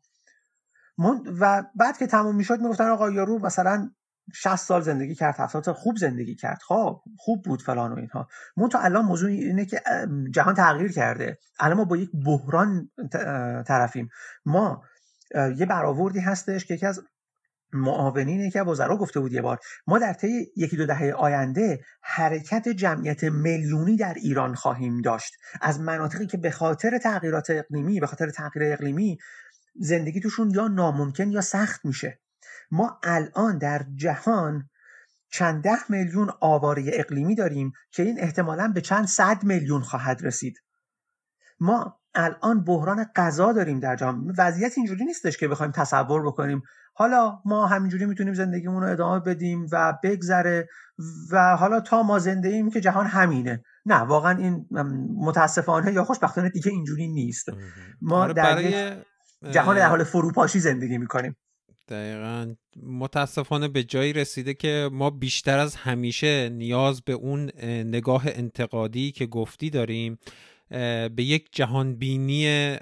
[1.39, 3.91] و بعد که تمام می‌شد می‌گفتن آقا یارو مثلا
[4.33, 6.59] 60 سال زندگی کرد 70 سال خوب زندگی کرد.
[6.67, 8.27] خب خوب بود فلان و اینها.
[8.57, 9.81] من تا الان موضوع اینه که
[10.31, 11.37] جهان تغییر کرده.
[11.59, 12.89] الان ما با یک بحران
[13.67, 14.09] طرفیم.
[14.45, 14.83] ما
[15.35, 17.01] یه برآوردی هستش که یکی از
[17.73, 22.69] معاونین از وزرا گفته بود یه بار ما در طی یکی دو دهه آینده حرکت
[22.69, 25.33] جمعیت میلیونی در ایران خواهیم داشت.
[25.61, 29.17] از مناطقی که به خاطر تغییرات اقلیمی به خاطر تغییر اقلیمی
[29.75, 32.19] زندگی توشون یا ناممکن یا سخت میشه.
[32.71, 34.69] ما الان در جهان
[35.31, 40.57] چند ده میلیون آواره اقلیمی داریم که این احتمالا به چند صد میلیون خواهد رسید.
[41.59, 44.33] ما الان بحران غذا داریم در جهان.
[44.37, 46.63] وضعیت اینجوری نیستش که بخوایم تصور بکنیم
[46.99, 50.69] حالا ما همینجوری می‌تونیم زندگیمون رو ادامه بدیم و بگذره
[51.31, 53.63] و حالا تا ما زنده ایم که جهان همینه.
[53.85, 54.65] نه واقعا این
[55.17, 57.49] متاسفانه یا خوشبختانه دیگه اینجوری نیست.
[58.01, 58.61] ما در
[59.51, 61.35] جهان در حال فروپاشی زندگی می‌کنیم.
[61.87, 62.53] دقیقا.
[62.83, 69.25] متاسفانه به جایی رسیده که ما بیشتر از همیشه نیاز به اون نگاه انتقادی که
[69.25, 70.19] گفتی داریم
[70.69, 72.77] به یک جهانبینی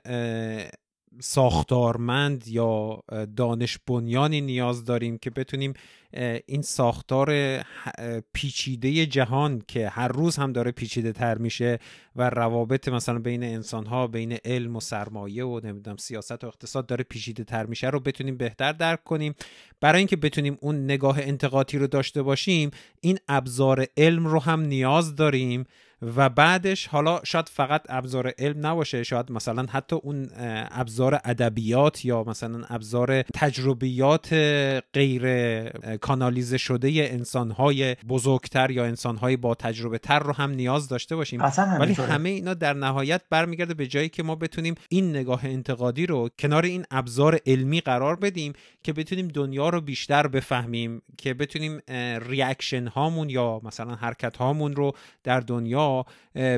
[1.19, 3.03] ساختارمند یا
[3.35, 5.73] دانش بنیانی نیاز داریم که بتونیم
[6.45, 7.59] این ساختار
[8.33, 11.79] پیچیده جهان که هر روز هم داره پیچیده تر میشه
[12.15, 16.85] و روابط مثلا بین انسان ها بین علم و سرمایه و نمی‌دونم سیاست و اقتصاد
[16.85, 19.35] داره پیچیده تر میشه رو بتونیم بهتر درک کنیم.
[19.81, 22.71] برای اینکه بتونیم اون نگاه انتقاطی رو داشته باشیم
[23.01, 25.65] این ابزار علم رو هم نیاز داریم.
[26.01, 30.29] و بعدش حالا شاید فقط ابزار علم نباشه شاید مثلا حتی اون
[30.71, 34.33] ابزار ادبیات یا مثلا ابزار تجربیات
[34.93, 35.23] غیر
[35.97, 41.41] کانالیزه شده انسانهای بزرگتر یا انسانهای با تجربه تر رو هم نیاز داشته باشیم.
[41.79, 46.29] ولی همه اینا در نهایت برمیگرده به جایی که ما بتونیم این نگاه انتقادی رو
[46.39, 48.53] کنار این ابزار علمی قرار بدیم
[48.83, 51.79] که بتونیم دنیا رو بیشتر بفهمیم که بتونیم
[52.29, 54.91] ریاکشن هامون یا مثلا حرکت هامون رو
[55.23, 55.86] در دنیا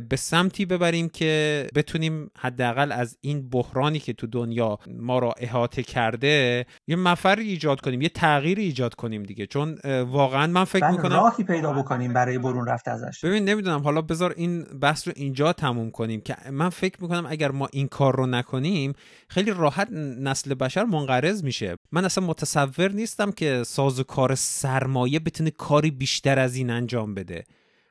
[0.09, 5.83] به سمتی ببریم که بتونیم حداقل از این بحرانی که تو دنیا ما را احاطه
[5.83, 9.45] کرده یه مفری ایجاد کنیم یه تغییری ایجاد کنیم دیگه.
[9.45, 13.25] چون واقعا من فکر بله، می‌کنم راهی پیدا بکنیم برای برون رفت ازش.
[13.25, 13.81] ببین نمی‌دونم.
[13.81, 17.87] حالا بذار این بحث رو اینجا تموم کنیم که من فکر می‌کنم اگر ما این
[17.87, 18.93] کار رو نکنیم
[19.27, 21.75] خیلی راحت نسل بشر منقرض میشه.
[21.91, 27.43] من اصلا متصور نیستم که سازوکار سرمایه بتونه کاری بیشتر از این انجام بده.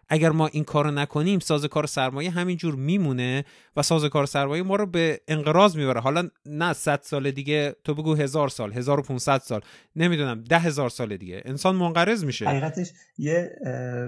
[0.08, 3.44] اگر ما این کارو نکنیم سازوکار سرمایه همینجور میمونه
[3.76, 6.00] و سازوکار سرمایه ما رو به انقراض می‌بره.
[6.00, 9.60] حالا نه 100 سال دیگه تو بگو هزار سال 1500 سال.
[9.96, 11.42] نمی‌دونم ده هزار سال دیگه.
[11.44, 12.46] انسان منقرض میشه.
[12.46, 13.50] حقیقتش یه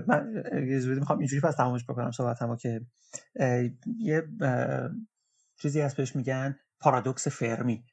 [0.09, 2.81] من یه می‌خوام اینجوری پس تمامش بکنم صحبتمو که
[3.98, 4.22] یه
[5.62, 7.85] چیزی از پیش میگن پارادوکس فرمی.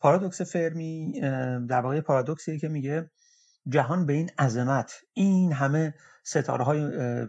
[0.00, 1.20] پارادوکس فرمی
[1.68, 3.10] در واقع پارادوکسیه که میگه
[3.68, 5.94] جهان به این عظمت این همه
[6.24, 6.80] ستاره های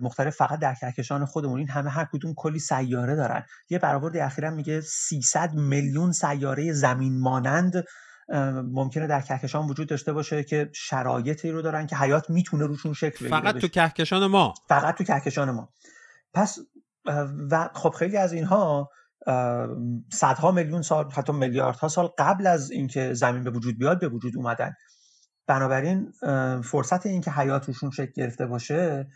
[0.01, 3.43] مختلف فقط در کهکشان خودمون این همه هر کدوم کلی سیاره دارن.
[3.69, 7.83] یه برآورد اخیرا میگه 300 میلیون سیاره زمین مانند
[8.71, 13.25] ممکنه در کهکشان وجود داشته باشه که شرایطی رو دارن که حیات می‌تونه روشون شکل
[13.25, 13.41] بگیره.
[13.41, 14.53] فقط تو کهکشان ما.
[14.69, 15.69] فقط تو کهکشان ما.
[16.33, 16.59] پس
[17.51, 18.89] و خب خیلی از اینها
[20.13, 24.37] صدها میلیون سال حتی میلیاردها سال قبل از اینکه زمین به وجود بیاد به وجود
[24.37, 24.73] اومدن.
[25.47, 26.11] بنابراین
[26.61, 29.07] فرصت این که حیات روشون شکل گرفته باشه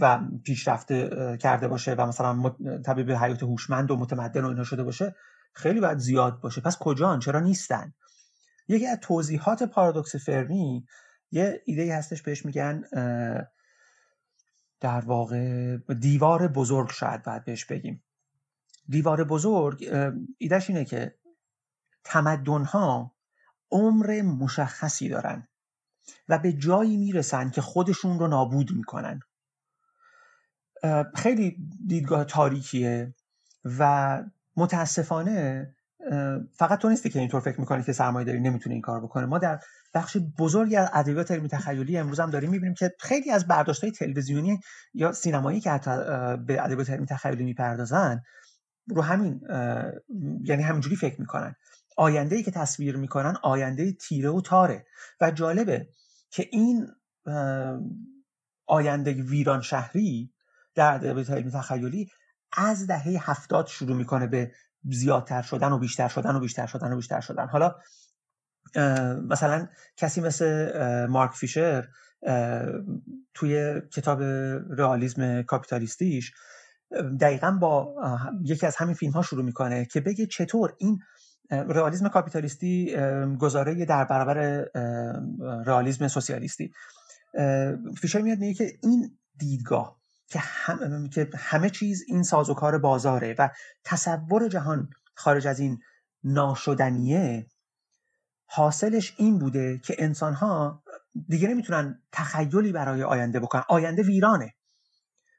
[0.00, 1.10] و پیشرفته
[1.40, 2.54] کرده باشه و مثلا
[2.94, 5.14] به حیات هوشمند و متمدن و اینا شده باشه
[5.52, 6.60] خیلی باید زیاد باشه.
[6.60, 7.94] پس کجان؟ چرا نیستن؟
[8.68, 10.86] یکی از توضیحات پارادوکس فرمی
[11.30, 12.82] یه ایده هستش بهش میگن
[14.80, 18.04] در واقع دیوار بزرگ شاید باید بهش بگیم.
[18.88, 19.84] دیوار بزرگ
[20.38, 21.14] ایدهش اینه که
[22.04, 23.14] تمدن ها
[23.70, 25.48] عمر مشخصی دارن.
[26.28, 29.20] و به جایی می‌رسن که خودشون رو نابود می‌کنن.
[31.14, 31.56] خیلی
[31.86, 33.14] دیدگاه تاریکیه
[33.78, 34.22] و
[34.56, 35.70] متاسفانه
[36.52, 39.38] فقط تو نیستی که اینطور فکر می‌کنی که سرمایه داری نمی‌تونه این کار بکنه ما
[39.38, 39.60] در
[39.94, 43.92] بخش بزرگی از ادبیات علمی تخیلی امروز هم داریم می‌بینیم که خیلی از برداشت های
[43.92, 44.60] تلویزیونی
[44.94, 45.90] یا سینمایی که حتی
[46.36, 48.22] به ادبیات علمی تخیلی می‌پردازن
[48.88, 49.40] رو همین
[50.44, 51.54] یعنی همینجوری فکر می‌کنن.
[52.00, 54.86] آینده ای که تصویر می‌کنن آینده تیره و تاره.
[55.20, 55.88] و جالبه
[56.30, 56.86] که این
[58.66, 60.32] آینده ویران شهری
[60.74, 62.10] در ادبیات تخیلی
[62.52, 64.52] از دهه هفتاد شروع می‌کنه به
[64.84, 67.46] زیادتر شدن و بیشتر شدن و بیشتر شدن و بیشتر شدن.
[67.46, 67.74] حالا
[69.28, 71.88] مثلا کسی مثل مارک فیشر
[73.34, 74.22] توی کتاب
[74.70, 76.32] رئالیسم کاپیتالیستیش
[77.20, 77.94] دقیقا با
[78.44, 80.98] یکی از همین فیلم ها شروع می‌کنه که بگه چطور این
[81.50, 82.96] رئالیسم کاپیتالیستی
[83.38, 84.36] گزاره در برابر
[85.66, 86.72] رئالیسم سوسیالیستی.
[88.00, 90.42] فیشر میاد میگه که این دیدگاه که,
[91.12, 93.48] که همه چیز این سازوکار بازاره و
[93.84, 95.78] تصور جهان خارج از این
[96.24, 97.46] ناشدنیه
[98.46, 100.82] حاصلش این بوده که انسان ها
[101.28, 103.62] دیگه نمی‌تونن تخیلی برای آینده بکنن.
[103.68, 104.54] آینده ویرانه.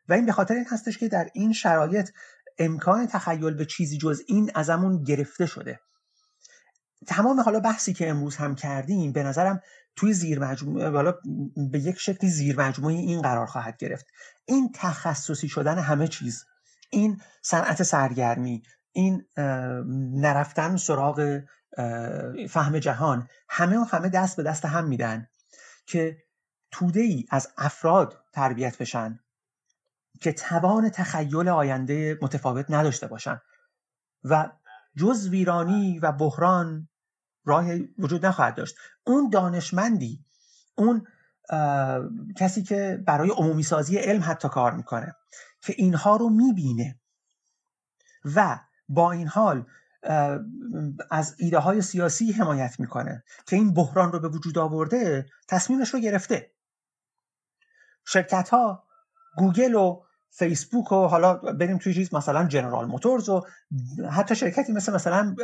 [0.10, 2.10] و این به خاطر این هستش که در این شرایط
[2.58, 5.80] امکان تخیل به چیزی جز این ازمون گرفته شده.
[7.08, 9.62] تمام حالا بحثی که امروز هم کردیم به نظرم
[9.96, 11.14] توی زیر مجموعه حالا
[11.72, 14.06] به یک شکلی زیر مجموعه این قرار خواهد گرفت.
[14.46, 16.46] این تخصصی شدن همه چیز
[16.90, 19.26] این صنعت سرگرمی این
[20.16, 21.42] نرفتن سراغ
[22.50, 25.28] فهم جهان همه و همه دست به دست هم میدن
[25.86, 26.18] که
[26.72, 29.20] توده ای از افراد تربیت بشن
[30.22, 33.42] که توان تخیل آینده متفاوت نداشته باشن.
[34.24, 34.52] و
[34.98, 36.88] جز ویرانی و بحران
[37.46, 37.66] راه
[37.98, 38.76] وجود نخواهد داشت.
[39.04, 40.26] اون دانشمندی
[40.76, 41.08] اون
[42.38, 45.16] کسی که برای عمومی سازی علم حتی کار می‌کنه
[45.62, 47.00] که اینها رو می‌بینه
[48.36, 48.60] و
[48.90, 49.66] با این حال
[51.12, 56.00] از ایده های سیاسی حمایت می‌کنه که این بحران رو به وجود آورده تصمیمش رو
[56.00, 56.52] گرفته.
[58.08, 58.88] شرکت ها
[59.38, 63.42] گوگل و فیسبوک و حالا بریم توی چیز مثلا جنرال موتورز و
[64.12, 65.36] حتی شرکتی مثل مثلا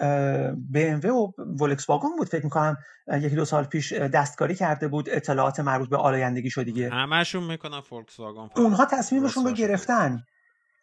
[0.70, 2.30] بی ام و ولکس واگن بود.
[2.30, 2.78] فکر می‌کنم
[3.12, 5.10] یکی دو سال پیش دستکاری کرده بود.
[5.10, 6.90] اطلاعات مربوط به آلایندگی شو دیگه.
[6.90, 10.24] همشون می‌کنن فولکس واگن اونها تصمیمشون رو گرفتن.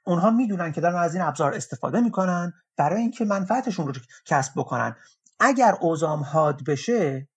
[0.06, 3.93] اونها می‌دونن که دارن از این ابزار استفاده می‌کنن برای اینکه منفعتشون رو
[4.26, 4.97] کسب بکنن.
[5.40, 7.28] اگر اوضاعم حاد بشه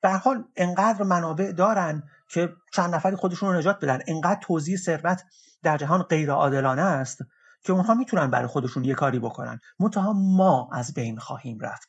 [0.00, 3.98] به حال انقدر منابع دارن که چند نفری خودشون رو نجات بدن.
[4.06, 5.22] انقدر توزیع ثروت
[5.62, 7.18] در جهان غیر عادلانه است
[7.62, 9.60] که اونها می‌تونن برای خودشون یه کاری بکنن.
[9.78, 11.88] منتها ما از بین خواهیم رفت.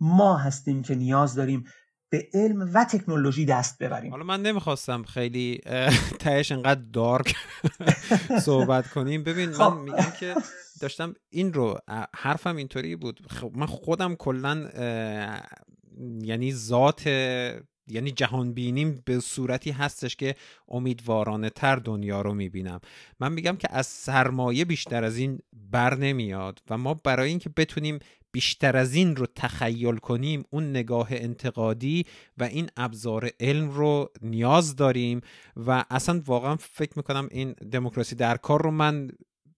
[0.00, 1.64] ما هستیم که نیاز داریم
[2.10, 4.10] به علم و تکنولوژی دست ببریم.
[4.10, 5.60] حالا من نمی‌خواستم خیلی
[6.18, 7.36] تهش انقدر دارک
[8.46, 9.24] صحبت کنیم.
[9.24, 9.72] ببین من خب.
[9.72, 10.34] میگم که
[10.80, 11.78] داشتم این رو
[12.16, 13.20] حرفم اینطوری بود.
[13.30, 14.70] خب من خودم کلا
[16.22, 17.08] یعنی ذات
[17.90, 20.34] یعنی جهان بینیم به صورتی هستش که
[20.68, 22.80] امیدوارانه تر دنیا رو می‌بینم.
[23.20, 25.38] من میگم که از سرمایه بیشتر از این
[25.70, 27.98] بر نمیاد و ما برای اینکه بتونیم
[28.32, 32.06] بیشتر از این رو تخیل کنیم اون نگاه انتقادی
[32.38, 35.20] و این ابزار علم رو نیاز داریم
[35.56, 39.10] و اصلا واقعا فکر می‌کنم این دموکراسی در کار رو من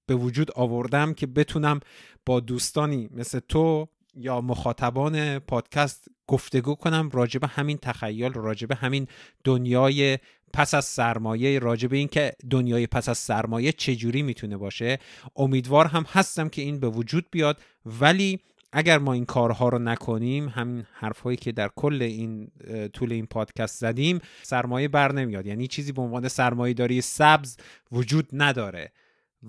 [0.06, 1.80] به وجود آوردم که بتونم
[2.26, 9.06] با دوستانی مثل تو یا مخاطبان پادکست گفتگو کنم راجب همین تخیل راجب همین
[9.44, 10.18] دنیای
[10.52, 14.98] پس از سرمایه راجب اینکه دنیای پس از سرمایه چجوری می‌تونه باشه.
[15.36, 17.60] امیدوار هم هستم که این به وجود بیاد.
[17.86, 18.40] ولی
[18.72, 22.50] اگر ما این کارها رو نکنیم همین حرفهایی که در کل این
[22.92, 25.46] طول این پادکست زدیم سرمایه بر نمیاد.
[25.46, 27.56] یعنی چیزی به عنوان سرمایه داری سبز
[27.92, 28.92] وجود نداره.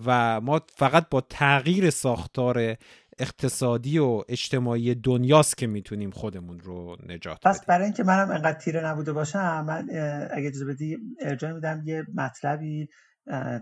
[0.06, 2.76] و ما فقط با تغییر ساختار
[3.20, 7.52] اقتصادی و اجتماعی دنیاست که می‌تونیم خودمون رو نجات بدیم.
[7.52, 9.90] پس برای اینکه منم انقدر تیره نبوده باشم من
[10.32, 12.90] اگه اجازه بدی ارجاع میدم یه مطلبی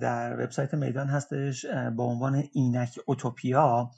[0.02, 1.66] در وبسایت میدان هستش
[1.96, 3.92] با عنوان اینک اوتوپیا.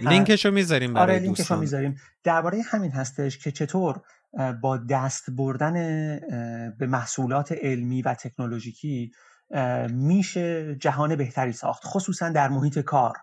[0.00, 1.96] لینکشو می‌ذاریم برای آره لینکشو می‌ذاریم.
[2.24, 4.00] درباره همین هستش که چطور
[4.62, 5.74] با دست بردن
[6.78, 9.12] به محصولات علمی و تکنولوژیکی
[9.90, 13.16] میشه جهان بهتری ساخت خصوصا در محیط کار.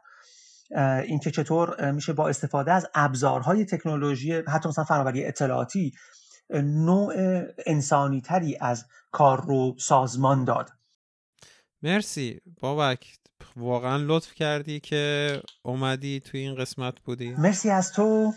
[0.77, 5.93] اینکه چطور میشه با استفاده از ابزارهای تکنولوژی حتی مثلا فناوری اطلاعاتی
[6.63, 7.13] نوع
[7.65, 10.69] انسانی تری از کار رو سازمان داد.
[11.83, 12.41] مرسی.
[12.59, 13.15] بابک
[13.55, 15.33] واقعا لطف کردی که
[15.63, 17.31] اومدی توی این قسمت بودی.
[17.31, 18.33] مرسی از تو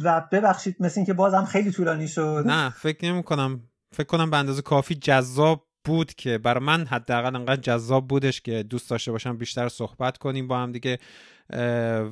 [0.00, 2.44] و ببخشید مثل اینکه بازم خیلی طولانی شد.
[2.46, 7.36] نه فکر نمی کنم فکر کنم به اندازه کافی جذاب بود که برای من حداقل
[7.36, 10.98] انقدر جذاب بودش که دوست داشته باشم بیشتر صحبت کنیم با هم دیگه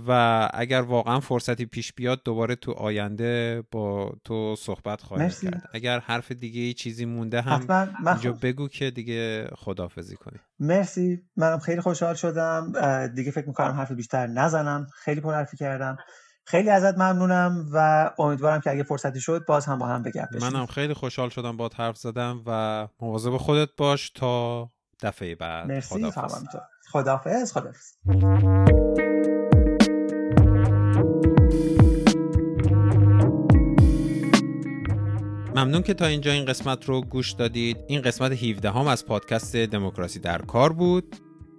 [0.09, 5.69] و اگر واقعا فرصتی پیش بیاد دوباره تو آینده با تو صحبت خواهیم کرد.
[5.73, 10.39] اگر حرف دیگه چیزی مونده هم اینجا بگو که دیگه خدافزی کنی.
[10.59, 11.23] مرسی.
[11.36, 12.73] منم خیلی خوشحال شدم.
[13.15, 14.86] دیگه فکر می‌کنم حرف بیشتر نزنم.
[14.94, 15.97] خیلی پر حرفی کردم.
[16.44, 20.66] خیلی ازت ممنونم و امیدوارم که اگه فرصتی شد باز هم با هم بگم منم
[20.66, 24.70] خیلی خوشحال شدم با حرف زدم و مواظب خودت باش تا
[25.02, 25.66] دفعه بعد.
[25.66, 26.10] مرسی
[26.90, 27.93] خدافظ خدافظ
[35.56, 37.77] ممنون که تا اینجا این قسمت رو گوش دادید.
[37.86, 41.16] این قسمت 17 هم از پادکست دموکراسی در کار بود.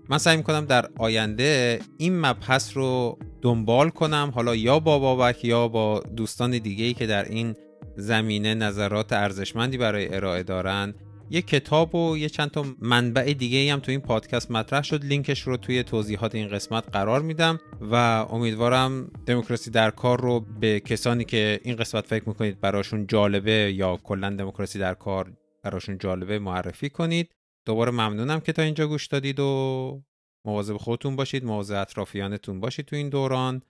[0.10, 4.32] من سعی می‌کنم در آینده این مبحث رو دنبال کنم.
[4.36, 7.56] حالا یا با بابک یا با دوستان دیگه ای که در این
[7.98, 10.94] زمینه نظرات ارزشمندی برای ارائه دارن.
[11.30, 15.04] یه کتاب و یه چند تا منبع دیگه هم تو این پادکست مطرح شد.
[15.04, 17.60] لینکش رو توی توضیحات این قسمت قرار میدم
[17.92, 17.96] و
[18.30, 23.98] امیدوارم دموکراسی در کار رو به کسانی که این قسمت فکر می‌کنید براشون جالبه یا
[24.04, 27.30] کلا دموکراسی در کار براشون جالبه معرفی کنید.
[27.66, 30.04] دوباره ممنونم که تا اینجا گوش دادید و
[30.46, 33.62] مواظب خودتون باشید مواظب اطرافیانتون باشید تو این دوران.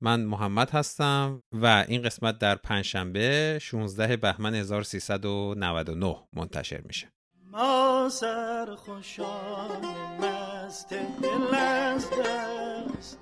[0.00, 7.12] من محمد هستم و این قسمت در پنجشنبه 16 بهمن 1399 منتشر میشه.
[7.50, 9.84] ما سرخوشان
[10.20, 13.18] مست دل از دست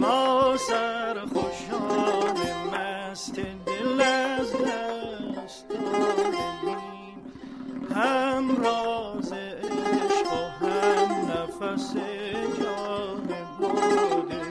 [0.00, 2.36] ما سرخوشان
[2.72, 3.34] مست
[3.66, 6.83] دل از دست دادیم
[7.94, 11.94] هم راز عشق و هم نفس
[12.60, 13.26] داغ
[14.28, 14.43] بی